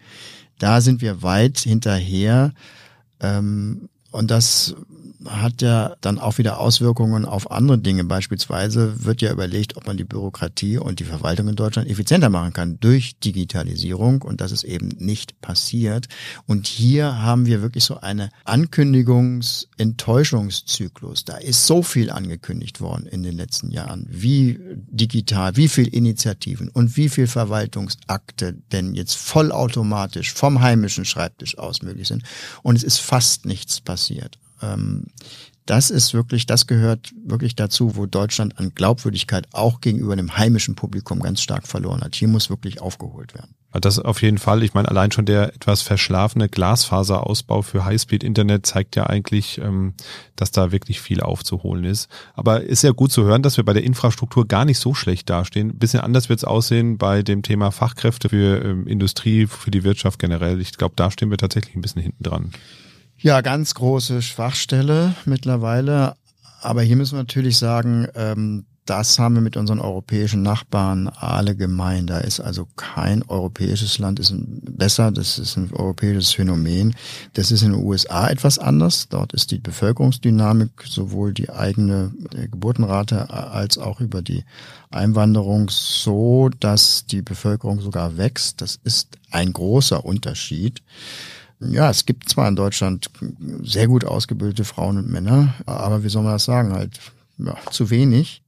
Da 0.59 0.79
sind 0.79 1.01
wir 1.01 1.23
weit 1.23 1.57
hinterher. 1.57 2.53
Ähm, 3.19 3.89
und 4.11 4.31
das 4.31 4.75
hat 5.25 5.61
ja 5.61 5.95
dann 6.01 6.19
auch 6.19 6.37
wieder 6.37 6.59
Auswirkungen 6.59 7.23
auf 7.25 7.49
andere 7.51 7.79
Dinge. 7.79 8.05
Beispielsweise 8.05 9.03
wird 9.03 9.21
ja 9.21 9.31
überlegt, 9.31 9.75
ob 9.77 9.87
man 9.87 9.97
die 9.97 10.03
Bürokratie 10.03 10.77
und 10.77 10.99
die 10.99 11.05
Verwaltung 11.05 11.47
in 11.47 11.55
Deutschland 11.55 11.89
effizienter 11.89 12.29
machen 12.29 12.53
kann 12.53 12.79
durch 12.79 13.17
Digitalisierung 13.19 14.21
und 14.21 14.41
das 14.41 14.51
ist 14.51 14.63
eben 14.63 14.89
nicht 14.99 15.41
passiert. 15.41 16.07
Und 16.45 16.67
hier 16.67 17.19
haben 17.21 17.47
wir 17.47 17.61
wirklich 17.61 17.83
so 17.83 17.99
eine 17.99 18.29
Ankündigungs-Enttäuschungszyklus. 18.45 21.25
Da 21.25 21.37
ist 21.37 21.65
so 21.65 21.83
viel 21.83 22.11
angekündigt 22.11 22.79
worden 22.79 23.07
in 23.07 23.23
den 23.23 23.35
letzten 23.35 23.71
Jahren. 23.71 24.05
Wie 24.09 24.59
digital, 24.87 25.57
wie 25.57 25.67
viel 25.67 25.87
Initiativen 25.87 26.69
und 26.69 26.95
wie 26.95 27.09
viel 27.09 27.27
Verwaltungsakte 27.27 28.53
denn 28.71 28.93
jetzt 28.93 29.15
vollautomatisch 29.15 30.31
vom 30.33 30.61
heimischen 30.61 31.05
Schreibtisch 31.05 31.57
aus 31.57 31.81
möglich 31.81 32.07
sind. 32.07 32.21
Und 32.61 32.75
es 32.75 32.83
ist 32.83 32.99
fast 32.99 33.45
nichts 33.45 33.81
passiert 33.81 33.96
ähm, 34.61 35.07
das 35.67 35.89
ist 35.89 36.13
wirklich, 36.13 36.45
das 36.45 36.65
gehört 36.65 37.11
wirklich 37.25 37.55
dazu, 37.55 37.97
wo 37.97 38.05
Deutschland 38.05 38.57
an 38.57 38.71
Glaubwürdigkeit 38.73 39.47
auch 39.51 39.81
gegenüber 39.81 40.15
dem 40.15 40.37
heimischen 40.37 40.75
Publikum 40.75 41.19
ganz 41.19 41.41
stark 41.41 41.67
verloren 41.67 42.01
hat. 42.01 42.15
Hier 42.15 42.29
muss 42.29 42.49
wirklich 42.49 42.81
aufgeholt 42.81 43.33
werden. 43.33 43.53
Das 43.73 43.99
auf 43.99 44.21
jeden 44.21 44.37
Fall. 44.37 44.63
Ich 44.63 44.73
meine, 44.73 44.87
allein 44.87 45.11
schon 45.11 45.25
der 45.25 45.53
etwas 45.53 45.81
verschlafene 45.81 46.47
Glasfaserausbau 46.47 47.61
für 47.61 47.83
Highspeed-Internet 47.83 48.65
zeigt 48.65 48.95
ja 48.95 49.07
eigentlich, 49.07 49.59
ähm, 49.59 49.93
dass 50.37 50.51
da 50.51 50.71
wirklich 50.71 51.01
viel 51.01 51.19
aufzuholen 51.19 51.83
ist. 51.83 52.09
Aber 52.33 52.63
ist 52.63 52.83
ja 52.83 52.91
gut 52.91 53.11
zu 53.11 53.25
hören, 53.25 53.43
dass 53.43 53.57
wir 53.57 53.65
bei 53.65 53.73
der 53.73 53.83
Infrastruktur 53.83 54.47
gar 54.47 54.63
nicht 54.63 54.79
so 54.79 54.93
schlecht 54.93 55.29
dastehen. 55.29 55.71
Ein 55.71 55.79
bisschen 55.79 55.99
anders 55.99 56.29
wird 56.29 56.39
es 56.39 56.45
aussehen 56.45 56.97
bei 56.97 57.23
dem 57.23 57.43
Thema 57.43 57.71
Fachkräfte 57.71 58.29
für 58.29 58.63
ähm, 58.63 58.87
Industrie, 58.87 59.47
für 59.47 59.69
die 59.69 59.83
Wirtschaft 59.83 60.17
generell. 60.17 60.61
Ich 60.61 60.71
glaube, 60.77 60.93
da 60.95 61.11
stehen 61.11 61.29
wir 61.29 61.37
tatsächlich 61.37 61.75
ein 61.75 61.81
bisschen 61.81 62.01
hinten 62.01 62.23
dran. 62.23 62.51
Ja, 63.19 63.41
ganz 63.41 63.73
große 63.73 64.21
Schwachstelle 64.21 65.15
mittlerweile. 65.25 66.15
Aber 66.61 66.81
hier 66.83 66.95
müssen 66.95 67.13
wir 67.13 67.23
natürlich 67.23 67.57
sagen, 67.57 68.07
ähm, 68.15 68.65
das 68.87 69.19
haben 69.19 69.35
wir 69.35 69.41
mit 69.41 69.57
unseren 69.57 69.79
europäischen 69.79 70.43
Nachbarn 70.43 71.09
alle 71.09 71.55
gemein. 71.55 72.07
Da 72.07 72.19
ist 72.19 72.39
also 72.39 72.67
kein 72.75 73.21
europäisches 73.23 73.99
Land 73.99 74.19
ist 74.19 74.33
besser. 74.37 75.11
Das 75.11 75.39
ist 75.39 75.57
ein 75.57 75.71
europäisches 75.73 76.31
Phänomen. 76.31 76.95
Das 77.33 77.51
ist 77.51 77.63
in 77.63 77.73
den 77.73 77.83
USA 77.83 78.29
etwas 78.29 78.59
anders. 78.59 79.09
Dort 79.09 79.33
ist 79.33 79.51
die 79.51 79.59
Bevölkerungsdynamik 79.59 80.69
sowohl 80.85 81.33
die 81.33 81.49
eigene 81.49 82.13
äh, 82.33 82.47
Geburtenrate 82.47 83.29
als 83.29 83.77
auch 83.77 83.99
über 83.99 84.21
die 84.21 84.45
Einwanderung 84.89 85.69
so, 85.69 86.49
dass 86.59 87.05
die 87.05 87.21
Bevölkerung 87.21 87.81
sogar 87.81 88.17
wächst. 88.17 88.61
Das 88.61 88.79
ist 88.83 89.17
ein 89.31 89.51
großer 89.51 90.05
Unterschied. 90.05 90.81
Ja, 91.59 91.89
es 91.89 92.05
gibt 92.05 92.29
zwar 92.29 92.47
in 92.47 92.55
Deutschland 92.55 93.09
sehr 93.63 93.87
gut 93.87 94.05
ausgebildete 94.05 94.63
Frauen 94.63 94.97
und 94.97 95.09
Männer, 95.09 95.55
aber 95.65 96.03
wie 96.03 96.09
soll 96.09 96.23
man 96.23 96.33
das 96.33 96.45
sagen, 96.45 96.73
halt 96.73 96.99
ja, 97.37 97.55
zu 97.71 97.89
wenig. 97.89 98.43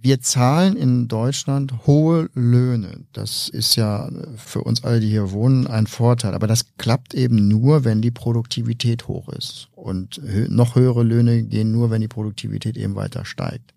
Wir 0.00 0.20
zahlen 0.20 0.76
in 0.76 1.08
Deutschland 1.08 1.86
hohe 1.86 2.30
Löhne. 2.34 3.00
Das 3.12 3.48
ist 3.48 3.74
ja 3.74 4.08
für 4.36 4.62
uns 4.62 4.84
alle, 4.84 5.00
die 5.00 5.08
hier 5.08 5.32
wohnen, 5.32 5.66
ein 5.66 5.88
Vorteil. 5.88 6.34
Aber 6.34 6.46
das 6.46 6.66
klappt 6.78 7.14
eben 7.14 7.48
nur, 7.48 7.84
wenn 7.84 8.00
die 8.00 8.12
Produktivität 8.12 9.08
hoch 9.08 9.28
ist. 9.28 9.68
Und 9.74 10.20
noch 10.48 10.76
höhere 10.76 11.02
Löhne 11.02 11.42
gehen 11.42 11.72
nur, 11.72 11.90
wenn 11.90 12.00
die 12.00 12.06
Produktivität 12.06 12.76
eben 12.76 12.94
weiter 12.94 13.24
steigt. 13.24 13.74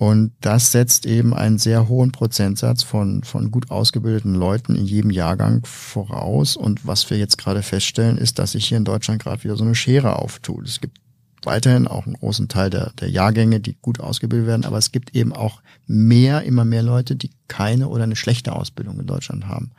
Und 0.00 0.32
das 0.40 0.72
setzt 0.72 1.04
eben 1.04 1.34
einen 1.34 1.58
sehr 1.58 1.86
hohen 1.86 2.10
Prozentsatz 2.10 2.82
von, 2.82 3.22
von 3.22 3.50
gut 3.50 3.70
ausgebildeten 3.70 4.34
Leuten 4.34 4.74
in 4.74 4.86
jedem 4.86 5.10
Jahrgang 5.10 5.60
voraus. 5.66 6.56
Und 6.56 6.86
was 6.86 7.10
wir 7.10 7.18
jetzt 7.18 7.36
gerade 7.36 7.60
feststellen, 7.60 8.16
ist, 8.16 8.38
dass 8.38 8.52
sich 8.52 8.66
hier 8.66 8.78
in 8.78 8.86
Deutschland 8.86 9.22
gerade 9.22 9.44
wieder 9.44 9.58
so 9.58 9.64
eine 9.64 9.74
Schere 9.74 10.16
auftut. 10.16 10.66
Es 10.66 10.80
gibt 10.80 11.02
weiterhin 11.44 11.86
auch 11.86 12.06
einen 12.06 12.14
großen 12.14 12.48
Teil 12.48 12.70
der, 12.70 12.94
der 12.98 13.10
Jahrgänge, 13.10 13.60
die 13.60 13.76
gut 13.82 14.00
ausgebildet 14.00 14.46
werden, 14.46 14.64
aber 14.64 14.78
es 14.78 14.90
gibt 14.90 15.14
eben 15.14 15.34
auch 15.34 15.60
mehr, 15.86 16.44
immer 16.44 16.64
mehr 16.64 16.82
Leute, 16.82 17.14
die 17.14 17.32
keine 17.48 17.88
oder 17.88 18.04
eine 18.04 18.16
schlechte 18.16 18.52
Ausbildung 18.52 19.00
in 19.00 19.06
Deutschland 19.06 19.48
haben. 19.48 19.72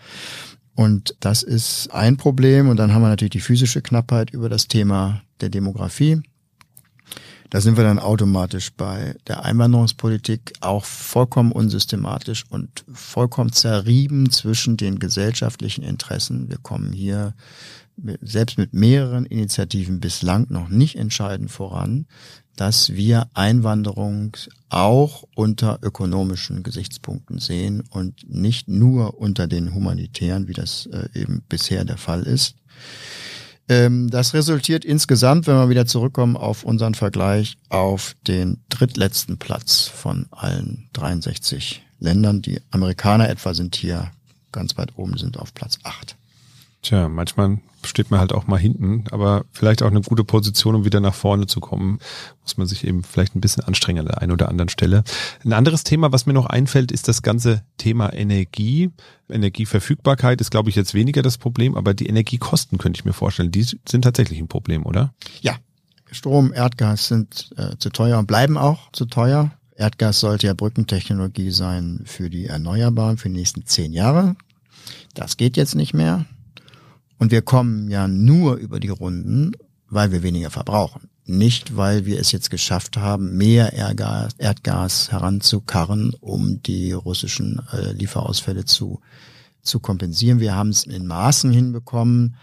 Und 0.76 1.16
das 1.20 1.42
ist 1.42 1.92
ein 1.92 2.18
Problem. 2.18 2.70
Und 2.70 2.78
dann 2.78 2.94
haben 2.94 3.02
wir 3.02 3.10
natürlich 3.10 3.32
die 3.32 3.40
physische 3.40 3.82
Knappheit 3.82 4.30
über 4.30 4.50
das 4.50 4.68
Thema 4.68 5.24
der 5.42 5.50
Demografie. 5.50 6.22
Da 7.52 7.60
sind 7.60 7.76
wir 7.76 7.84
dann 7.84 8.00
automatisch 8.00 8.72
bei 8.72 9.14
der 9.28 9.44
Einwanderungspolitik 9.44 10.54
auch 10.62 10.86
vollkommen 10.86 11.52
unsystematisch 11.52 12.46
und 12.50 12.86
vollkommen 12.94 13.52
zerrieben 13.52 14.32
zwischen 14.32 14.78
den 14.78 15.00
gesellschaftlichen 15.00 15.84
Interessen. 15.84 16.50
Wir 16.50 16.60
kommen 16.60 16.94
hier 16.94 17.36
selbst 18.22 18.58
mit 18.58 18.74
mehreren 18.74 19.26
Initiativen 19.26 20.00
bislang 20.00 20.48
noch 20.50 20.70
nicht 20.70 20.96
entscheidend 20.96 21.52
voran, 21.52 22.06
dass 22.56 22.94
wir 22.94 23.30
Einwanderung 23.34 24.38
auch 24.70 25.26
unter 25.36 25.80
ökonomischen 25.82 26.64
Gesichtspunkten 26.64 27.40
sehen 27.40 27.84
und 27.90 28.30
nicht 28.30 28.70
nur 28.70 29.20
unter 29.20 29.48
den 29.48 29.76
humanitären, 29.76 30.48
wie 30.48 30.54
das 30.54 30.86
äh, 30.86 31.10
eben 31.14 31.44
bisher 31.50 31.84
der 31.84 31.98
Fall 31.98 32.24
ist. 32.24 32.56
Ähm, 33.72 34.10
das 34.10 34.34
resultiert 34.34 34.84
insgesamt, 34.84 35.48
wenn 35.48 35.56
wir 35.56 35.70
wieder 35.70 35.86
zurückkommen 35.86 36.36
auf 36.36 36.66
unseren 36.66 36.94
Vergleich, 36.94 37.58
auf 37.70 38.18
den 38.28 38.58
drittletzten 38.68 39.38
Platz 39.38 39.88
von 39.88 40.28
allen 40.32 40.90
63 40.92 41.82
Ländern. 41.98 42.42
Die 42.42 42.60
Amerikaner 42.72 43.30
etwa 43.30 43.54
sind 43.54 43.78
hier 43.78 44.12
ganz 44.52 44.78
weit 44.78 44.98
oben, 44.98 45.18
sind 45.18 45.40
auf 45.40 45.54
Platz 45.54 45.80
8. 45.84 46.18
Tja, 46.82 47.08
manchmal 47.08 47.60
steht 47.86 48.12
man 48.12 48.20
halt 48.20 48.34
auch 48.34 48.48
mal 48.48 48.60
hinten, 48.60 49.06
aber 49.12 49.46
vielleicht 49.52 49.82
auch 49.84 49.90
eine 49.90 50.02
gute 50.02 50.24
Position, 50.24 50.76
um 50.76 50.86
wieder 50.86 51.00
nach 51.00 51.14
vorne 51.14 51.48
zu 51.48 51.60
kommen, 51.60 52.00
muss 52.42 52.58
man 52.58 52.68
sich 52.68 52.86
eben 52.86 53.04
vielleicht 53.04 53.36
ein 53.36 53.42
bisschen 53.42 53.64
anstrengen 53.64 54.02
an 54.02 54.06
der 54.08 54.22
einen 54.22 54.32
oder 54.32 54.50
anderen 54.50 54.70
Stelle. 54.70 55.04
Ein 55.44 55.54
anderes 55.54 55.84
Thema, 55.84 56.12
was 56.12 56.26
mir 56.26 56.34
noch 56.34 56.46
einfällt, 56.46 56.92
ist 56.92 57.08
das 57.08 57.22
ganze 57.22 57.64
Thema 57.78 58.14
Energie. 58.14 58.92
Energieverfügbarkeit 59.30 60.42
ist, 60.42 60.52
glaube 60.52 60.70
ich, 60.70 60.76
jetzt 60.76 60.94
weniger 60.94 61.22
das 61.22 61.38
Problem, 61.38 61.76
aber 61.76 61.94
die 61.94 62.08
Energiekosten 62.08 62.78
könnte 62.78 63.00
ich 63.00 63.06
mir 63.06 63.14
vorstellen, 63.14 63.52
die 63.52 63.64
sind 63.64 64.04
tatsächlich 64.04 64.40
ein 64.40 64.48
Problem, 64.48 64.86
oder? 64.86 65.14
Ja, 65.42 65.56
Strom, 66.12 66.54
Erdgas 66.54 67.08
sind 67.08 67.52
äh, 67.58 67.78
zu 67.78 67.90
teuer 67.90 68.20
und 68.20 68.28
bleiben 68.28 68.58
auch 68.58 68.92
zu 68.92 69.06
teuer. 69.06 69.52
Erdgas 69.76 70.20
sollte 70.20 70.48
ja 70.48 70.54
Brückentechnologie 70.54 71.52
sein 71.52 72.02
für 72.06 72.30
die 72.30 72.46
Erneuerbaren 72.46 73.18
für 73.18 73.30
die 73.30 73.36
nächsten 73.36 73.66
zehn 73.66 73.94
Jahre. 73.94 74.36
Das 75.14 75.38
geht 75.38 75.58
jetzt 75.58 75.76
nicht 75.76 75.94
mehr. 75.94 76.26
Und 77.22 77.30
wir 77.30 77.44
kommen 77.44 77.88
ja 77.88 78.08
nur 78.08 78.56
über 78.56 78.80
die 78.80 78.90
Runden, 78.90 79.52
weil 79.88 80.12
wir 80.12 80.24
weniger 80.24 80.50
verbrauchen. 80.50 81.08
Nicht, 81.24 81.78
weil 81.78 82.08
wir 82.08 82.20
es 82.20 82.32
jetzt 82.32 82.50
geschafft 82.50 82.98
haben, 82.98 83.38
mehr 83.38 83.74
Erdgas, 83.74 84.34
Erdgas 84.40 85.12
heranzukarren, 85.12 86.16
um 86.20 86.64
die 86.64 86.94
russischen 86.94 87.62
äh, 87.74 87.92
Lieferausfälle 87.92 88.66
zu, 88.66 89.02
zu 89.62 89.80
kompensieren. 89.80 90.40
Wir 90.40 90.56
haben 90.56 90.70
es 90.70 90.86
in 90.86 91.06
Maßen 91.06 91.52
hinbekommen, 91.52 92.38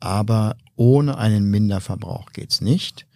aber 0.00 0.56
ohne 0.74 1.16
einen 1.16 1.48
Minderverbrauch 1.48 2.32
geht's 2.32 2.60
nicht. 2.60 3.06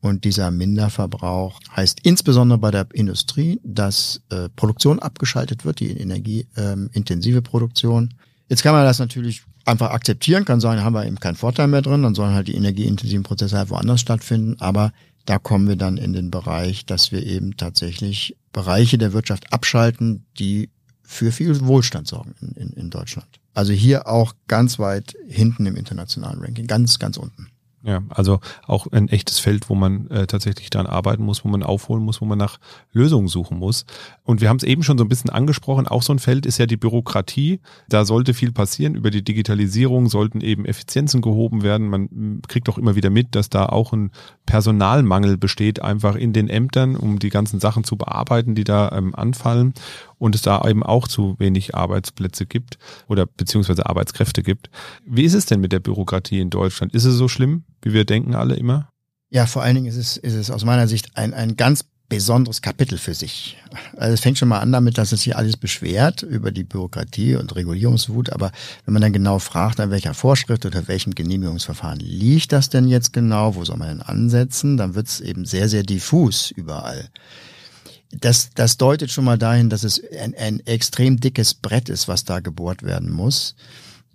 Und 0.00 0.24
dieser 0.24 0.50
Minderverbrauch 0.50 1.60
heißt 1.76 2.00
insbesondere 2.02 2.58
bei 2.58 2.72
der 2.72 2.88
Industrie, 2.92 3.60
dass 3.62 4.20
äh, 4.30 4.48
Produktion 4.48 4.98
abgeschaltet 4.98 5.64
wird, 5.64 5.78
die 5.78 5.96
energieintensive 5.96 7.38
ähm, 7.38 7.44
Produktion. 7.44 8.14
Jetzt 8.48 8.64
kann 8.64 8.74
man 8.74 8.84
das 8.84 8.98
natürlich 8.98 9.44
einfach 9.66 9.90
akzeptieren, 9.90 10.44
kann 10.44 10.60
sagen, 10.60 10.82
haben 10.82 10.94
wir 10.94 11.06
eben 11.06 11.20
keinen 11.20 11.36
Vorteil 11.36 11.68
mehr 11.68 11.82
drin, 11.82 12.02
dann 12.02 12.14
sollen 12.14 12.34
halt 12.34 12.48
die 12.48 12.56
energieintensiven 12.56 13.22
Prozesse 13.22 13.58
halt 13.58 13.70
woanders 13.70 14.00
stattfinden. 14.00 14.56
Aber 14.60 14.92
da 15.26 15.38
kommen 15.38 15.68
wir 15.68 15.76
dann 15.76 15.96
in 15.96 16.12
den 16.12 16.30
Bereich, 16.30 16.86
dass 16.86 17.12
wir 17.12 17.24
eben 17.24 17.56
tatsächlich 17.56 18.36
Bereiche 18.52 18.96
der 18.96 19.12
Wirtschaft 19.12 19.52
abschalten, 19.52 20.24
die 20.38 20.70
für 21.02 21.32
viel 21.32 21.60
Wohlstand 21.66 22.08
sorgen 22.08 22.34
in, 22.40 22.52
in, 22.52 22.72
in 22.72 22.90
Deutschland. 22.90 23.28
Also 23.54 23.72
hier 23.72 24.06
auch 24.06 24.34
ganz 24.48 24.78
weit 24.78 25.16
hinten 25.28 25.66
im 25.66 25.76
internationalen 25.76 26.40
Ranking, 26.40 26.66
ganz, 26.66 26.98
ganz 26.98 27.16
unten. 27.16 27.48
Ja, 27.86 28.02
also 28.08 28.40
auch 28.66 28.88
ein 28.90 29.08
echtes 29.08 29.38
Feld, 29.38 29.70
wo 29.70 29.76
man 29.76 30.10
äh, 30.10 30.26
tatsächlich 30.26 30.70
daran 30.70 30.88
arbeiten 30.88 31.22
muss, 31.22 31.44
wo 31.44 31.48
man 31.48 31.62
aufholen 31.62 32.02
muss, 32.02 32.20
wo 32.20 32.24
man 32.24 32.36
nach 32.36 32.58
Lösungen 32.92 33.28
suchen 33.28 33.58
muss. 33.58 33.86
Und 34.24 34.40
wir 34.40 34.48
haben 34.48 34.56
es 34.56 34.64
eben 34.64 34.82
schon 34.82 34.98
so 34.98 35.04
ein 35.04 35.08
bisschen 35.08 35.30
angesprochen, 35.30 35.86
auch 35.86 36.02
so 36.02 36.12
ein 36.12 36.18
Feld 36.18 36.46
ist 36.46 36.58
ja 36.58 36.66
die 36.66 36.76
Bürokratie. 36.76 37.60
Da 37.88 38.04
sollte 38.04 38.34
viel 38.34 38.50
passieren. 38.50 38.96
Über 38.96 39.12
die 39.12 39.22
Digitalisierung 39.22 40.08
sollten 40.08 40.40
eben 40.40 40.64
Effizienzen 40.64 41.20
gehoben 41.20 41.62
werden. 41.62 41.88
Man 41.88 42.42
kriegt 42.48 42.68
auch 42.68 42.76
immer 42.76 42.96
wieder 42.96 43.10
mit, 43.10 43.36
dass 43.36 43.50
da 43.50 43.66
auch 43.66 43.92
ein 43.92 44.10
Personalmangel 44.46 45.36
besteht, 45.36 45.80
einfach 45.80 46.16
in 46.16 46.32
den 46.32 46.48
Ämtern, 46.48 46.96
um 46.96 47.20
die 47.20 47.30
ganzen 47.30 47.60
Sachen 47.60 47.84
zu 47.84 47.96
bearbeiten, 47.96 48.56
die 48.56 48.64
da 48.64 48.90
ähm, 48.90 49.14
anfallen 49.14 49.74
und 50.18 50.34
es 50.34 50.42
da 50.42 50.62
eben 50.66 50.82
auch 50.82 51.08
zu 51.08 51.36
wenig 51.38 51.74
Arbeitsplätze 51.74 52.46
gibt 52.46 52.78
oder 53.08 53.26
beziehungsweise 53.26 53.86
Arbeitskräfte 53.86 54.42
gibt. 54.42 54.70
Wie 55.04 55.24
ist 55.24 55.34
es 55.34 55.46
denn 55.46 55.60
mit 55.60 55.72
der 55.72 55.80
Bürokratie 55.80 56.40
in 56.40 56.50
Deutschland? 56.50 56.94
Ist 56.94 57.04
es 57.04 57.16
so 57.16 57.28
schlimm, 57.28 57.64
wie 57.82 57.92
wir 57.92 58.04
denken 58.04 58.34
alle 58.34 58.56
immer? 58.56 58.88
Ja, 59.30 59.46
vor 59.46 59.62
allen 59.62 59.74
Dingen 59.74 59.86
ist 59.86 59.96
es, 59.96 60.16
ist 60.16 60.34
es 60.34 60.50
aus 60.50 60.64
meiner 60.64 60.88
Sicht 60.88 61.16
ein, 61.16 61.34
ein 61.34 61.56
ganz 61.56 61.84
besonderes 62.08 62.62
Kapitel 62.62 62.98
für 62.98 63.14
sich. 63.14 63.56
Also 63.96 64.14
es 64.14 64.20
fängt 64.20 64.38
schon 64.38 64.48
mal 64.48 64.60
an 64.60 64.70
damit, 64.70 64.96
dass 64.96 65.12
es 65.12 65.22
sich 65.22 65.36
alles 65.36 65.56
beschwert 65.56 66.22
über 66.22 66.52
die 66.52 66.62
Bürokratie 66.62 67.34
und 67.34 67.56
Regulierungswut, 67.56 68.30
aber 68.30 68.52
wenn 68.84 68.92
man 68.94 69.02
dann 69.02 69.12
genau 69.12 69.40
fragt, 69.40 69.80
an 69.80 69.90
welcher 69.90 70.14
Vorschrift 70.14 70.64
oder 70.64 70.86
welchem 70.86 71.14
Genehmigungsverfahren 71.14 71.98
liegt 71.98 72.52
das 72.52 72.68
denn 72.68 72.86
jetzt 72.86 73.12
genau, 73.12 73.56
wo 73.56 73.64
soll 73.64 73.76
man 73.76 73.88
denn 73.88 74.02
ansetzen, 74.02 74.76
dann 74.76 74.94
wird 74.94 75.08
es 75.08 75.20
eben 75.20 75.44
sehr, 75.44 75.68
sehr 75.68 75.82
diffus 75.82 76.52
überall 76.52 77.08
das, 78.10 78.50
das 78.54 78.76
deutet 78.76 79.10
schon 79.10 79.24
mal 79.24 79.38
dahin, 79.38 79.70
dass 79.70 79.84
es 79.84 80.02
ein, 80.20 80.34
ein 80.34 80.60
extrem 80.60 81.18
dickes 81.18 81.54
Brett 81.54 81.88
ist, 81.88 82.08
was 82.08 82.24
da 82.24 82.40
gebohrt 82.40 82.82
werden 82.82 83.10
muss. 83.10 83.54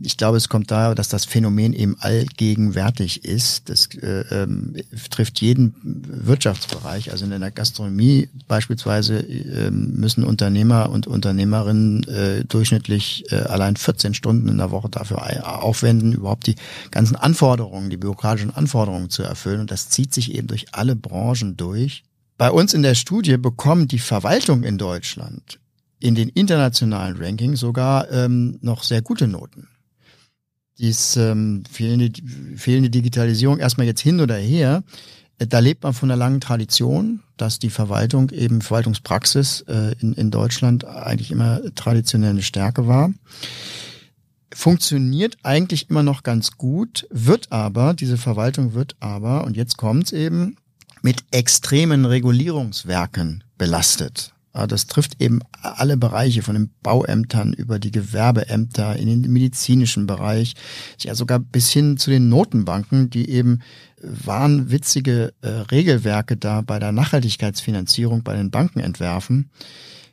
Ich 0.04 0.18
glaube, 0.18 0.38
es 0.38 0.50
kommt 0.50 0.72
daher, 0.72 0.96
dass 0.96 1.10
das 1.10 1.26
Phänomen 1.26 1.74
eben 1.74 1.96
allgegenwärtig 2.00 3.24
ist. 3.24 3.70
Das 3.70 3.88
äh, 3.96 4.22
ähm, 4.32 4.76
trifft 5.12 5.42
jeden 5.42 5.76
Wirtschaftsbereich. 5.84 7.12
Also 7.12 7.26
in 7.26 7.40
der 7.40 7.52
Gastronomie 7.52 8.30
beispielsweise 8.48 9.20
äh, 9.20 9.70
müssen 9.70 10.24
Unternehmer 10.24 10.90
und 10.90 11.06
Unternehmerinnen 11.06 12.04
äh, 12.08 12.44
durchschnittlich 12.46 13.32
äh, 13.32 13.36
allein 13.36 13.76
14 13.76 14.16
Stunden 14.16 14.48
in 14.48 14.58
der 14.58 14.72
Woche 14.72 14.90
dafür 14.90 15.62
aufwenden, 15.64 16.14
überhaupt 16.14 16.48
die 16.48 16.56
ganzen 16.90 17.16
Anforderungen, 17.16 17.90
die 17.90 17.98
bürokratischen 17.98 18.56
Anforderungen 18.56 19.12
zu 19.12 19.22
erfüllen. 19.22 19.62
Und 19.62 19.72
das 19.72 19.90
zieht 19.90 20.14
sich 20.14 20.34
eben 20.34 20.48
durch 20.48 20.74
alle 20.74 20.96
Branchen 20.96 21.58
durch. 21.58 22.04
Bei 22.42 22.50
uns 22.50 22.74
in 22.74 22.82
der 22.82 22.96
Studie 22.96 23.38
bekommt 23.38 23.92
die 23.92 24.00
Verwaltung 24.00 24.64
in 24.64 24.80
Deutschland 24.80 25.60
in 26.00 26.16
den 26.16 26.28
internationalen 26.28 27.16
Rankings 27.16 27.60
sogar 27.60 28.10
ähm, 28.10 28.58
noch 28.62 28.82
sehr 28.82 29.04
gute 29.04 29.28
Noten. 29.28 29.68
Dies 30.80 31.18
ähm, 31.18 31.62
fehlende, 31.70 32.12
fehlende 32.58 32.90
Digitalisierung 32.90 33.60
erstmal 33.60 33.86
jetzt 33.86 34.02
hin 34.02 34.20
oder 34.20 34.38
her, 34.38 34.82
äh, 35.38 35.46
da 35.46 35.60
lebt 35.60 35.84
man 35.84 35.94
von 35.94 36.10
einer 36.10 36.18
langen 36.18 36.42
Tradition, 36.42 37.22
dass 37.38 37.60
die 37.60 37.70
Verwaltung 37.70 38.32
eben 38.32 38.62
Verwaltungspraxis 38.62 39.62
äh, 39.68 39.94
in, 40.00 40.14
in 40.14 40.32
Deutschland 40.32 40.84
eigentlich 40.84 41.30
immer 41.30 41.62
traditionell 41.76 42.32
eine 42.32 42.42
Stärke 42.42 42.88
war. 42.88 43.14
Funktioniert 44.52 45.38
eigentlich 45.44 45.92
immer 45.92 46.02
noch 46.02 46.24
ganz 46.24 46.58
gut, 46.58 47.06
wird 47.12 47.52
aber, 47.52 47.94
diese 47.94 48.18
Verwaltung 48.18 48.74
wird 48.74 48.96
aber, 49.00 49.44
und 49.44 49.56
jetzt 49.56 49.78
kommt's 49.78 50.12
eben, 50.12 50.56
mit 51.02 51.24
extremen 51.32 52.06
Regulierungswerken 52.06 53.44
belastet. 53.58 54.34
Das 54.54 54.88
trifft 54.88 55.22
eben 55.22 55.40
alle 55.62 55.96
Bereiche 55.96 56.42
von 56.42 56.56
den 56.56 56.72
Bauämtern 56.84 57.54
über 57.54 57.80
die 57.80 57.92
Gewerbeämter 57.92 58.98
in 58.98 59.08
den 59.08 59.32
medizinischen 59.32 60.08
Bereich, 60.08 60.56
ja 61.00 61.16
sogar 61.16 61.40
bis 61.40 61.70
hin 61.70 61.98
zu 61.98 62.10
den 62.10 62.28
Notenbanken, 62.28 63.10
die 63.10 63.30
eben 63.30 63.60
wahnwitzige 64.02 65.34
äh, 65.42 65.48
Regelwerke 65.48 66.36
da 66.36 66.62
bei 66.62 66.80
der 66.80 66.92
Nachhaltigkeitsfinanzierung 66.92 68.24
bei 68.24 68.36
den 68.36 68.52
Banken 68.52 68.82
entwerfen. 68.82 69.50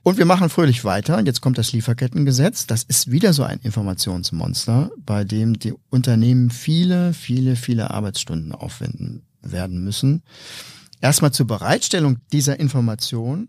Und 0.04 0.18
wir 0.18 0.24
machen 0.24 0.50
fröhlich 0.50 0.84
weiter. 0.84 1.20
Jetzt 1.24 1.40
kommt 1.40 1.58
das 1.58 1.72
Lieferkettengesetz. 1.72 2.66
Das 2.66 2.84
ist 2.84 3.10
wieder 3.10 3.32
so 3.32 3.42
ein 3.42 3.58
Informationsmonster, 3.58 4.90
bei 5.04 5.24
dem 5.24 5.58
die 5.58 5.74
Unternehmen 5.90 6.50
viele, 6.50 7.12
viele, 7.12 7.56
viele 7.56 7.90
Arbeitsstunden 7.90 8.52
aufwenden 8.52 9.22
werden 9.42 9.82
müssen 9.82 10.22
erstmal 11.00 11.32
zur 11.32 11.46
Bereitstellung 11.46 12.18
dieser 12.32 12.58
Information 12.60 13.48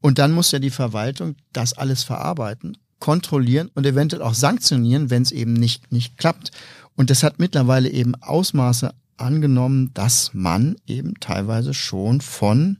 und 0.00 0.18
dann 0.18 0.32
muss 0.32 0.52
ja 0.52 0.58
die 0.58 0.70
Verwaltung 0.70 1.36
das 1.52 1.72
alles 1.72 2.04
verarbeiten, 2.04 2.78
kontrollieren 3.00 3.70
und 3.74 3.86
eventuell 3.86 4.22
auch 4.22 4.34
sanktionieren, 4.34 5.10
wenn 5.10 5.22
es 5.22 5.32
eben 5.32 5.52
nicht, 5.52 5.92
nicht 5.92 6.16
klappt. 6.18 6.52
Und 6.96 7.10
das 7.10 7.22
hat 7.22 7.38
mittlerweile 7.38 7.90
eben 7.90 8.14
Ausmaße 8.16 8.92
angenommen, 9.16 9.92
dass 9.94 10.30
man 10.34 10.76
eben 10.86 11.14
teilweise 11.20 11.74
schon 11.74 12.20
von 12.20 12.78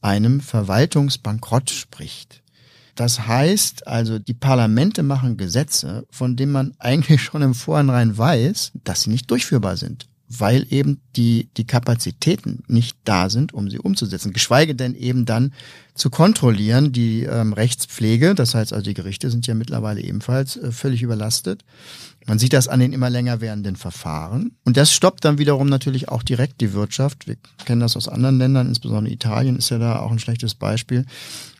einem 0.00 0.40
Verwaltungsbankrott 0.40 1.70
spricht. 1.70 2.42
Das 2.94 3.26
heißt 3.26 3.86
also, 3.86 4.18
die 4.18 4.34
Parlamente 4.34 5.02
machen 5.02 5.36
Gesetze, 5.36 6.06
von 6.10 6.36
denen 6.36 6.52
man 6.52 6.74
eigentlich 6.78 7.22
schon 7.22 7.42
im 7.42 7.54
Vorhinein 7.54 8.16
weiß, 8.16 8.72
dass 8.84 9.02
sie 9.02 9.10
nicht 9.10 9.30
durchführbar 9.30 9.76
sind 9.76 10.09
weil 10.38 10.64
eben 10.70 11.00
die, 11.16 11.48
die 11.56 11.66
Kapazitäten 11.66 12.62
nicht 12.68 12.96
da 13.04 13.28
sind, 13.28 13.52
um 13.52 13.68
sie 13.68 13.80
umzusetzen. 13.80 14.32
Geschweige 14.32 14.76
denn 14.76 14.94
eben 14.94 15.26
dann 15.26 15.52
zu 15.94 16.08
kontrollieren, 16.08 16.92
die 16.92 17.24
ähm, 17.24 17.52
Rechtspflege, 17.52 18.36
das 18.36 18.54
heißt 18.54 18.72
also 18.72 18.84
die 18.84 18.94
Gerichte 18.94 19.28
sind 19.28 19.48
ja 19.48 19.54
mittlerweile 19.54 20.00
ebenfalls 20.00 20.56
äh, 20.56 20.70
völlig 20.70 21.02
überlastet. 21.02 21.64
Man 22.26 22.38
sieht 22.38 22.52
das 22.52 22.68
an 22.68 22.78
den 22.78 22.92
immer 22.92 23.10
länger 23.10 23.40
werdenden 23.40 23.74
Verfahren. 23.74 24.52
Und 24.64 24.76
das 24.76 24.92
stoppt 24.92 25.24
dann 25.24 25.38
wiederum 25.38 25.68
natürlich 25.68 26.08
auch 26.08 26.22
direkt 26.22 26.60
die 26.60 26.74
Wirtschaft. 26.74 27.26
Wir 27.26 27.36
kennen 27.64 27.80
das 27.80 27.96
aus 27.96 28.06
anderen 28.06 28.38
Ländern, 28.38 28.68
insbesondere 28.68 29.12
Italien 29.12 29.56
ist 29.56 29.70
ja 29.70 29.78
da 29.78 29.98
auch 29.98 30.12
ein 30.12 30.20
schlechtes 30.20 30.54
Beispiel. 30.54 31.06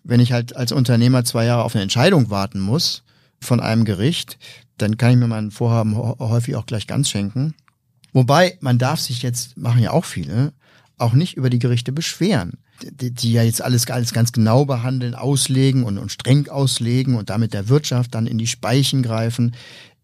Wenn 0.04 0.20
ich 0.20 0.30
halt 0.30 0.54
als 0.54 0.70
Unternehmer 0.70 1.24
zwei 1.24 1.44
Jahre 1.44 1.64
auf 1.64 1.74
eine 1.74 1.82
Entscheidung 1.82 2.30
warten 2.30 2.60
muss 2.60 3.02
von 3.40 3.58
einem 3.58 3.84
Gericht, 3.84 4.38
dann 4.78 4.96
kann 4.96 5.10
ich 5.10 5.16
mir 5.16 5.26
mein 5.26 5.50
Vorhaben 5.50 5.96
häufig 5.96 6.54
auch 6.56 6.66
gleich 6.66 6.86
ganz 6.86 7.10
schenken. 7.10 7.54
Wobei, 8.12 8.58
man 8.60 8.78
darf 8.78 9.00
sich 9.00 9.22
jetzt, 9.22 9.56
machen 9.56 9.82
ja 9.82 9.92
auch 9.92 10.04
viele, 10.04 10.52
auch 10.98 11.12
nicht 11.12 11.36
über 11.36 11.50
die 11.50 11.58
Gerichte 11.58 11.92
beschweren, 11.92 12.58
die, 12.82 13.10
die 13.12 13.32
ja 13.32 13.42
jetzt 13.42 13.62
alles, 13.62 13.88
alles 13.90 14.12
ganz 14.12 14.32
genau 14.32 14.64
behandeln, 14.64 15.14
auslegen 15.14 15.84
und, 15.84 15.98
und 15.98 16.12
streng 16.12 16.48
auslegen 16.48 17.14
und 17.14 17.30
damit 17.30 17.54
der 17.54 17.68
Wirtschaft 17.68 18.14
dann 18.14 18.26
in 18.26 18.38
die 18.38 18.46
Speichen 18.46 19.02
greifen. 19.02 19.54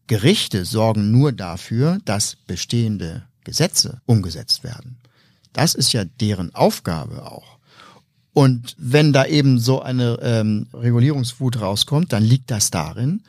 Gerichte 0.07 0.64
sorgen 0.64 1.11
nur 1.11 1.33
dafür, 1.33 1.99
dass 2.05 2.37
bestehende 2.47 3.25
Gesetze 3.45 4.01
umgesetzt 4.07 4.64
werden. 4.64 4.99
Das 5.53 5.75
ist 5.75 5.92
ja 5.92 6.05
deren 6.05 6.55
Aufgabe 6.55 7.31
auch. 7.31 7.57
Und 8.33 8.77
wenn 8.79 9.14
da 9.14 9.25
eben 9.25 9.59
so 9.59 9.81
eine 9.81 10.19
ähm, 10.21 10.66
Regulierungswut 10.75 11.59
rauskommt, 11.61 12.12
dann 12.12 12.23
liegt 12.23 12.51
das 12.51 12.71
darin, 12.71 13.23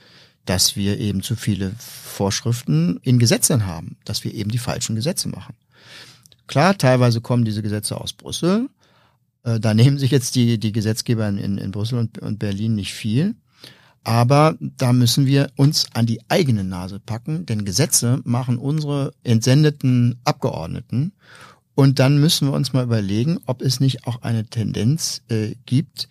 dass 0.48 0.76
wir 0.76 0.98
eben 1.00 1.22
zu 1.22 1.36
viele 1.36 1.74
Vorschriften 1.78 3.00
in 3.04 3.20
Gesetzen 3.20 3.66
haben, 3.66 3.98
dass 4.06 4.24
wir 4.24 4.34
eben 4.34 4.50
die 4.50 4.58
falschen 4.58 4.96
Gesetze 4.96 5.30
machen. 5.30 5.56
Klar, 6.48 6.78
teilweise 6.78 7.22
kommen 7.22 7.46
diese 7.46 7.62
Gesetze 7.62 8.00
aus 8.00 8.14
Brüssel. 8.14 8.70
Äh, 9.44 9.60
da 9.60 9.74
nehmen 9.74 10.00
sich 10.00 10.12
jetzt 10.12 10.36
die, 10.36 10.58
die 10.58 10.72
Gesetzgeber 10.72 11.28
in, 11.28 11.58
in 11.58 11.72
Brüssel 11.72 12.00
und, 12.00 12.18
und 12.20 12.40
Berlin 12.40 12.76
nicht 12.76 12.94
viel. 12.94 13.36
Aber 14.04 14.56
da 14.60 14.94
müssen 14.94 15.26
wir 15.26 15.52
uns 15.58 15.88
an 15.94 16.06
die 16.06 16.22
eigene 16.30 16.64
Nase 16.64 17.00
packen, 17.00 17.46
denn 17.46 17.66
Gesetze 17.66 18.22
machen 18.24 18.58
unsere 18.58 19.14
entsendeten 19.24 20.18
Abgeordneten. 20.24 21.12
Und 21.76 22.00
dann 22.00 22.18
müssen 22.18 22.48
wir 22.48 22.54
uns 22.54 22.72
mal 22.72 22.86
überlegen, 22.86 23.38
ob 23.46 23.62
es 23.62 23.82
nicht 23.82 24.08
auch 24.08 24.22
eine 24.22 24.46
Tendenz 24.46 25.24
äh, 25.28 25.56
gibt, 25.66 26.08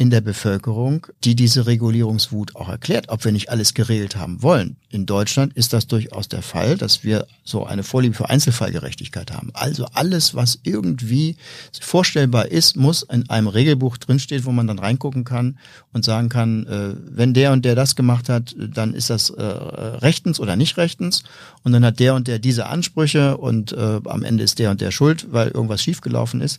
in 0.00 0.08
der 0.08 0.22
Bevölkerung, 0.22 1.06
die 1.24 1.36
diese 1.36 1.66
Regulierungswut 1.66 2.56
auch 2.56 2.70
erklärt, 2.70 3.10
ob 3.10 3.22
wir 3.22 3.32
nicht 3.32 3.50
alles 3.50 3.74
geregelt 3.74 4.16
haben 4.16 4.42
wollen. 4.42 4.76
In 4.88 5.04
Deutschland 5.04 5.52
ist 5.52 5.74
das 5.74 5.88
durchaus 5.88 6.26
der 6.26 6.40
Fall, 6.40 6.78
dass 6.78 7.04
wir 7.04 7.26
so 7.44 7.66
eine 7.66 7.82
Vorliebe 7.82 8.14
für 8.14 8.30
Einzelfallgerechtigkeit 8.30 9.30
haben. 9.30 9.50
Also 9.52 9.84
alles, 9.92 10.34
was 10.34 10.58
irgendwie 10.62 11.36
vorstellbar 11.78 12.46
ist, 12.46 12.78
muss 12.78 13.02
in 13.02 13.28
einem 13.28 13.48
Regelbuch 13.48 13.98
drinstehen, 13.98 14.46
wo 14.46 14.52
man 14.52 14.66
dann 14.66 14.78
reingucken 14.78 15.24
kann 15.24 15.58
und 15.92 16.02
sagen 16.02 16.30
kann, 16.30 16.66
äh, 16.66 16.94
wenn 16.96 17.34
der 17.34 17.52
und 17.52 17.66
der 17.66 17.74
das 17.74 17.94
gemacht 17.94 18.30
hat, 18.30 18.56
dann 18.56 18.94
ist 18.94 19.10
das 19.10 19.28
äh, 19.28 19.42
rechtens 19.42 20.40
oder 20.40 20.56
nicht 20.56 20.78
rechtens. 20.78 21.24
Und 21.62 21.72
dann 21.72 21.84
hat 21.84 22.00
der 22.00 22.14
und 22.14 22.26
der 22.26 22.38
diese 22.38 22.68
Ansprüche 22.68 23.36
und 23.36 23.72
äh, 23.72 24.00
am 24.06 24.22
Ende 24.22 24.44
ist 24.44 24.60
der 24.60 24.70
und 24.70 24.80
der 24.80 24.92
schuld, 24.92 25.26
weil 25.30 25.48
irgendwas 25.48 25.82
schiefgelaufen 25.82 26.40
ist. 26.40 26.58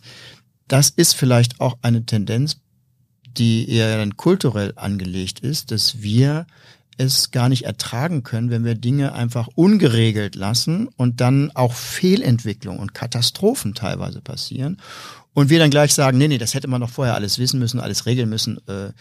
Das 0.68 0.90
ist 0.90 1.14
vielleicht 1.14 1.60
auch 1.60 1.76
eine 1.82 2.06
Tendenz, 2.06 2.61
die 3.38 3.68
eher 3.68 3.96
dann 3.96 4.16
kulturell 4.16 4.72
angelegt 4.76 5.40
ist, 5.40 5.70
dass 5.70 6.02
wir 6.02 6.46
es 6.98 7.30
gar 7.30 7.48
nicht 7.48 7.64
ertragen 7.64 8.22
können, 8.22 8.50
wenn 8.50 8.64
wir 8.64 8.74
Dinge 8.74 9.14
einfach 9.14 9.48
ungeregelt 9.54 10.34
lassen 10.34 10.88
und 10.88 11.20
dann 11.20 11.50
auch 11.54 11.72
Fehlentwicklung 11.72 12.78
und 12.78 12.94
Katastrophen 12.94 13.74
teilweise 13.74 14.20
passieren 14.20 14.78
und 15.34 15.50
wir 15.50 15.58
dann 15.58 15.70
gleich 15.70 15.94
sagen, 15.94 16.18
nee, 16.18 16.28
nee, 16.28 16.38
das 16.38 16.54
hätte 16.54 16.68
man 16.68 16.80
noch 16.80 16.90
vorher 16.90 17.14
alles 17.14 17.38
wissen 17.38 17.58
müssen, 17.58 17.80
alles 17.80 18.06
regeln 18.06 18.28
müssen. 18.28 18.58
Äh, 18.68 18.92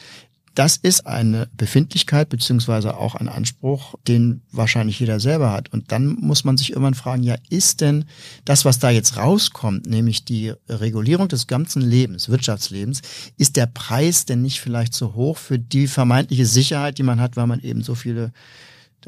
das 0.55 0.75
ist 0.77 1.07
eine 1.07 1.47
Befindlichkeit 1.55 2.29
beziehungsweise 2.29 2.97
auch 2.97 3.15
ein 3.15 3.29
Anspruch, 3.29 3.95
den 4.07 4.41
wahrscheinlich 4.51 4.99
jeder 4.99 5.19
selber 5.19 5.51
hat. 5.51 5.71
Und 5.71 5.91
dann 5.91 6.15
muss 6.19 6.43
man 6.43 6.57
sich 6.57 6.71
irgendwann 6.71 6.93
fragen, 6.93 7.23
ja, 7.23 7.35
ist 7.49 7.81
denn 7.81 8.05
das, 8.43 8.65
was 8.65 8.79
da 8.79 8.89
jetzt 8.89 9.17
rauskommt, 9.17 9.85
nämlich 9.85 10.25
die 10.25 10.53
Regulierung 10.67 11.29
des 11.29 11.47
ganzen 11.47 11.81
Lebens, 11.81 12.29
Wirtschaftslebens, 12.29 13.01
ist 13.37 13.55
der 13.55 13.67
Preis 13.67 14.25
denn 14.25 14.41
nicht 14.41 14.59
vielleicht 14.59 14.93
so 14.93 15.13
hoch 15.13 15.37
für 15.37 15.57
die 15.57 15.87
vermeintliche 15.87 16.45
Sicherheit, 16.45 16.97
die 16.97 17.03
man 17.03 17.21
hat, 17.21 17.37
weil 17.37 17.47
man 17.47 17.61
eben 17.61 17.81
so 17.81 17.95
viele 17.95 18.33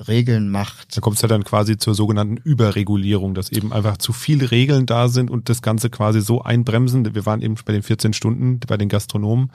Regeln 0.07 0.49
macht. 0.49 0.95
Da 0.95 1.01
kommt 1.01 1.17
es 1.17 1.21
ja 1.21 1.27
dann 1.27 1.43
quasi 1.43 1.77
zur 1.77 1.93
sogenannten 1.93 2.37
Überregulierung, 2.37 3.35
dass 3.35 3.51
eben 3.51 3.71
einfach 3.71 3.97
zu 3.97 4.11
viele 4.11 4.49
Regeln 4.49 4.85
da 4.85 5.07
sind 5.07 5.29
und 5.29 5.49
das 5.49 5.61
Ganze 5.61 5.89
quasi 5.89 6.21
so 6.21 6.41
einbremsen. 6.41 7.13
Wir 7.13 7.25
waren 7.25 7.41
eben 7.41 7.55
bei 7.63 7.73
den 7.73 7.83
14 7.83 8.13
Stunden 8.13 8.59
bei 8.59 8.77
den 8.77 8.89
Gastronomen 8.89 9.51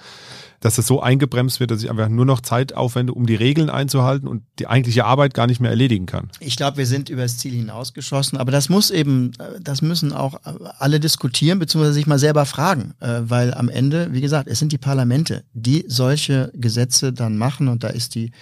dass 0.61 0.79
es 0.79 0.87
so 0.87 1.01
eingebremst 1.01 1.61
wird, 1.61 1.71
dass 1.71 1.83
ich 1.83 1.91
einfach 1.91 2.09
nur 2.09 2.25
noch 2.25 2.41
Zeit 2.41 2.75
aufwende, 2.75 3.15
um 3.15 3.27
die 3.27 3.35
Regeln 3.35 3.71
einzuhalten 3.71 4.27
und 4.27 4.43
die 4.59 4.67
eigentliche 4.67 5.05
Arbeit 5.05 5.35
gar 5.35 5.47
nicht 5.47 5.61
mehr 5.61 5.71
erledigen 5.71 6.07
kann. 6.07 6.31
Ich 6.41 6.57
glaube, 6.57 6.79
wir 6.79 6.87
sind 6.87 7.09
über 7.09 7.23
das 7.23 7.39
Ziel 7.39 7.53
hinausgeschossen, 7.53 8.39
aber 8.39 8.51
das 8.51 8.69
muss 8.69 8.91
eben, 8.91 9.33
das 9.61 9.83
müssen 9.83 10.13
auch 10.13 10.41
alle 10.79 11.01
diskutieren, 11.01 11.59
beziehungsweise 11.59 11.95
sich 11.95 12.07
mal 12.07 12.19
selber 12.19 12.47
fragen, 12.47 12.95
äh, 13.01 13.21
weil 13.23 13.55
am 13.55 13.69
Ende, 13.69 14.13
wie 14.13 14.21
gesagt, 14.21 14.49
es 14.49 14.59
sind 14.59 14.73
die 14.73 14.79
Parlamente, 14.79 15.45
die 15.53 15.85
solche 15.87 16.51
Gesetze 16.55 17.13
dann 17.13 17.39
machen 17.39 17.69
und 17.69 17.85
da 17.85 17.89
ist 17.89 18.15
die, 18.15 18.33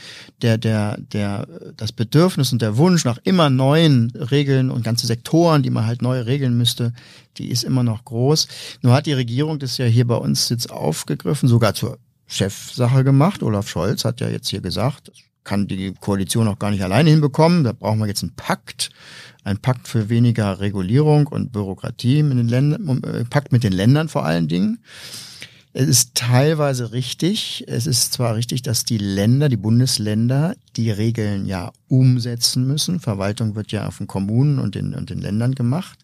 der, 0.42 0.59
der, 0.59 0.98
der, 0.98 1.46
das 1.76 1.92
Bedürfnis 1.92 2.52
und 2.52 2.62
der 2.62 2.76
Wunsch 2.76 3.05
nach 3.05 3.18
immer 3.24 3.50
neuen 3.50 4.11
Regeln 4.11 4.70
und 4.70 4.85
ganze 4.85 5.07
Sektoren, 5.07 5.62
die 5.62 5.70
man 5.70 5.87
halt 5.87 6.02
neu 6.02 6.20
regeln 6.20 6.57
müsste, 6.57 6.92
die 7.38 7.50
ist 7.50 7.64
immer 7.64 7.83
noch 7.83 8.05
groß. 8.05 8.48
Nur 8.83 8.94
hat 8.94 9.07
die 9.07 9.12
Regierung 9.12 9.59
das 9.59 9.79
ja 9.79 9.85
hier 9.85 10.07
bei 10.07 10.16
uns 10.16 10.48
jetzt 10.48 10.70
aufgegriffen, 10.70 11.48
sogar 11.48 11.74
zur 11.74 11.98
Chefsache 12.27 13.05
gemacht. 13.05 13.43
Olaf 13.43 13.69
Scholz 13.69 14.05
hat 14.05 14.21
ja 14.21 14.29
jetzt 14.29 14.49
hier 14.49 14.61
gesagt, 14.61 15.09
das 15.09 15.17
kann 15.45 15.69
die 15.69 15.95
Koalition 15.95 16.49
auch 16.49 16.59
gar 16.59 16.71
nicht 16.71 16.83
alleine 16.83 17.11
hinbekommen. 17.11 17.65
Da 17.65 17.73
brauchen 17.73 18.01
wir 18.01 18.07
jetzt 18.07 18.23
einen 18.23 18.35
Pakt. 18.35 18.91
Ein 19.45 19.59
Pakt 19.59 19.87
für 19.87 20.09
weniger 20.09 20.59
Regulierung 20.59 21.29
und 21.29 21.53
Bürokratie 21.53 22.25
mit 22.25 22.37
den 22.37 22.49
Ländern, 22.49 23.03
äh, 23.05 23.25
Pakt 23.25 23.53
mit 23.53 23.62
den 23.62 23.73
Ländern 23.73 24.09
vor 24.09 24.25
allen 24.25 24.49
Dingen. 24.49 24.79
Es 25.73 25.89
ist 25.89 26.15
teilweise 26.15 26.93
richtig. 26.93 27.62
Es 27.69 27.87
ist 27.87 28.12
zwar 28.12 28.35
richtig, 28.35 28.62
dass 28.62 28.85
die 28.85 28.99
Länder, 28.99 29.49
die 29.49 29.59
Bundesländer, 29.59 30.57
die 30.75 30.91
Regeln 30.91 31.47
ja 31.47 31.71
umsetzen 31.87 32.67
müssen. 32.67 32.99
Verwaltung 32.99 33.55
wird 33.55 33.73
ja 33.73 33.87
auf 33.87 33.99
den 33.99 34.07
Kommunen 34.07 34.59
und 34.59 34.75
den, 34.75 34.95
und 34.95 35.11
den 35.11 35.21
Ländern 35.21 35.55
gemacht. 35.55 35.99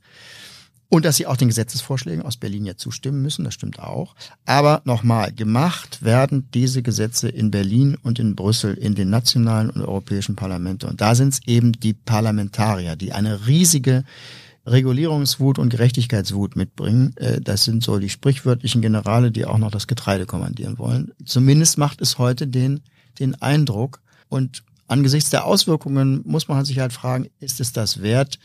Und 0.93 1.07
dass 1.07 1.17
sie 1.17 1.27
auch 1.27 1.39
den 1.39 1.49
Gesetzesvorschlägen 1.49 2.23
aus 2.23 2.37
Berlin 2.37 2.67
ja 2.67 2.77
zustimmen 2.77 3.23
müssen, 3.23 3.47
das 3.47 3.55
stimmt 3.55 3.79
auch. 3.79 4.15
Aber 4.45 4.83
nochmal, 4.85 5.33
gemacht 5.33 6.03
werden 6.03 6.51
diese 6.53 6.83
Gesetze 6.83 7.31
in 7.31 7.51
Berlin 7.51 7.97
und 8.03 8.19
in 8.19 8.37
Brüssel, 8.37 8.75
in 8.75 8.95
den 8.95 9.09
nationalen 9.09 9.71
und 9.71 9.81
europäischen 9.81 10.37
Parlamenten. 10.37 10.91
Und 10.91 11.01
da 11.01 11.15
sind 11.15 11.33
es 11.33 11.41
eben 11.47 11.73
die 11.73 11.95
Parlamentarier, 11.95 12.95
die 12.95 13.15
eine 13.15 13.47
riesige 13.47 14.05
Regulierungswut 14.67 15.59
und 15.59 15.71
Gerechtigkeitswut 15.71 16.57
mitbringen. 16.57 17.17
Äh, 17.17 17.41
das 17.41 17.65
sind 17.65 17.83
so 17.83 17.99
die 17.99 18.11
sprichwörtlichen 18.11 18.83
Generale, 18.83 19.31
die 19.31 19.47
auch 19.47 19.57
noch 19.57 19.71
das 19.71 19.87
Getreide 19.87 20.27
kommandieren 20.27 20.77
wollen. 20.77 21.13
Zumindest 21.25 21.79
macht 21.79 22.03
es 22.03 22.19
heute 22.19 22.47
den, 22.47 22.83
den 23.19 23.41
Eindruck. 23.41 24.03
Und 24.29 24.63
angesichts 24.89 25.31
der 25.31 25.47
Auswirkungen 25.47 26.21
muss 26.27 26.49
man 26.49 26.67
sich 26.67 26.81
halt 26.81 26.93
fragen, 26.93 27.31
ist 27.41 27.61
es 27.61 27.73
das 27.73 28.03
wert? 28.03 28.39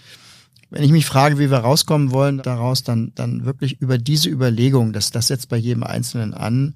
Wenn 0.69 0.83
ich 0.83 0.91
mich 0.91 1.05
frage, 1.05 1.39
wie 1.39 1.49
wir 1.49 1.59
rauskommen 1.59 2.11
wollen 2.11 2.39
daraus, 2.39 2.83
dann, 2.83 3.11
dann 3.15 3.45
wirklich 3.45 3.81
über 3.81 3.97
diese 3.97 4.29
Überlegung, 4.29 4.93
dass 4.93 5.11
das 5.11 5.27
setzt 5.27 5.49
bei 5.49 5.57
jedem 5.57 5.83
Einzelnen 5.83 6.33
an. 6.33 6.75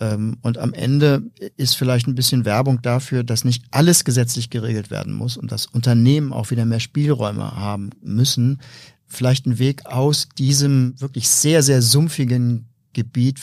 Ähm, 0.00 0.38
und 0.42 0.58
am 0.58 0.72
Ende 0.72 1.22
ist 1.56 1.76
vielleicht 1.76 2.06
ein 2.06 2.14
bisschen 2.14 2.44
Werbung 2.44 2.80
dafür, 2.82 3.24
dass 3.24 3.44
nicht 3.44 3.64
alles 3.70 4.04
gesetzlich 4.04 4.50
geregelt 4.50 4.90
werden 4.90 5.12
muss 5.12 5.36
und 5.36 5.52
dass 5.52 5.66
Unternehmen 5.66 6.32
auch 6.32 6.50
wieder 6.50 6.64
mehr 6.64 6.80
Spielräume 6.80 7.56
haben 7.56 7.90
müssen. 8.02 8.60
Vielleicht 9.06 9.46
ein 9.46 9.58
Weg 9.58 9.86
aus 9.86 10.28
diesem 10.36 11.00
wirklich 11.00 11.28
sehr, 11.28 11.62
sehr 11.62 11.82
sumpfigen 11.82 12.68
Gebiet, 12.92 13.38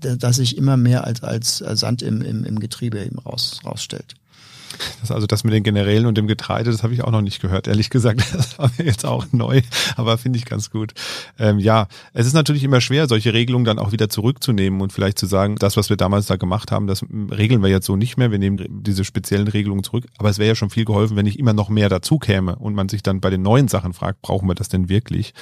das 0.00 0.36
sich 0.36 0.58
immer 0.58 0.76
mehr 0.76 1.04
als, 1.04 1.22
als 1.62 1.80
Sand 1.80 2.02
im, 2.02 2.20
im, 2.20 2.44
im 2.44 2.60
Getriebe 2.60 3.02
eben 3.02 3.18
raus, 3.18 3.60
rausstellt. 3.64 4.14
Das, 5.00 5.10
also 5.10 5.26
das 5.26 5.44
mit 5.44 5.52
den 5.52 5.62
Generälen 5.62 6.06
und 6.06 6.16
dem 6.16 6.26
Getreide, 6.26 6.70
das 6.70 6.82
habe 6.82 6.94
ich 6.94 7.02
auch 7.02 7.10
noch 7.10 7.22
nicht 7.22 7.40
gehört, 7.40 7.66
ehrlich 7.66 7.90
gesagt. 7.90 8.22
Das 8.36 8.58
war 8.58 8.70
mir 8.76 8.84
jetzt 8.84 9.06
auch 9.06 9.24
neu, 9.32 9.62
aber 9.96 10.18
finde 10.18 10.38
ich 10.38 10.44
ganz 10.44 10.70
gut. 10.70 10.92
Ähm, 11.38 11.58
ja, 11.58 11.88
es 12.12 12.26
ist 12.26 12.34
natürlich 12.34 12.64
immer 12.64 12.80
schwer, 12.80 13.08
solche 13.08 13.32
Regelungen 13.32 13.64
dann 13.64 13.78
auch 13.78 13.92
wieder 13.92 14.08
zurückzunehmen 14.10 14.80
und 14.80 14.92
vielleicht 14.92 15.18
zu 15.18 15.26
sagen, 15.26 15.56
das, 15.58 15.76
was 15.76 15.88
wir 15.88 15.96
damals 15.96 16.26
da 16.26 16.36
gemacht 16.36 16.70
haben, 16.70 16.86
das 16.86 17.02
regeln 17.30 17.62
wir 17.62 17.70
jetzt 17.70 17.86
so 17.86 17.96
nicht 17.96 18.18
mehr. 18.18 18.30
Wir 18.30 18.38
nehmen 18.38 18.58
diese 18.68 19.04
speziellen 19.04 19.48
Regelungen 19.48 19.84
zurück. 19.84 20.04
Aber 20.18 20.28
es 20.28 20.38
wäre 20.38 20.48
ja 20.48 20.54
schon 20.54 20.70
viel 20.70 20.84
geholfen, 20.84 21.16
wenn 21.16 21.24
nicht 21.24 21.38
immer 21.38 21.54
noch 21.54 21.68
mehr 21.68 21.88
dazu 21.88 22.18
käme 22.18 22.56
und 22.56 22.74
man 22.74 22.88
sich 22.88 23.02
dann 23.02 23.20
bei 23.20 23.30
den 23.30 23.42
neuen 23.42 23.68
Sachen 23.68 23.94
fragt, 23.94 24.22
brauchen 24.22 24.48
wir 24.48 24.54
das 24.54 24.68
denn 24.68 24.88
wirklich? 24.88 25.32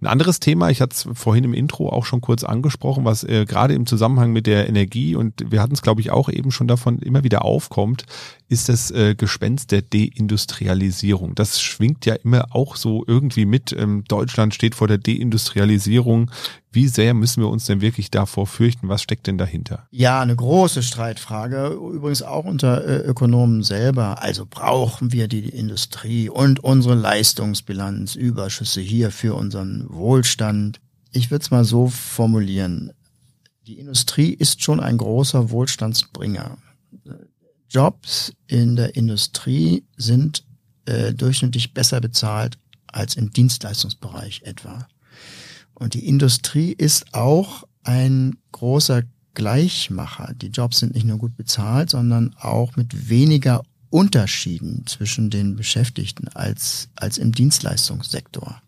Ein 0.00 0.06
anderes 0.06 0.40
Thema, 0.40 0.70
ich 0.70 0.80
hatte 0.80 0.94
es 0.94 1.08
vorhin 1.18 1.44
im 1.44 1.54
Intro 1.54 1.88
auch 1.88 2.04
schon 2.04 2.20
kurz 2.20 2.44
angesprochen, 2.44 3.04
was 3.04 3.24
äh, 3.24 3.46
gerade 3.46 3.74
im 3.74 3.86
Zusammenhang 3.86 4.32
mit 4.32 4.46
der 4.46 4.68
Energie 4.68 5.14
und 5.14 5.50
wir 5.50 5.62
hatten 5.62 5.74
es, 5.74 5.82
glaube 5.82 6.00
ich, 6.00 6.10
auch 6.10 6.28
eben 6.28 6.50
schon 6.50 6.68
davon 6.68 6.98
immer 6.98 7.24
wieder 7.24 7.44
aufkommt, 7.44 8.04
ist 8.48 8.68
das 8.68 8.90
äh, 8.90 9.14
Gespenst 9.14 9.72
der 9.72 9.82
Deindustrialisierung. 9.82 11.34
Das 11.34 11.60
schwingt 11.60 12.06
ja 12.06 12.14
immer 12.14 12.54
auch 12.54 12.76
so 12.76 13.04
irgendwie 13.06 13.46
mit. 13.46 13.72
Ähm, 13.72 14.04
Deutschland 14.06 14.54
steht 14.54 14.74
vor 14.74 14.88
der 14.88 14.98
Deindustrialisierung. 14.98 16.30
Wie 16.72 16.88
sehr 16.88 17.14
müssen 17.14 17.42
wir 17.42 17.48
uns 17.48 17.66
denn 17.66 17.80
wirklich 17.80 18.10
davor 18.10 18.46
fürchten? 18.46 18.88
Was 18.88 19.02
steckt 19.02 19.26
denn 19.26 19.38
dahinter? 19.38 19.86
Ja, 19.90 20.20
eine 20.20 20.36
große 20.36 20.82
Streitfrage. 20.82 21.68
Übrigens 21.68 22.22
auch 22.22 22.44
unter 22.44 22.84
äh, 22.84 22.98
Ökonomen 22.98 23.62
selber. 23.62 24.22
Also 24.22 24.46
brauchen 24.48 25.12
wir 25.12 25.28
die 25.28 25.48
Industrie 25.48 26.28
und 26.28 26.60
unsere 26.60 26.94
Leistungsbilanz, 26.94 28.14
Überschüsse 28.14 28.80
hier 28.80 29.10
für 29.10 29.34
unseren 29.34 29.86
Wohlstand. 29.88 30.80
Ich 31.12 31.30
würde 31.30 31.42
es 31.42 31.50
mal 31.50 31.64
so 31.64 31.88
formulieren. 31.88 32.92
Die 33.66 33.78
Industrie 33.78 34.32
ist 34.32 34.62
schon 34.62 34.80
ein 34.80 34.98
großer 34.98 35.50
Wohlstandsbringer. 35.50 36.58
Jobs 37.68 38.32
in 38.46 38.76
der 38.76 38.94
Industrie 38.96 39.84
sind 39.96 40.44
äh, 40.84 41.12
durchschnittlich 41.12 41.74
besser 41.74 42.00
bezahlt 42.00 42.58
als 42.86 43.16
im 43.16 43.30
Dienstleistungsbereich 43.30 44.42
etwa. 44.44 44.86
Und 45.78 45.94
die 45.94 46.06
Industrie 46.06 46.72
ist 46.72 47.14
auch 47.14 47.64
ein 47.84 48.36
großer 48.52 49.02
Gleichmacher. 49.34 50.32
Die 50.34 50.48
Jobs 50.48 50.78
sind 50.78 50.94
nicht 50.94 51.06
nur 51.06 51.18
gut 51.18 51.36
bezahlt, 51.36 51.90
sondern 51.90 52.34
auch 52.40 52.76
mit 52.76 53.08
weniger 53.08 53.62
Unterschieden 53.90 54.84
zwischen 54.86 55.30
den 55.30 55.54
Beschäftigten 55.54 56.28
als, 56.28 56.88
als 56.96 57.18
im 57.18 57.32
Dienstleistungssektor. 57.32 58.60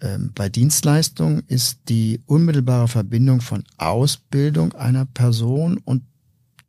Ähm, 0.00 0.32
bei 0.34 0.48
Dienstleistungen 0.48 1.42
ist 1.46 1.78
die 1.88 2.20
unmittelbare 2.26 2.88
Verbindung 2.88 3.40
von 3.40 3.64
Ausbildung 3.76 4.72
einer 4.74 5.06
Person 5.06 5.78
und 5.78 6.02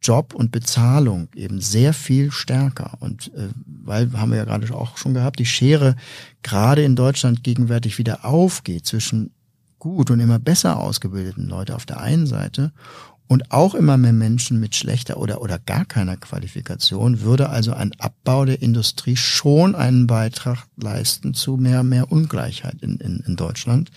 Job 0.02 0.34
und 0.34 0.52
Bezahlung 0.52 1.28
eben 1.36 1.60
sehr 1.60 1.94
viel 1.94 2.32
stärker. 2.32 2.98
Und 3.00 3.34
äh, 3.36 3.50
weil, 3.66 4.12
haben 4.14 4.32
wir 4.32 4.38
ja 4.38 4.46
gerade 4.46 4.74
auch 4.74 4.98
schon 4.98 5.14
gehabt, 5.14 5.40
die 5.40 5.46
Schere 5.46 5.96
gerade 6.42 6.84
in 6.84 6.96
Deutschland 6.96 7.44
gegenwärtig 7.44 7.98
wieder 7.98 8.26
aufgeht 8.26 8.86
zwischen 8.86 9.32
gut 9.78 10.12
und 10.12 10.20
immer 10.20 10.40
besser 10.40 10.78
ausgebildeten 10.80 11.48
Leute 11.48 11.76
auf 11.76 11.86
der 11.86 12.00
einen 12.00 12.28
Seite 12.28 12.72
und 13.28 13.52
auch 13.52 13.76
immer 13.76 13.98
mehr 13.98 14.12
Menschen 14.12 14.60
mit 14.60 14.76
schlechter 14.76 15.18
oder, 15.18 15.42
oder 15.42 15.60
gar 15.60 15.86
keiner 15.86 16.18
Qualifikation, 16.18 17.22
würde 17.22 17.50
also 17.50 17.74
ein 17.74 17.92
Abbau 18.00 18.44
der 18.46 18.62
Industrie 18.62 19.16
schon 19.16 19.76
einen 19.76 20.08
Beitrag 20.08 20.66
leisten 20.78 21.34
zu 21.34 21.56
mehr, 21.56 21.84
mehr 21.84 22.12
Ungleichheit 22.12 22.82
in, 22.82 22.98
in, 22.98 23.20
in 23.26 23.36
Deutschland 23.36 23.92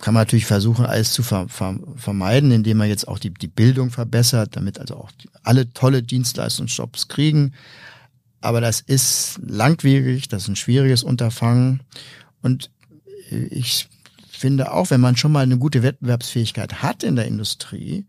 kann 0.00 0.14
man 0.14 0.22
natürlich 0.22 0.46
versuchen, 0.46 0.86
alles 0.86 1.12
zu 1.12 1.22
ver 1.22 1.48
ver 1.48 1.78
vermeiden, 1.96 2.50
indem 2.50 2.78
man 2.78 2.88
jetzt 2.88 3.06
auch 3.06 3.18
die, 3.18 3.32
die 3.32 3.48
Bildung 3.48 3.90
verbessert, 3.90 4.56
damit 4.56 4.78
also 4.78 4.96
auch 4.96 5.10
alle 5.42 5.72
tolle 5.72 6.02
Dienstleistungsjobs 6.02 7.08
kriegen. 7.08 7.52
Aber 8.40 8.60
das 8.60 8.80
ist 8.80 9.38
langwierig, 9.46 10.28
das 10.28 10.44
ist 10.44 10.48
ein 10.48 10.56
schwieriges 10.56 11.02
Unterfangen. 11.02 11.80
Und 12.40 12.70
ich 13.30 13.88
finde 14.30 14.72
auch, 14.72 14.90
wenn 14.90 15.00
man 15.00 15.16
schon 15.16 15.32
mal 15.32 15.42
eine 15.42 15.58
gute 15.58 15.82
Wettbewerbsfähigkeit 15.82 16.82
hat 16.82 17.02
in 17.02 17.16
der 17.16 17.26
Industrie, 17.26 18.06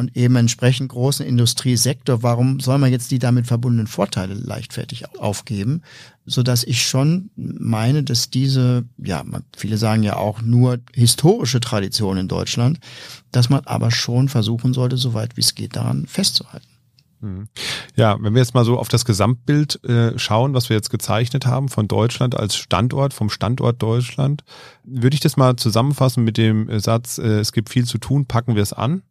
und 0.00 0.16
eben 0.16 0.34
entsprechend 0.36 0.88
großen 0.88 1.26
Industriesektor, 1.26 2.22
warum 2.22 2.58
soll 2.58 2.78
man 2.78 2.90
jetzt 2.90 3.10
die 3.10 3.18
damit 3.18 3.46
verbundenen 3.46 3.86
Vorteile 3.86 4.32
leichtfertig 4.32 5.18
aufgeben, 5.18 5.82
so 6.30 6.42
dass 6.42 6.64
ich 6.64 6.86
schon 6.86 7.30
meine, 7.36 8.02
dass 8.04 8.30
diese, 8.30 8.84
ja, 8.98 9.24
viele 9.56 9.76
sagen 9.76 10.02
ja 10.02 10.16
auch 10.16 10.42
nur 10.42 10.78
historische 10.94 11.60
Tradition 11.60 12.18
in 12.18 12.28
Deutschland, 12.28 12.78
dass 13.32 13.50
man 13.50 13.64
aber 13.64 13.90
schon 13.90 14.28
versuchen 14.28 14.72
sollte, 14.72 14.96
soweit 14.96 15.36
wie 15.36 15.40
es 15.40 15.54
geht, 15.54 15.76
daran 15.76 16.06
festzuhalten. 16.06 16.68
Mhm. 17.20 17.48
Ja, 17.96 18.16
wenn 18.20 18.32
wir 18.32 18.40
jetzt 18.40 18.54
mal 18.54 18.64
so 18.64 18.78
auf 18.78 18.88
das 18.88 19.04
Gesamtbild 19.04 19.82
äh, 19.84 20.18
schauen, 20.18 20.54
was 20.54 20.68
wir 20.68 20.76
jetzt 20.76 20.90
gezeichnet 20.90 21.46
haben 21.46 21.68
von 21.68 21.88
Deutschland 21.88 22.36
als 22.36 22.56
Standort, 22.56 23.12
vom 23.12 23.28
Standort 23.28 23.82
Deutschland, 23.82 24.44
würde 24.84 25.14
ich 25.14 25.20
das 25.20 25.36
mal 25.36 25.56
zusammenfassen 25.56 26.24
mit 26.24 26.38
dem 26.38 26.80
Satz, 26.80 27.18
äh, 27.18 27.40
es 27.40 27.52
gibt 27.52 27.70
viel 27.70 27.84
zu 27.84 27.98
tun, 27.98 28.26
packen 28.26 28.54
wir 28.54 28.62
es 28.62 28.72
an. 28.72 29.02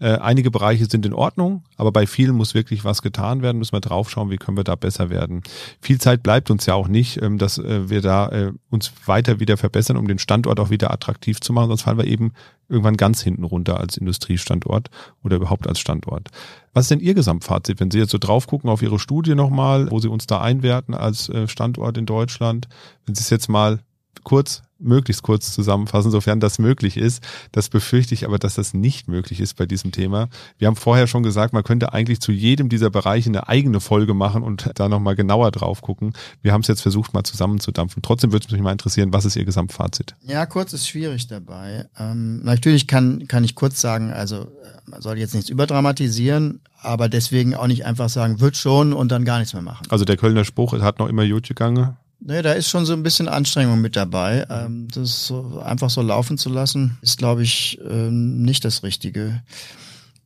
Äh, 0.00 0.18
einige 0.18 0.50
Bereiche 0.50 0.86
sind 0.86 1.06
in 1.06 1.12
Ordnung, 1.12 1.62
aber 1.76 1.92
bei 1.92 2.06
vielen 2.06 2.34
muss 2.34 2.54
wirklich 2.54 2.84
was 2.84 3.00
getan 3.00 3.42
werden, 3.42 3.58
müssen 3.58 3.72
wir 3.72 3.80
draufschauen, 3.80 4.30
wie 4.30 4.38
können 4.38 4.56
wir 4.56 4.64
da 4.64 4.74
besser 4.74 5.08
werden. 5.08 5.42
Viel 5.80 6.00
Zeit 6.00 6.22
bleibt 6.24 6.50
uns 6.50 6.66
ja 6.66 6.74
auch 6.74 6.88
nicht, 6.88 7.22
ähm, 7.22 7.38
dass 7.38 7.58
äh, 7.58 7.88
wir 7.88 8.02
da 8.02 8.28
äh, 8.28 8.52
uns 8.70 8.92
weiter 9.06 9.38
wieder 9.38 9.56
verbessern, 9.56 9.96
um 9.96 10.08
den 10.08 10.18
Standort 10.18 10.58
auch 10.58 10.70
wieder 10.70 10.90
attraktiv 10.90 11.40
zu 11.40 11.52
machen, 11.52 11.68
sonst 11.68 11.82
fallen 11.82 11.98
wir 11.98 12.06
eben 12.06 12.32
irgendwann 12.68 12.96
ganz 12.96 13.22
hinten 13.22 13.44
runter 13.44 13.78
als 13.78 13.96
Industriestandort 13.96 14.90
oder 15.22 15.36
überhaupt 15.36 15.68
als 15.68 15.78
Standort. 15.78 16.28
Was 16.72 16.84
ist 16.84 16.90
denn 16.90 17.00
Ihr 17.00 17.14
Gesamtfazit, 17.14 17.78
wenn 17.78 17.92
Sie 17.92 17.98
jetzt 17.98 18.10
so 18.10 18.18
drauf 18.18 18.48
gucken 18.48 18.70
auf 18.70 18.82
Ihre 18.82 18.98
Studie 18.98 19.36
nochmal, 19.36 19.90
wo 19.90 20.00
Sie 20.00 20.08
uns 20.08 20.26
da 20.26 20.40
einwerten 20.40 20.94
als 20.94 21.28
äh, 21.28 21.46
Standort 21.46 21.96
in 21.98 22.06
Deutschland? 22.06 22.68
Wenn 23.06 23.14
Sie 23.14 23.20
es 23.20 23.30
jetzt 23.30 23.48
mal 23.48 23.78
kurz 24.24 24.62
möglichst 24.78 25.22
kurz 25.22 25.52
zusammenfassen, 25.52 26.10
sofern 26.10 26.40
das 26.40 26.58
möglich 26.58 26.96
ist. 26.96 27.22
Das 27.52 27.68
befürchte 27.68 28.14
ich 28.14 28.24
aber, 28.24 28.38
dass 28.38 28.54
das 28.54 28.74
nicht 28.74 29.08
möglich 29.08 29.40
ist 29.40 29.56
bei 29.56 29.66
diesem 29.66 29.92
Thema. 29.92 30.28
Wir 30.58 30.68
haben 30.68 30.76
vorher 30.76 31.06
schon 31.06 31.22
gesagt, 31.22 31.52
man 31.52 31.64
könnte 31.64 31.92
eigentlich 31.92 32.20
zu 32.20 32.32
jedem 32.32 32.68
dieser 32.68 32.90
Bereiche 32.90 33.30
eine 33.30 33.48
eigene 33.48 33.80
Folge 33.80 34.14
machen 34.14 34.42
und 34.42 34.70
da 34.74 34.88
nochmal 34.88 35.16
genauer 35.16 35.50
drauf 35.50 35.82
gucken. 35.82 36.12
Wir 36.42 36.52
haben 36.52 36.60
es 36.60 36.68
jetzt 36.68 36.82
versucht, 36.82 37.14
mal 37.14 37.24
zusammenzudampfen. 37.24 38.02
Trotzdem 38.02 38.32
würde 38.32 38.46
es 38.46 38.52
mich 38.52 38.60
mal 38.60 38.72
interessieren, 38.72 39.12
was 39.12 39.24
ist 39.24 39.36
Ihr 39.36 39.44
Gesamtfazit? 39.44 40.14
Ja, 40.22 40.46
kurz 40.46 40.72
ist 40.72 40.88
schwierig 40.88 41.26
dabei. 41.26 41.86
Ähm, 41.98 42.42
natürlich 42.44 42.86
kann, 42.86 43.26
kann 43.28 43.44
ich 43.44 43.54
kurz 43.54 43.80
sagen, 43.80 44.12
also 44.12 44.42
äh, 44.42 44.46
man 44.86 45.00
soll 45.00 45.18
jetzt 45.18 45.34
nichts 45.34 45.50
überdramatisieren, 45.50 46.60
aber 46.82 47.08
deswegen 47.08 47.54
auch 47.54 47.66
nicht 47.66 47.86
einfach 47.86 48.08
sagen, 48.08 48.40
wird 48.40 48.56
schon 48.56 48.92
und 48.92 49.10
dann 49.10 49.24
gar 49.24 49.38
nichts 49.38 49.54
mehr 49.54 49.62
machen. 49.62 49.86
Also 49.88 50.04
der 50.04 50.16
Kölner 50.16 50.44
Spruch, 50.44 50.74
es 50.74 50.82
hat 50.82 50.98
noch 50.98 51.08
immer 51.08 51.26
gut 51.26 51.48
gegangen. 51.48 51.96
Nee, 52.20 52.42
da 52.42 52.52
ist 52.52 52.70
schon 52.70 52.86
so 52.86 52.92
ein 52.94 53.02
bisschen 53.02 53.28
Anstrengung 53.28 53.80
mit 53.80 53.96
dabei. 53.96 54.46
Ähm, 54.48 54.88
das 54.88 55.26
so 55.26 55.60
einfach 55.60 55.90
so 55.90 56.00
laufen 56.00 56.38
zu 56.38 56.48
lassen, 56.48 56.96
ist, 57.02 57.18
glaube 57.18 57.42
ich, 57.42 57.78
ähm, 57.88 58.42
nicht 58.42 58.64
das 58.64 58.82
Richtige. 58.82 59.42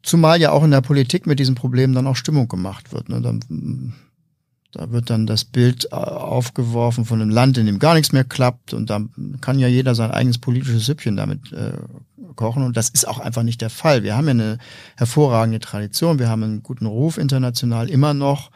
Zumal 0.03 0.41
ja 0.41 0.53
auch 0.53 0.63
in 0.63 0.71
der 0.71 0.81
Politik 0.81 1.27
mit 1.27 1.41
diesem 1.41 1.55
Problem 1.55 1.93
dann 1.95 2.07
auch 2.07 2.17
Stimmung 2.17 2.49
gemacht 2.49 2.93
wird. 2.93 3.09
Ne? 3.09 3.21
Da, 3.21 3.35
da 4.73 4.93
wird 4.93 5.11
dann 5.11 5.27
das 5.27 5.45
Bild 5.45 5.87
äh, 5.91 5.97
aufgeworfen 5.97 7.05
von 7.05 7.21
einem 7.21 7.31
Land, 7.31 7.59
in 7.59 7.67
dem 7.67 7.79
gar 7.79 7.95
nichts 7.95 8.13
mehr 8.13 8.25
klappt 8.25 8.75
und 8.75 8.91
da 8.91 9.01
kann 9.41 9.59
ja 9.59 9.67
jeder 9.67 9.95
sein 9.95 10.11
eigenes 10.11 10.39
politisches 10.39 10.87
Süppchen 10.87 11.17
damit 11.17 11.53
äh, 11.53 11.73
kochen 12.37 12.63
und 12.63 12.77
das 12.77 12.89
ist 12.91 13.09
auch 13.09 13.19
einfach 13.19 13.43
nicht 13.43 13.61
der 13.61 13.71
Fall. 13.71 14.03
Wir 14.03 14.17
haben 14.17 14.27
ja 14.27 14.33
eine 14.33 14.59
hervorragende 14.97 15.59
Tradition, 15.59 16.19
wir 16.19 16.29
haben 16.29 16.43
einen 16.43 16.63
guten 16.63 16.87
Ruf 16.87 17.19
international 17.19 17.89
immer 17.89 18.15
noch 18.15 18.51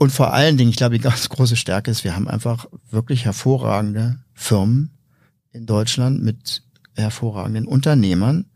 und 0.00 0.10
vor 0.10 0.32
allen 0.32 0.56
Dingen, 0.56 0.70
ich 0.70 0.76
glaube, 0.76 0.96
die 0.96 1.02
ganz 1.02 1.28
große 1.28 1.56
Stärke 1.56 1.90
ist, 1.90 2.04
wir 2.04 2.16
haben 2.16 2.26
einfach 2.26 2.66
wirklich 2.90 3.26
hervorragende 3.26 4.16
Firmen 4.32 4.96
in 5.52 5.66
Deutschland 5.66 6.22
mit 6.22 6.62
hervorragenden 6.96 7.66
Unternehmern, 7.66 8.46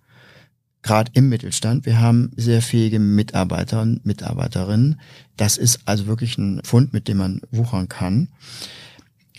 gerade 0.81 1.11
im 1.13 1.29
Mittelstand. 1.29 1.85
Wir 1.85 2.01
haben 2.01 2.33
sehr 2.35 2.63
fähige 2.63 2.99
Mitarbeiter 2.99 3.83
und 3.83 4.07
Mitarbeiterinnen. 4.07 4.99
Das 5.37 5.59
ist 5.59 5.81
also 5.85 6.07
wirklich 6.07 6.39
ein 6.39 6.63
Fund, 6.65 6.95
mit 6.95 7.09
dem 7.09 7.19
man 7.19 7.43
wuchern 7.51 7.91
kann. 7.91 8.31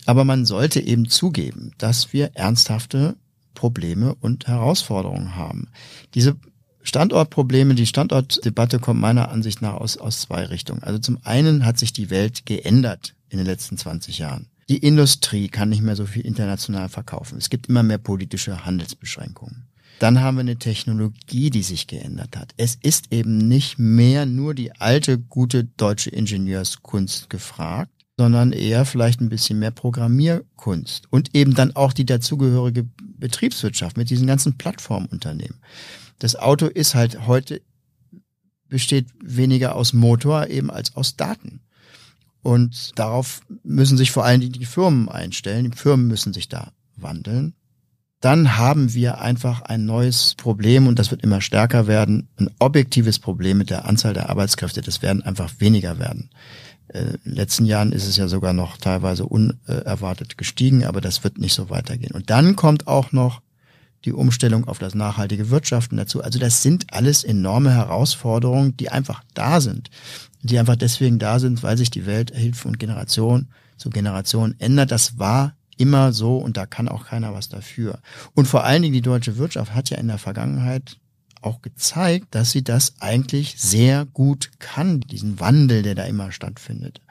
Aber 0.06 0.26
man 0.26 0.46
sollte 0.46 0.82
eben 0.82 1.10
zugeben, 1.10 1.72
dass 1.80 2.14
wir 2.14 2.36
ernsthafte 2.36 3.16
Probleme 3.56 4.14
und 4.14 4.46
Herausforderungen 4.46 5.36
haben. 5.36 5.70
Diese 6.14 6.36
Standortprobleme, 6.86 7.74
die 7.74 7.88
Standortdebatte 7.88 8.80
kommt 8.80 9.02
meiner 9.02 9.30
Ansicht 9.30 9.62
nach 9.62 9.74
aus, 9.74 9.98
aus 9.98 10.22
zwei 10.22 10.46
Richtungen. 10.46 10.84
Also 10.84 11.00
zum 11.00 11.18
einen 11.24 11.66
hat 11.66 11.80
sich 11.80 11.94
die 11.94 12.12
Welt 12.12 12.46
geändert 12.46 13.16
in 13.30 13.40
den 13.40 13.48
letzten 13.48 13.78
20 13.78 14.20
Jahren. 14.20 14.48
Die 14.70 14.78
Industrie 14.78 15.48
kann 15.48 15.70
nicht 15.70 15.82
mehr 15.82 15.96
so 15.96 16.06
viel 16.06 16.26
international 16.26 16.90
verkaufen. 16.90 17.38
Es 17.38 17.50
gibt 17.50 17.68
immer 17.68 17.84
mehr 17.84 17.98
politische 17.98 18.66
Handelsbeschränkungen. 18.66 19.68
Dann 20.00 20.22
haben 20.22 20.38
wir 20.38 20.42
eine 20.42 20.58
Technologie, 20.58 21.50
die 21.50 21.64
sich 21.64 21.88
geändert 21.88 22.36
hat. 22.36 22.54
Es 22.58 22.76
ist 22.76 23.12
eben 23.12 23.38
nicht 23.38 23.80
mehr 23.80 24.26
nur 24.26 24.54
die 24.54 24.74
alte, 24.74 25.18
gute 25.18 25.64
deutsche 25.64 26.10
Ingenieurskunst 26.10 27.30
gefragt, 27.30 27.92
sondern 28.18 28.52
eher 28.52 28.86
vielleicht 28.86 29.22
ein 29.22 29.30
bisschen 29.30 29.60
mehr 29.60 29.72
Programmierkunst 29.72 31.08
und 31.12 31.36
eben 31.36 31.54
dann 31.54 31.76
auch 31.76 31.94
die 31.94 32.06
dazugehörige 32.06 32.88
Betriebswirtschaft 33.18 33.98
mit 33.98 34.10
diesen 34.10 34.28
ganzen 34.28 34.58
Plattformunternehmen 34.58 35.58
das 36.20 36.36
Auto 36.36 36.68
ist 36.68 36.96
halt 36.96 37.28
heute 37.28 37.62
besteht 38.68 39.08
weniger 39.24 39.76
aus 39.76 39.94
Motor 39.94 40.48
eben 40.48 40.72
als 40.72 40.96
aus 40.96 41.16
Daten. 41.16 41.62
Und 42.42 42.92
darauf 43.00 43.42
müssen 43.64 43.98
sich 43.98 44.12
vor 44.12 44.26
allen 44.26 44.42
Dingen 44.42 44.54
die 44.54 44.66
Firmen 44.66 45.10
einstellen. 45.10 45.72
Die 45.72 45.78
Firmen 45.78 46.08
müssen 46.08 46.34
sich 46.34 46.50
da 46.50 46.72
wandeln. 46.96 47.54
Dann 48.22 48.58
haben 48.58 48.94
wir 48.94 49.20
einfach 49.20 49.62
ein 49.62 49.86
neues 49.86 50.36
Problem 50.36 50.88
und 50.88 51.00
das 51.00 51.12
wird 51.12 51.24
immer 51.24 51.42
stärker 51.42 51.88
werden. 51.88 52.28
Ein 52.38 52.50
objektives 52.60 53.20
Problem 53.20 53.58
mit 53.58 53.70
der 53.70 53.86
Anzahl 53.86 54.14
der 54.14 54.30
Arbeitskräfte. 54.30 54.82
Das 54.82 55.02
werden 55.02 55.24
einfach 55.24 55.54
weniger 55.60 56.00
werden. 56.00 56.30
Äh, 56.88 57.02
in 57.02 57.20
den 57.26 57.36
letzten 57.36 57.66
Jahren 57.66 57.92
ist 57.92 58.08
es 58.08 58.18
ja 58.18 58.28
sogar 58.28 58.54
noch 58.54 58.78
teilweise 58.78 59.26
unerwartet 59.26 60.38
gestiegen, 60.38 60.86
aber 60.86 61.02
das 61.02 61.24
wird 61.24 61.38
nicht 61.38 61.54
so 61.54 61.70
weitergehen. 61.70 62.14
Und 62.14 62.30
dann 62.30 62.56
kommt 62.56 62.88
auch 62.88 63.12
noch 63.12 63.42
die 64.06 64.14
Umstellung 64.14 64.68
auf 64.68 64.80
das 64.80 64.96
nachhaltige 64.96 65.50
Wirtschaften 65.50 65.98
dazu. 65.98 66.22
Also 66.22 66.40
das 66.40 66.62
sind 66.62 66.94
alles 66.94 67.24
enorme 67.24 67.72
Herausforderungen, 67.72 68.78
die 68.78 68.90
einfach 68.90 69.24
da 69.34 69.60
sind. 69.60 69.90
Die 70.42 70.60
einfach 70.60 70.76
deswegen 70.76 71.18
da 71.18 71.40
sind, 71.40 71.64
weil 71.64 71.78
sich 71.78 71.90
die 71.90 72.06
Welt 72.06 72.32
von 72.56 72.78
Generation 72.78 73.48
zu 73.78 73.90
Generation 73.90 74.56
ändert. 74.60 74.92
Das 74.92 75.18
war 75.18 75.56
immer 75.78 76.14
so 76.14 76.38
und 76.38 76.56
da 76.56 76.66
kann 76.66 76.88
auch 76.88 77.06
keiner 77.08 77.34
was 77.34 77.50
dafür. 77.50 78.00
Und 78.34 78.48
vor 78.48 78.64
allen 78.64 78.82
Dingen 78.82 78.94
die 78.94 79.02
deutsche 79.02 79.38
Wirtschaft 79.38 79.74
hat 79.74 79.90
ja 79.90 79.98
in 79.98 80.08
der 80.08 80.18
Vergangenheit 80.18 80.98
auch 81.42 81.62
gezeigt, 81.62 82.28
dass 82.32 82.52
sie 82.52 82.64
das 82.64 82.96
eigentlich 83.00 83.56
sehr 83.58 84.06
gut 84.06 84.52
kann, 84.60 85.02
diesen 85.02 85.40
Wandel, 85.40 85.84
der 85.84 85.96
da 85.96 86.04
immer 86.04 86.32
stattfindet. 86.32 87.02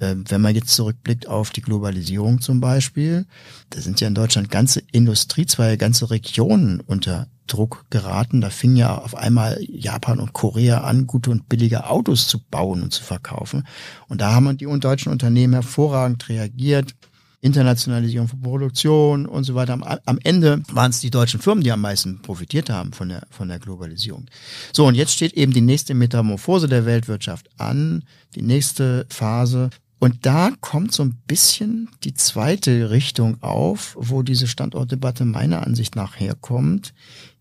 Ähm, 0.00 0.24
wenn 0.28 0.40
man 0.40 0.54
jetzt 0.54 0.74
zurückblickt 0.74 1.28
auf 1.28 1.50
die 1.50 1.62
Globalisierung 1.62 2.40
zum 2.40 2.60
Beispiel, 2.60 3.26
da 3.70 3.80
sind 3.80 4.00
ja 4.00 4.08
in 4.08 4.14
Deutschland 4.14 4.50
ganze 4.50 4.82
Industriezweige, 4.92 5.78
ganze 5.78 6.10
Regionen 6.10 6.80
unter 6.80 7.28
Druck 7.46 7.86
geraten. 7.90 8.40
Da 8.40 8.50
fing 8.50 8.76
ja 8.76 8.96
auf 8.96 9.14
einmal 9.14 9.58
Japan 9.68 10.18
und 10.18 10.32
Korea 10.32 10.80
an, 10.80 11.06
gute 11.06 11.30
und 11.30 11.48
billige 11.48 11.88
Autos 11.88 12.26
zu 12.26 12.38
bauen 12.38 12.82
und 12.82 12.92
zu 12.92 13.02
verkaufen. 13.02 13.66
Und 14.08 14.20
da 14.20 14.32
haben 14.32 14.56
die 14.56 14.66
deutschen 14.80 15.12
Unternehmen 15.12 15.54
hervorragend 15.54 16.28
reagiert. 16.28 16.94
Internationalisierung 17.40 18.26
von 18.26 18.40
Produktion 18.40 19.26
und 19.26 19.44
so 19.44 19.54
weiter. 19.54 19.74
Am, 19.74 19.82
am 19.82 20.18
Ende 20.24 20.62
waren 20.72 20.90
es 20.90 21.00
die 21.00 21.10
deutschen 21.10 21.40
Firmen, 21.40 21.62
die 21.62 21.72
am 21.72 21.82
meisten 21.82 22.22
profitiert 22.22 22.70
haben 22.70 22.94
von 22.94 23.10
der, 23.10 23.26
von 23.30 23.48
der 23.48 23.58
Globalisierung. 23.58 24.24
So, 24.72 24.86
und 24.86 24.94
jetzt 24.94 25.12
steht 25.12 25.34
eben 25.34 25.52
die 25.52 25.60
nächste 25.60 25.92
Metamorphose 25.92 26.68
der 26.68 26.86
Weltwirtschaft 26.86 27.50
an, 27.58 28.04
die 28.34 28.40
nächste 28.40 29.04
Phase, 29.10 29.68
und 29.98 30.26
da 30.26 30.52
kommt 30.60 30.92
so 30.92 31.02
ein 31.02 31.14
bisschen 31.26 31.88
die 32.02 32.14
zweite 32.14 32.90
Richtung 32.90 33.42
auf, 33.42 33.96
wo 33.98 34.22
diese 34.22 34.46
Standortdebatte 34.46 35.24
meiner 35.24 35.66
Ansicht 35.66 35.96
nach 35.96 36.18
herkommt. 36.18 36.92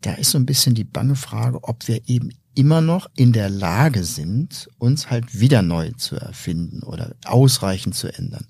Da 0.02 0.14
ist 0.14 0.32
so 0.32 0.38
ein 0.38 0.46
bisschen 0.46 0.76
die 0.76 0.84
bange 0.84 1.16
Frage, 1.16 1.64
ob 1.64 1.88
wir 1.88 2.08
eben 2.08 2.30
immer 2.56 2.82
noch 2.82 3.10
in 3.16 3.34
der 3.34 3.50
Lage 3.50 4.04
sind, 4.04 4.70
uns 4.78 5.10
halt 5.10 5.40
wieder 5.40 5.62
neu 5.62 5.92
zu 5.98 6.16
erfinden 6.16 6.84
oder 6.84 7.16
ausreichend 7.26 7.96
zu 7.96 8.14
ändern. 8.16 8.46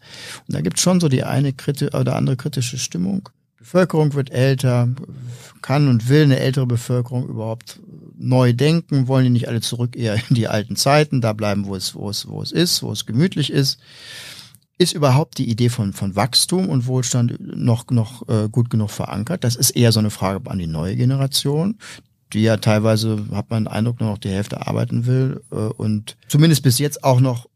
Und 0.48 0.56
da 0.56 0.62
gibt 0.62 0.78
es 0.78 0.84
schon 0.84 1.00
so 1.00 1.10
die 1.10 1.24
eine 1.24 1.54
kriti 1.54 1.88
oder 1.88 2.16
andere 2.16 2.36
kritische 2.36 2.78
Stimmung. 2.78 3.30
Bevölkerung 3.58 4.14
wird 4.14 4.32
älter, 4.32 4.90
kann 5.62 5.88
und 5.88 6.10
will 6.10 6.24
eine 6.24 6.40
ältere 6.40 6.68
Bevölkerung 6.68 7.28
überhaupt 7.28 7.80
neu 8.18 8.54
denken, 8.54 9.08
wollen 9.08 9.26
die 9.26 9.30
nicht 9.30 9.48
alle 9.48 9.62
zurück 9.62 9.96
eher 9.96 10.16
in 10.30 10.36
die 10.36 10.48
alten 10.48 10.76
Zeiten, 10.76 11.22
da 11.22 11.34
bleiben, 11.34 11.66
wo 11.66 11.76
es, 11.76 11.96
wo 11.96 12.10
es, 12.10 12.28
wo 12.28 12.42
es 12.42 12.52
ist, 12.52 12.84
wo 12.84 12.92
es 12.92 13.06
gemütlich 13.06 13.52
ist. 13.52 13.80
Ist 14.80 14.94
überhaupt 14.94 15.38
die 15.38 15.50
Idee 15.50 15.70
von, 15.70 15.94
von 15.94 16.16
Wachstum 16.16 16.68
und 16.68 16.88
Wohlstand 16.88 17.38
noch, 17.40 17.90
noch 17.92 18.28
äh, 18.28 18.50
gut 18.50 18.70
genug 18.70 18.90
verankert? 18.90 19.44
Das 19.44 19.56
ist 19.56 19.70
eher 19.72 19.92
so 19.92 20.00
eine 20.00 20.10
Frage 20.10 20.50
an 20.50 20.58
die 20.58 20.68
neue 20.68 20.96
Generation 20.96 21.78
die 22.34 22.42
ja 22.42 22.58
teilweise, 22.58 23.26
hat 23.32 23.50
man 23.50 23.66
den 23.66 23.72
Eindruck, 23.72 24.00
nur 24.00 24.10
noch 24.10 24.18
die 24.18 24.30
Hälfte 24.30 24.66
arbeiten 24.66 25.06
will 25.06 25.42
äh, 25.52 25.56
und 25.56 26.18
zumindest 26.28 26.64
bis 26.64 26.80
jetzt 26.80 27.04
auch 27.04 27.20
noch 27.20 27.48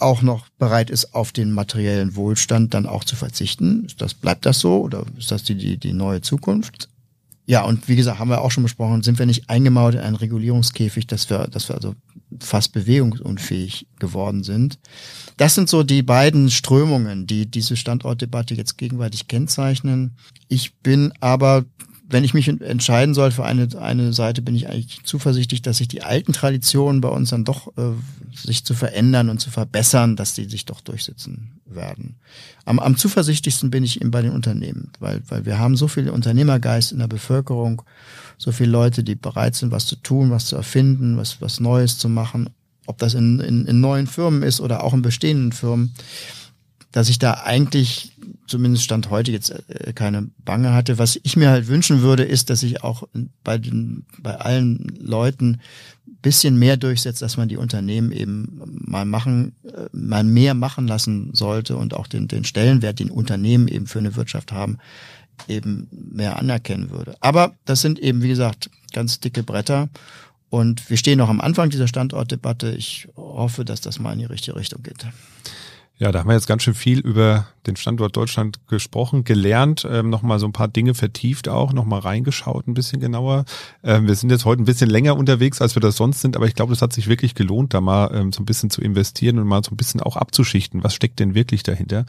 auch 0.00 0.22
noch 0.22 0.48
bereit 0.58 0.90
ist, 0.90 1.12
auf 1.12 1.32
den 1.32 1.50
materiellen 1.50 2.14
Wohlstand 2.14 2.72
dann 2.72 2.86
auch 2.86 3.02
zu 3.02 3.16
verzichten. 3.16 3.84
Ist 3.84 4.00
das, 4.00 4.14
bleibt 4.14 4.46
das 4.46 4.60
so 4.60 4.80
oder 4.82 5.04
ist 5.18 5.32
das 5.32 5.42
die, 5.42 5.56
die, 5.56 5.76
die 5.76 5.92
neue 5.92 6.20
Zukunft? 6.20 6.88
Ja, 7.48 7.64
und 7.64 7.88
wie 7.88 7.96
gesagt, 7.96 8.18
haben 8.18 8.28
wir 8.28 8.42
auch 8.42 8.50
schon 8.50 8.62
besprochen, 8.62 9.02
sind 9.02 9.18
wir 9.18 9.24
nicht 9.24 9.48
eingemauert 9.48 9.94
in 9.94 10.02
einen 10.02 10.16
Regulierungskäfig, 10.16 11.06
dass 11.06 11.30
wir, 11.30 11.48
dass 11.48 11.70
wir 11.70 11.76
also 11.76 11.94
fast 12.40 12.74
bewegungsunfähig 12.74 13.86
geworden 13.98 14.44
sind. 14.44 14.78
Das 15.38 15.54
sind 15.54 15.70
so 15.70 15.82
die 15.82 16.02
beiden 16.02 16.50
Strömungen, 16.50 17.26
die 17.26 17.50
diese 17.50 17.78
Standortdebatte 17.78 18.52
jetzt 18.54 18.76
gegenwärtig 18.76 19.28
kennzeichnen. 19.28 20.14
Ich 20.48 20.76
bin 20.76 21.14
aber 21.20 21.64
wenn 22.10 22.24
ich 22.24 22.32
mich 22.32 22.48
entscheiden 22.48 23.14
soll 23.14 23.30
für 23.30 23.44
eine, 23.44 23.68
eine 23.78 24.14
Seite, 24.14 24.40
bin 24.40 24.54
ich 24.54 24.68
eigentlich 24.68 25.00
zuversichtlich, 25.04 25.60
dass 25.60 25.76
sich 25.76 25.88
die 25.88 26.02
alten 26.02 26.32
Traditionen 26.32 27.02
bei 27.02 27.10
uns 27.10 27.28
dann 27.28 27.44
doch 27.44 27.76
äh, 27.76 27.92
sich 28.34 28.64
zu 28.64 28.72
verändern 28.72 29.28
und 29.28 29.40
zu 29.40 29.50
verbessern, 29.50 30.16
dass 30.16 30.32
die 30.32 30.46
sich 30.46 30.64
doch 30.64 30.80
durchsetzen 30.80 31.57
werden. 31.74 32.16
Am, 32.64 32.78
am 32.78 32.96
zuversichtlichsten 32.96 33.70
bin 33.70 33.84
ich 33.84 34.00
eben 34.00 34.10
bei 34.10 34.22
den 34.22 34.32
Unternehmen, 34.32 34.90
weil, 35.00 35.22
weil 35.28 35.44
wir 35.46 35.58
haben 35.58 35.76
so 35.76 35.88
viel 35.88 36.10
Unternehmergeist 36.10 36.92
in 36.92 36.98
der 36.98 37.08
Bevölkerung, 37.08 37.82
so 38.36 38.52
viele 38.52 38.70
Leute, 38.70 39.04
die 39.04 39.14
bereit 39.14 39.54
sind, 39.54 39.72
was 39.72 39.86
zu 39.86 39.96
tun, 39.96 40.30
was 40.30 40.46
zu 40.46 40.56
erfinden, 40.56 41.16
was, 41.16 41.40
was 41.40 41.60
Neues 41.60 41.98
zu 41.98 42.08
machen, 42.08 42.50
ob 42.86 42.98
das 42.98 43.14
in, 43.14 43.40
in, 43.40 43.66
in 43.66 43.80
neuen 43.80 44.06
Firmen 44.06 44.42
ist 44.42 44.60
oder 44.60 44.84
auch 44.84 44.94
in 44.94 45.02
bestehenden 45.02 45.52
Firmen 45.52 45.92
dass 46.92 47.08
ich 47.08 47.18
da 47.18 47.34
eigentlich 47.44 48.12
zumindest 48.48 48.84
Stand 48.84 49.10
heute 49.10 49.30
jetzt 49.30 49.50
äh, 49.50 49.92
keine 49.92 50.30
Bange 50.44 50.72
hatte. 50.72 50.98
Was 50.98 51.18
ich 51.22 51.36
mir 51.36 51.50
halt 51.50 51.68
wünschen 51.68 52.02
würde, 52.02 52.24
ist, 52.24 52.50
dass 52.50 52.62
ich 52.62 52.82
auch 52.82 53.04
bei 53.44 53.58
den, 53.58 54.04
bei 54.18 54.36
allen 54.36 54.88
Leuten 55.00 55.60
bisschen 56.22 56.58
mehr 56.58 56.76
durchsetzt, 56.76 57.22
dass 57.22 57.36
man 57.36 57.48
die 57.48 57.56
Unternehmen 57.56 58.10
eben 58.12 58.60
mal 58.64 59.04
machen, 59.04 59.54
äh, 59.64 59.86
mal 59.92 60.24
mehr 60.24 60.54
machen 60.54 60.88
lassen 60.88 61.30
sollte 61.32 61.76
und 61.76 61.94
auch 61.94 62.06
den, 62.06 62.28
den 62.28 62.44
Stellenwert, 62.44 62.98
den 62.98 63.10
Unternehmen 63.10 63.68
eben 63.68 63.86
für 63.86 64.00
eine 64.00 64.16
Wirtschaft 64.16 64.52
haben, 64.52 64.78
eben 65.46 65.88
mehr 65.90 66.38
anerkennen 66.38 66.90
würde. 66.90 67.16
Aber 67.20 67.54
das 67.64 67.80
sind 67.80 67.98
eben, 68.00 68.22
wie 68.22 68.28
gesagt, 68.28 68.70
ganz 68.92 69.20
dicke 69.20 69.42
Bretter. 69.42 69.88
Und 70.50 70.88
wir 70.88 70.96
stehen 70.96 71.18
noch 71.18 71.28
am 71.28 71.40
Anfang 71.40 71.70
dieser 71.70 71.88
Standortdebatte. 71.88 72.74
Ich 72.74 73.06
hoffe, 73.16 73.64
dass 73.64 73.80
das 73.80 73.98
mal 73.98 74.12
in 74.12 74.20
die 74.20 74.24
richtige 74.24 74.56
Richtung 74.56 74.82
geht. 74.82 75.06
Ja, 76.00 76.12
da 76.12 76.20
haben 76.20 76.28
wir 76.28 76.34
jetzt 76.34 76.46
ganz 76.46 76.62
schön 76.62 76.74
viel 76.74 77.00
über 77.00 77.48
den 77.66 77.74
Standort 77.74 78.16
Deutschland 78.16 78.68
gesprochen, 78.68 79.24
gelernt, 79.24 79.86
ähm, 79.90 80.10
nochmal 80.10 80.38
so 80.38 80.46
ein 80.46 80.52
paar 80.52 80.68
Dinge 80.68 80.94
vertieft 80.94 81.48
auch, 81.48 81.72
nochmal 81.72 81.98
reingeschaut, 81.98 82.68
ein 82.68 82.74
bisschen 82.74 83.00
genauer. 83.00 83.44
Ähm, 83.82 84.06
wir 84.06 84.14
sind 84.14 84.30
jetzt 84.30 84.44
heute 84.44 84.62
ein 84.62 84.64
bisschen 84.64 84.88
länger 84.88 85.16
unterwegs, 85.16 85.60
als 85.60 85.74
wir 85.74 85.80
das 85.80 85.96
sonst 85.96 86.20
sind, 86.20 86.36
aber 86.36 86.46
ich 86.46 86.54
glaube, 86.54 86.72
es 86.72 86.82
hat 86.82 86.92
sich 86.92 87.08
wirklich 87.08 87.34
gelohnt, 87.34 87.74
da 87.74 87.80
mal 87.80 88.14
ähm, 88.14 88.32
so 88.32 88.40
ein 88.40 88.46
bisschen 88.46 88.70
zu 88.70 88.80
investieren 88.80 89.40
und 89.40 89.48
mal 89.48 89.64
so 89.64 89.72
ein 89.72 89.76
bisschen 89.76 90.00
auch 90.00 90.16
abzuschichten. 90.16 90.84
Was 90.84 90.94
steckt 90.94 91.18
denn 91.18 91.34
wirklich 91.34 91.64
dahinter? 91.64 92.06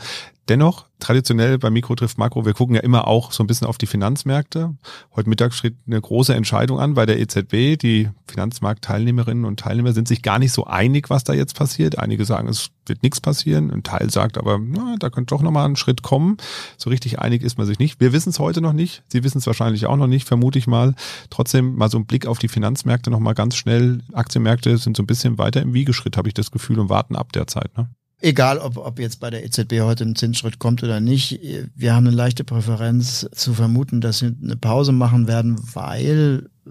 Dennoch, 0.50 0.86
traditionell 1.00 1.58
bei 1.58 1.70
Mikro 1.70 1.96
trifft 1.96 2.18
Makro, 2.18 2.46
wir 2.46 2.54
gucken 2.54 2.76
ja 2.76 2.82
immer 2.82 3.08
auch 3.08 3.32
so 3.32 3.44
ein 3.44 3.48
bisschen 3.48 3.68
auf 3.68 3.78
die 3.78 3.88
Finanzmärkte. 3.88 4.76
Heute 5.16 5.30
Mittag 5.30 5.54
steht 5.54 5.76
eine 5.88 6.00
große 6.00 6.34
Entscheidung 6.34 6.80
an 6.80 6.94
bei 6.94 7.06
der 7.06 7.20
EZB. 7.20 7.78
Die 7.78 8.10
Finanzmarktteilnehmerinnen 8.28 9.46
und 9.46 9.60
Teilnehmer 9.60 9.94
sind 9.94 10.08
sich 10.08 10.22
gar 10.22 10.40
nicht 10.40 10.52
so 10.52 10.66
einig, 10.66 11.10
was 11.10 11.24
da 11.24 11.34
jetzt 11.34 11.56
passiert. 11.56 11.98
Einige 11.98 12.26
sagen, 12.26 12.48
es 12.48 12.70
wird 12.86 13.04
nichts 13.04 13.22
passieren. 13.22 13.72
Ein 13.72 13.84
Teil 13.84 14.10
sagt 14.10 14.38
aber, 14.38 14.60
na, 14.60 14.96
da 15.00 15.10
könnte 15.10 15.34
doch 15.34 15.42
nochmal 15.42 15.66
ein 15.66 15.76
Schritt 15.76 16.04
kommen. 16.04 16.38
So 16.78 16.90
richtig 16.90 17.20
einig 17.20 17.44
ist 17.44 17.58
man 17.58 17.66
sich 17.66 17.80
nicht. 17.80 18.00
Wir 18.00 18.14
wissen 18.14 18.30
es 18.30 18.40
heute 18.40 18.62
noch 18.62 18.74
nicht. 18.74 19.04
Sie 19.08 19.24
wissen 19.24 19.38
es 19.38 19.48
wahrscheinlich 19.48 19.86
auch 19.86 19.98
noch 19.98 20.08
nicht, 20.08 20.28
vermute 20.28 20.60
ich 20.60 20.68
mal. 20.68 20.96
Trotzdem 21.30 21.76
mal 21.76 21.90
so 21.90 21.98
ein 21.98 22.06
Blick 22.06 22.28
auf 22.28 22.40
die 22.40 22.48
Finanzmärkte 22.50 23.10
nochmal 23.10 23.36
ganz 23.36 23.56
schnell. 23.56 24.02
Aktienmärkte 24.14 24.78
sind 24.78 24.98
so 24.98 25.04
ein 25.04 25.08
bisschen 25.08 25.38
weiter 25.38 25.62
im 25.62 25.74
Wiegeschritt, 25.74 26.18
habe 26.18 26.28
ich 26.28 26.34
das 26.34 26.52
Gefühl, 26.52 26.80
und 26.80 26.90
warten 26.90 27.16
ab 27.16 27.32
derzeit. 27.32 27.76
Ne? 27.78 27.90
Egal, 28.22 28.58
ob, 28.58 28.78
ob 28.78 29.00
jetzt 29.00 29.22
bei 29.22 29.30
der 29.30 29.46
EZB 29.46 29.82
heute 29.82 30.04
ein 30.04 30.16
Zinsschritt 30.16 30.60
kommt 30.60 30.84
oder 30.84 31.00
nicht, 31.00 31.40
wir 31.76 31.96
haben 31.96 32.08
eine 32.08 32.16
leichte 32.16 32.44
Präferenz 32.44 33.30
zu 33.32 33.54
vermuten, 33.54 34.02
dass 34.02 34.20
sie 34.20 34.36
eine 34.44 34.58
Pause 34.58 34.92
machen 34.92 35.28
werden, 35.28 35.58
weil 35.74 36.50
äh, 36.68 36.70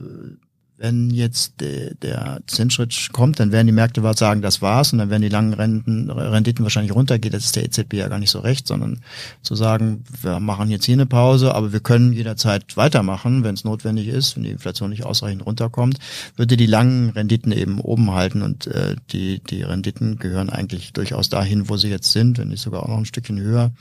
wenn 0.78 1.10
jetzt 1.10 1.60
de, 1.60 1.94
der 2.02 2.40
Zinsschritt 2.46 3.10
kommt, 3.12 3.40
dann 3.40 3.50
werden 3.50 3.66
die 3.66 3.72
Märkte 3.72 4.02
was 4.04 4.18
sagen, 4.18 4.42
das 4.42 4.62
war's, 4.62 4.92
und 4.92 5.00
dann 5.00 5.10
werden 5.10 5.22
die 5.22 5.28
langen 5.28 5.52
Renten, 5.52 6.08
Renditen 6.08 6.64
wahrscheinlich 6.64 6.94
runtergehen. 6.94 7.32
Das 7.32 7.44
ist 7.44 7.56
der 7.56 7.64
EZB 7.64 7.94
ja 7.94 8.08
gar 8.08 8.20
nicht 8.20 8.30
so 8.30 8.38
recht, 8.38 8.66
sondern 8.66 9.00
zu 9.42 9.56
sagen, 9.56 10.04
wir 10.22 10.38
machen 10.38 10.70
jetzt 10.70 10.84
hier 10.84 10.94
eine 10.94 11.06
Pause, 11.06 11.54
aber 11.54 11.72
wir 11.72 11.80
können 11.80 12.12
jederzeit 12.12 12.76
weitermachen, 12.76 13.42
wenn 13.42 13.54
es 13.54 13.64
notwendig 13.64 14.06
ist, 14.06 14.36
wenn 14.36 14.44
die 14.44 14.50
Inflation 14.50 14.90
nicht 14.90 15.04
ausreichend 15.04 15.44
runterkommt, 15.44 15.98
würde 16.36 16.56
die 16.56 16.66
langen 16.66 17.10
Renditen 17.10 17.50
eben 17.50 17.80
oben 17.80 18.12
halten 18.12 18.42
und 18.42 18.68
äh, 18.68 18.94
die, 19.10 19.40
die 19.40 19.62
Renditen 19.62 20.18
gehören 20.18 20.48
eigentlich 20.48 20.92
durchaus 20.92 21.28
dahin, 21.28 21.68
wo 21.68 21.76
sie 21.76 21.88
jetzt 21.88 22.12
sind, 22.12 22.38
wenn 22.38 22.48
nicht 22.48 22.62
sogar 22.62 22.84
auch 22.84 22.88
noch 22.88 22.98
ein 22.98 23.04
Stückchen 23.04 23.40
höher. 23.40 23.72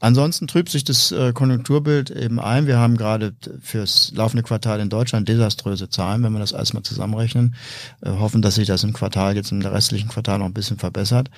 Ansonsten 0.00 0.46
trübt 0.46 0.70
sich 0.70 0.82
das 0.82 1.12
äh, 1.12 1.32
Konjunkturbild 1.34 2.10
eben 2.10 2.40
ein. 2.40 2.66
Wir 2.66 2.78
haben 2.78 2.96
gerade 2.96 3.34
fürs 3.62 4.12
laufende 4.14 4.42
Quartal 4.42 4.80
in 4.80 4.88
Deutschland 4.88 5.28
desaströse 5.28 5.90
Zahlen, 5.90 6.22
wenn 6.22 6.32
wir 6.32 6.40
das 6.40 6.54
alles 6.54 6.72
mal 6.72 6.82
zusammenrechnen. 6.82 7.54
Äh, 8.00 8.10
hoffen, 8.10 8.40
dass 8.40 8.54
sich 8.54 8.66
das 8.66 8.82
im 8.82 8.94
Quartal 8.94 9.36
jetzt 9.36 9.52
im 9.52 9.60
restlichen 9.60 10.08
Quartal 10.08 10.38
noch 10.38 10.46
ein 10.46 10.54
bisschen 10.54 10.78
verbessert. 10.78 11.30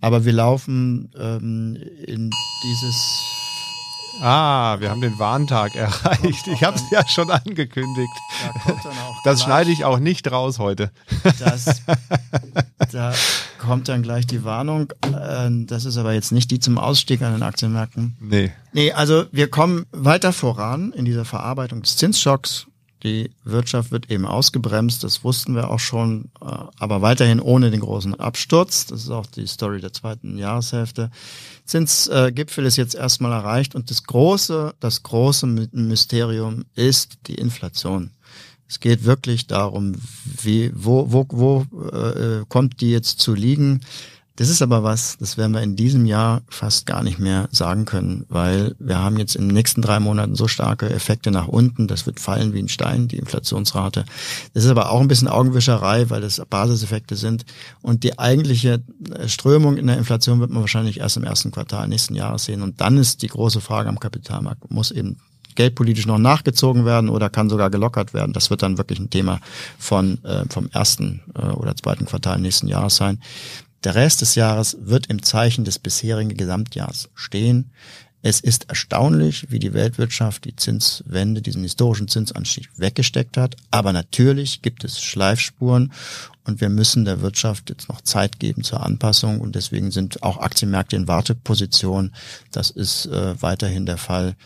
Aber 0.00 0.26
wir 0.26 0.32
laufen 0.32 1.10
ähm, 1.18 1.76
in 2.06 2.30
dieses 2.64 3.41
Ah, 4.20 4.76
wir 4.80 4.90
haben 4.90 5.00
den 5.00 5.18
Warntag 5.18 5.74
erreicht. 5.74 6.46
Ich 6.46 6.62
habe 6.62 6.76
es 6.76 6.90
ja 6.90 7.06
schon 7.06 7.30
angekündigt. 7.30 8.12
Da 8.66 9.10
das 9.24 9.42
schneide 9.42 9.70
ich 9.70 9.84
auch 9.84 9.98
nicht 9.98 10.30
raus 10.30 10.58
heute. 10.58 10.90
Das, 11.38 11.82
da 12.92 13.12
kommt 13.58 13.88
dann 13.88 14.02
gleich 14.02 14.26
die 14.26 14.44
Warnung. 14.44 14.92
Ähm, 15.20 15.66
das 15.66 15.84
ist 15.84 15.96
aber 15.96 16.12
jetzt 16.12 16.32
nicht 16.32 16.50
die 16.50 16.60
zum 16.60 16.78
Ausstieg 16.78 17.22
an 17.22 17.32
den 17.32 17.42
Aktienmärkten. 17.42 18.16
Nee. 18.20 18.52
Nee, 18.72 18.92
also 18.92 19.24
wir 19.32 19.48
kommen 19.48 19.86
weiter 19.92 20.32
voran 20.32 20.92
in 20.92 21.04
dieser 21.04 21.24
Verarbeitung 21.24 21.82
des 21.82 21.96
Zinsschocks. 21.96 22.66
Die 23.02 23.30
Wirtschaft 23.42 23.90
wird 23.90 24.10
eben 24.10 24.26
ausgebremst, 24.26 25.02
das 25.02 25.24
wussten 25.24 25.54
wir 25.56 25.70
auch 25.70 25.80
schon, 25.80 26.30
äh, 26.40 26.46
aber 26.78 27.02
weiterhin 27.02 27.40
ohne 27.40 27.70
den 27.70 27.80
großen 27.80 28.14
Absturz. 28.14 28.86
Das 28.86 29.02
ist 29.02 29.10
auch 29.10 29.26
die 29.26 29.46
Story 29.46 29.80
der 29.80 29.92
zweiten 29.92 30.38
Jahreshälfte. 30.38 31.10
Zinsgipfel 31.64 32.64
ist 32.64 32.76
jetzt 32.76 32.94
erstmal 32.94 33.32
erreicht 33.32 33.74
und 33.74 33.90
das 33.90 34.04
große, 34.04 34.74
das 34.78 35.02
große 35.02 35.46
Mysterium 35.46 36.64
ist 36.74 37.18
die 37.26 37.34
Inflation. 37.34 38.10
Es 38.68 38.80
geht 38.80 39.04
wirklich 39.04 39.46
darum, 39.46 39.94
wie, 40.24 40.72
wo, 40.74 41.12
wo, 41.12 41.26
wo 41.28 41.66
äh, 41.90 42.44
kommt 42.48 42.80
die 42.80 42.90
jetzt 42.90 43.20
zu 43.20 43.34
liegen? 43.34 43.80
Das 44.42 44.48
ist 44.48 44.60
aber 44.60 44.82
was, 44.82 45.16
das 45.18 45.38
werden 45.38 45.52
wir 45.52 45.62
in 45.62 45.76
diesem 45.76 46.04
Jahr 46.04 46.42
fast 46.48 46.84
gar 46.84 47.04
nicht 47.04 47.20
mehr 47.20 47.48
sagen 47.52 47.84
können, 47.84 48.26
weil 48.28 48.74
wir 48.80 48.98
haben 48.98 49.16
jetzt 49.16 49.36
in 49.36 49.46
den 49.46 49.54
nächsten 49.54 49.82
drei 49.82 50.00
Monaten 50.00 50.34
so 50.34 50.48
starke 50.48 50.90
Effekte 50.90 51.30
nach 51.30 51.46
unten, 51.46 51.86
das 51.86 52.06
wird 52.06 52.18
fallen 52.18 52.52
wie 52.52 52.58
ein 52.58 52.68
Stein, 52.68 53.06
die 53.06 53.18
Inflationsrate. 53.18 54.04
Das 54.52 54.64
ist 54.64 54.70
aber 54.70 54.90
auch 54.90 55.00
ein 55.00 55.06
bisschen 55.06 55.28
Augenwischerei, 55.28 56.10
weil 56.10 56.22
das 56.22 56.42
Basiseffekte 56.50 57.14
sind. 57.14 57.44
Und 57.82 58.02
die 58.02 58.18
eigentliche 58.18 58.82
äh, 59.14 59.28
Strömung 59.28 59.76
in 59.76 59.86
der 59.86 59.96
Inflation 59.96 60.40
wird 60.40 60.50
man 60.50 60.62
wahrscheinlich 60.62 60.98
erst 60.98 61.18
im 61.18 61.22
ersten 61.22 61.52
Quartal 61.52 61.86
nächsten 61.86 62.16
Jahres 62.16 62.46
sehen. 62.46 62.62
Und 62.62 62.80
dann 62.80 62.98
ist 62.98 63.22
die 63.22 63.28
große 63.28 63.60
Frage 63.60 63.90
am 63.90 64.00
Kapitalmarkt, 64.00 64.72
muss 64.72 64.90
eben 64.90 65.18
geldpolitisch 65.54 66.06
noch 66.06 66.18
nachgezogen 66.18 66.84
werden 66.84 67.10
oder 67.10 67.30
kann 67.30 67.48
sogar 67.48 67.70
gelockert 67.70 68.12
werden. 68.12 68.32
Das 68.32 68.50
wird 68.50 68.64
dann 68.64 68.76
wirklich 68.76 68.98
ein 68.98 69.10
Thema 69.10 69.38
von 69.78 70.18
äh, 70.24 70.46
vom 70.50 70.68
ersten 70.72 71.20
äh, 71.36 71.46
oder 71.46 71.76
zweiten 71.76 72.06
Quartal 72.06 72.40
nächsten 72.40 72.66
Jahres 72.66 72.96
sein. 72.96 73.20
Der 73.84 73.94
Rest 73.94 74.20
des 74.20 74.36
Jahres 74.36 74.76
wird 74.80 75.08
im 75.08 75.22
Zeichen 75.22 75.64
des 75.64 75.78
bisherigen 75.78 76.36
Gesamtjahres 76.36 77.08
stehen. 77.14 77.70
Es 78.24 78.38
ist 78.38 78.68
erstaunlich, 78.68 79.50
wie 79.50 79.58
die 79.58 79.74
Weltwirtschaft 79.74 80.44
die 80.44 80.54
Zinswende, 80.54 81.42
diesen 81.42 81.64
historischen 81.64 82.06
Zinsanstieg 82.06 82.68
weggesteckt 82.76 83.36
hat. 83.36 83.56
Aber 83.72 83.92
natürlich 83.92 84.62
gibt 84.62 84.84
es 84.84 85.00
Schleifspuren 85.00 85.92
und 86.44 86.60
wir 86.60 86.68
müssen 86.68 87.04
der 87.04 87.20
Wirtschaft 87.20 87.70
jetzt 87.70 87.88
noch 87.88 88.00
Zeit 88.00 88.38
geben 88.38 88.62
zur 88.62 88.84
Anpassung 88.84 89.40
und 89.40 89.56
deswegen 89.56 89.90
sind 89.90 90.22
auch 90.22 90.38
Aktienmärkte 90.38 90.94
in 90.94 91.08
Warteposition. 91.08 92.12
Das 92.52 92.70
ist 92.70 93.06
äh, 93.06 93.42
weiterhin 93.42 93.86
der 93.86 93.98
Fall. 93.98 94.36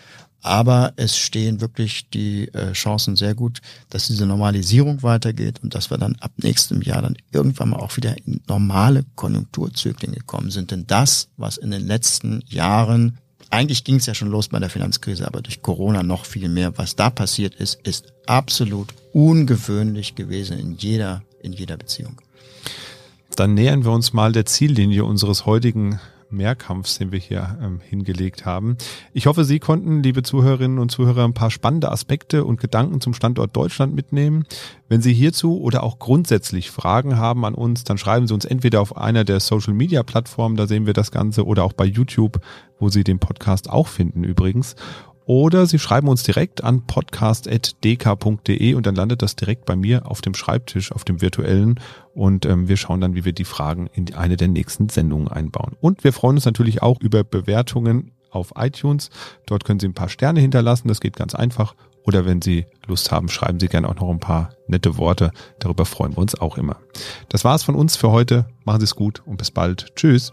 Aber 0.42 0.92
es 0.96 1.16
stehen 1.16 1.60
wirklich 1.60 2.08
die 2.10 2.48
äh, 2.54 2.72
Chancen 2.72 3.16
sehr 3.16 3.34
gut, 3.34 3.60
dass 3.90 4.06
diese 4.06 4.26
Normalisierung 4.26 5.02
weitergeht 5.02 5.60
und 5.62 5.74
dass 5.74 5.90
wir 5.90 5.98
dann 5.98 6.16
ab 6.20 6.32
nächstem 6.36 6.82
Jahr 6.82 7.02
dann 7.02 7.16
irgendwann 7.32 7.70
mal 7.70 7.80
auch 7.80 7.96
wieder 7.96 8.16
in 8.26 8.40
normale 8.46 9.04
Konjunkturzyklen 9.16 10.14
gekommen 10.14 10.50
sind. 10.50 10.70
Denn 10.70 10.86
das, 10.86 11.28
was 11.36 11.56
in 11.56 11.70
den 11.70 11.86
letzten 11.86 12.42
Jahren 12.46 13.18
eigentlich 13.50 13.84
ging 13.84 13.96
es 13.96 14.06
ja 14.06 14.14
schon 14.14 14.30
los 14.30 14.48
bei 14.48 14.58
der 14.58 14.70
Finanzkrise, 14.70 15.26
aber 15.26 15.40
durch 15.40 15.62
Corona 15.62 16.02
noch 16.02 16.24
viel 16.24 16.48
mehr. 16.48 16.76
Was 16.78 16.96
da 16.96 17.10
passiert 17.10 17.54
ist, 17.54 17.80
ist 17.86 18.12
absolut 18.26 18.92
ungewöhnlich 19.12 20.14
gewesen 20.14 20.58
in 20.58 20.76
jeder, 20.76 21.22
in 21.42 21.52
jeder 21.52 21.76
Beziehung. 21.76 22.20
Dann 23.36 23.54
nähern 23.54 23.84
wir 23.84 23.92
uns 23.92 24.12
mal 24.12 24.32
der 24.32 24.46
Ziellinie 24.46 25.04
unseres 25.04 25.46
heutigen 25.46 26.00
Mehrkampfs, 26.30 26.98
den 26.98 27.12
wir 27.12 27.18
hier 27.18 27.58
ähm, 27.62 27.80
hingelegt 27.80 28.44
haben. 28.44 28.76
Ich 29.12 29.26
hoffe, 29.26 29.44
Sie 29.44 29.58
konnten, 29.58 30.02
liebe 30.02 30.22
Zuhörerinnen 30.22 30.78
und 30.78 30.90
Zuhörer, 30.90 31.24
ein 31.24 31.34
paar 31.34 31.50
spannende 31.50 31.90
Aspekte 31.90 32.44
und 32.44 32.60
Gedanken 32.60 33.00
zum 33.00 33.14
Standort 33.14 33.56
Deutschland 33.56 33.94
mitnehmen. 33.94 34.44
Wenn 34.88 35.02
Sie 35.02 35.12
hierzu 35.12 35.60
oder 35.60 35.82
auch 35.82 35.98
grundsätzlich 35.98 36.70
Fragen 36.70 37.16
haben 37.16 37.44
an 37.44 37.54
uns, 37.54 37.84
dann 37.84 37.98
schreiben 37.98 38.26
Sie 38.26 38.34
uns 38.34 38.44
entweder 38.44 38.80
auf 38.80 38.96
einer 38.96 39.24
der 39.24 39.40
Social-Media-Plattformen, 39.40 40.56
da 40.56 40.66
sehen 40.66 40.86
wir 40.86 40.92
das 40.92 41.10
Ganze, 41.10 41.46
oder 41.46 41.64
auch 41.64 41.72
bei 41.72 41.84
YouTube, 41.84 42.40
wo 42.78 42.88
Sie 42.88 43.04
den 43.04 43.18
Podcast 43.18 43.70
auch 43.70 43.88
finden 43.88 44.24
übrigens. 44.24 44.76
Oder 45.26 45.66
Sie 45.66 45.80
schreiben 45.80 46.06
uns 46.06 46.22
direkt 46.22 46.62
an 46.62 46.86
podcast.dk.de 46.86 48.74
und 48.74 48.86
dann 48.86 48.94
landet 48.94 49.22
das 49.22 49.34
direkt 49.34 49.66
bei 49.66 49.74
mir 49.74 50.08
auf 50.08 50.20
dem 50.20 50.34
Schreibtisch, 50.34 50.92
auf 50.92 51.04
dem 51.04 51.20
virtuellen. 51.20 51.80
Und 52.16 52.46
ähm, 52.46 52.66
wir 52.66 52.78
schauen 52.78 53.02
dann, 53.02 53.14
wie 53.14 53.26
wir 53.26 53.34
die 53.34 53.44
Fragen 53.44 53.88
in 53.92 54.14
eine 54.14 54.38
der 54.38 54.48
nächsten 54.48 54.88
Sendungen 54.88 55.28
einbauen. 55.28 55.76
Und 55.80 56.02
wir 56.02 56.14
freuen 56.14 56.36
uns 56.36 56.46
natürlich 56.46 56.82
auch 56.82 56.98
über 56.98 57.24
Bewertungen 57.24 58.12
auf 58.30 58.54
iTunes. 58.56 59.10
Dort 59.44 59.64
können 59.64 59.80
Sie 59.80 59.86
ein 59.86 59.92
paar 59.92 60.08
Sterne 60.08 60.40
hinterlassen. 60.40 60.88
Das 60.88 61.00
geht 61.00 61.14
ganz 61.14 61.34
einfach. 61.34 61.74
Oder 62.04 62.24
wenn 62.24 62.40
Sie 62.40 62.64
Lust 62.86 63.12
haben, 63.12 63.28
schreiben 63.28 63.60
Sie 63.60 63.68
gerne 63.68 63.86
auch 63.86 63.96
noch 63.96 64.08
ein 64.08 64.20
paar 64.20 64.50
nette 64.66 64.96
Worte. 64.96 65.30
Darüber 65.58 65.84
freuen 65.84 66.12
wir 66.12 66.18
uns 66.18 66.34
auch 66.40 66.56
immer. 66.56 66.76
Das 67.28 67.44
war's 67.44 67.64
von 67.64 67.74
uns 67.74 67.96
für 67.96 68.10
heute. 68.10 68.46
Machen 68.64 68.80
Sie 68.80 68.84
es 68.84 68.96
gut 68.96 69.22
und 69.26 69.36
bis 69.36 69.50
bald. 69.50 69.94
Tschüss. 69.94 70.32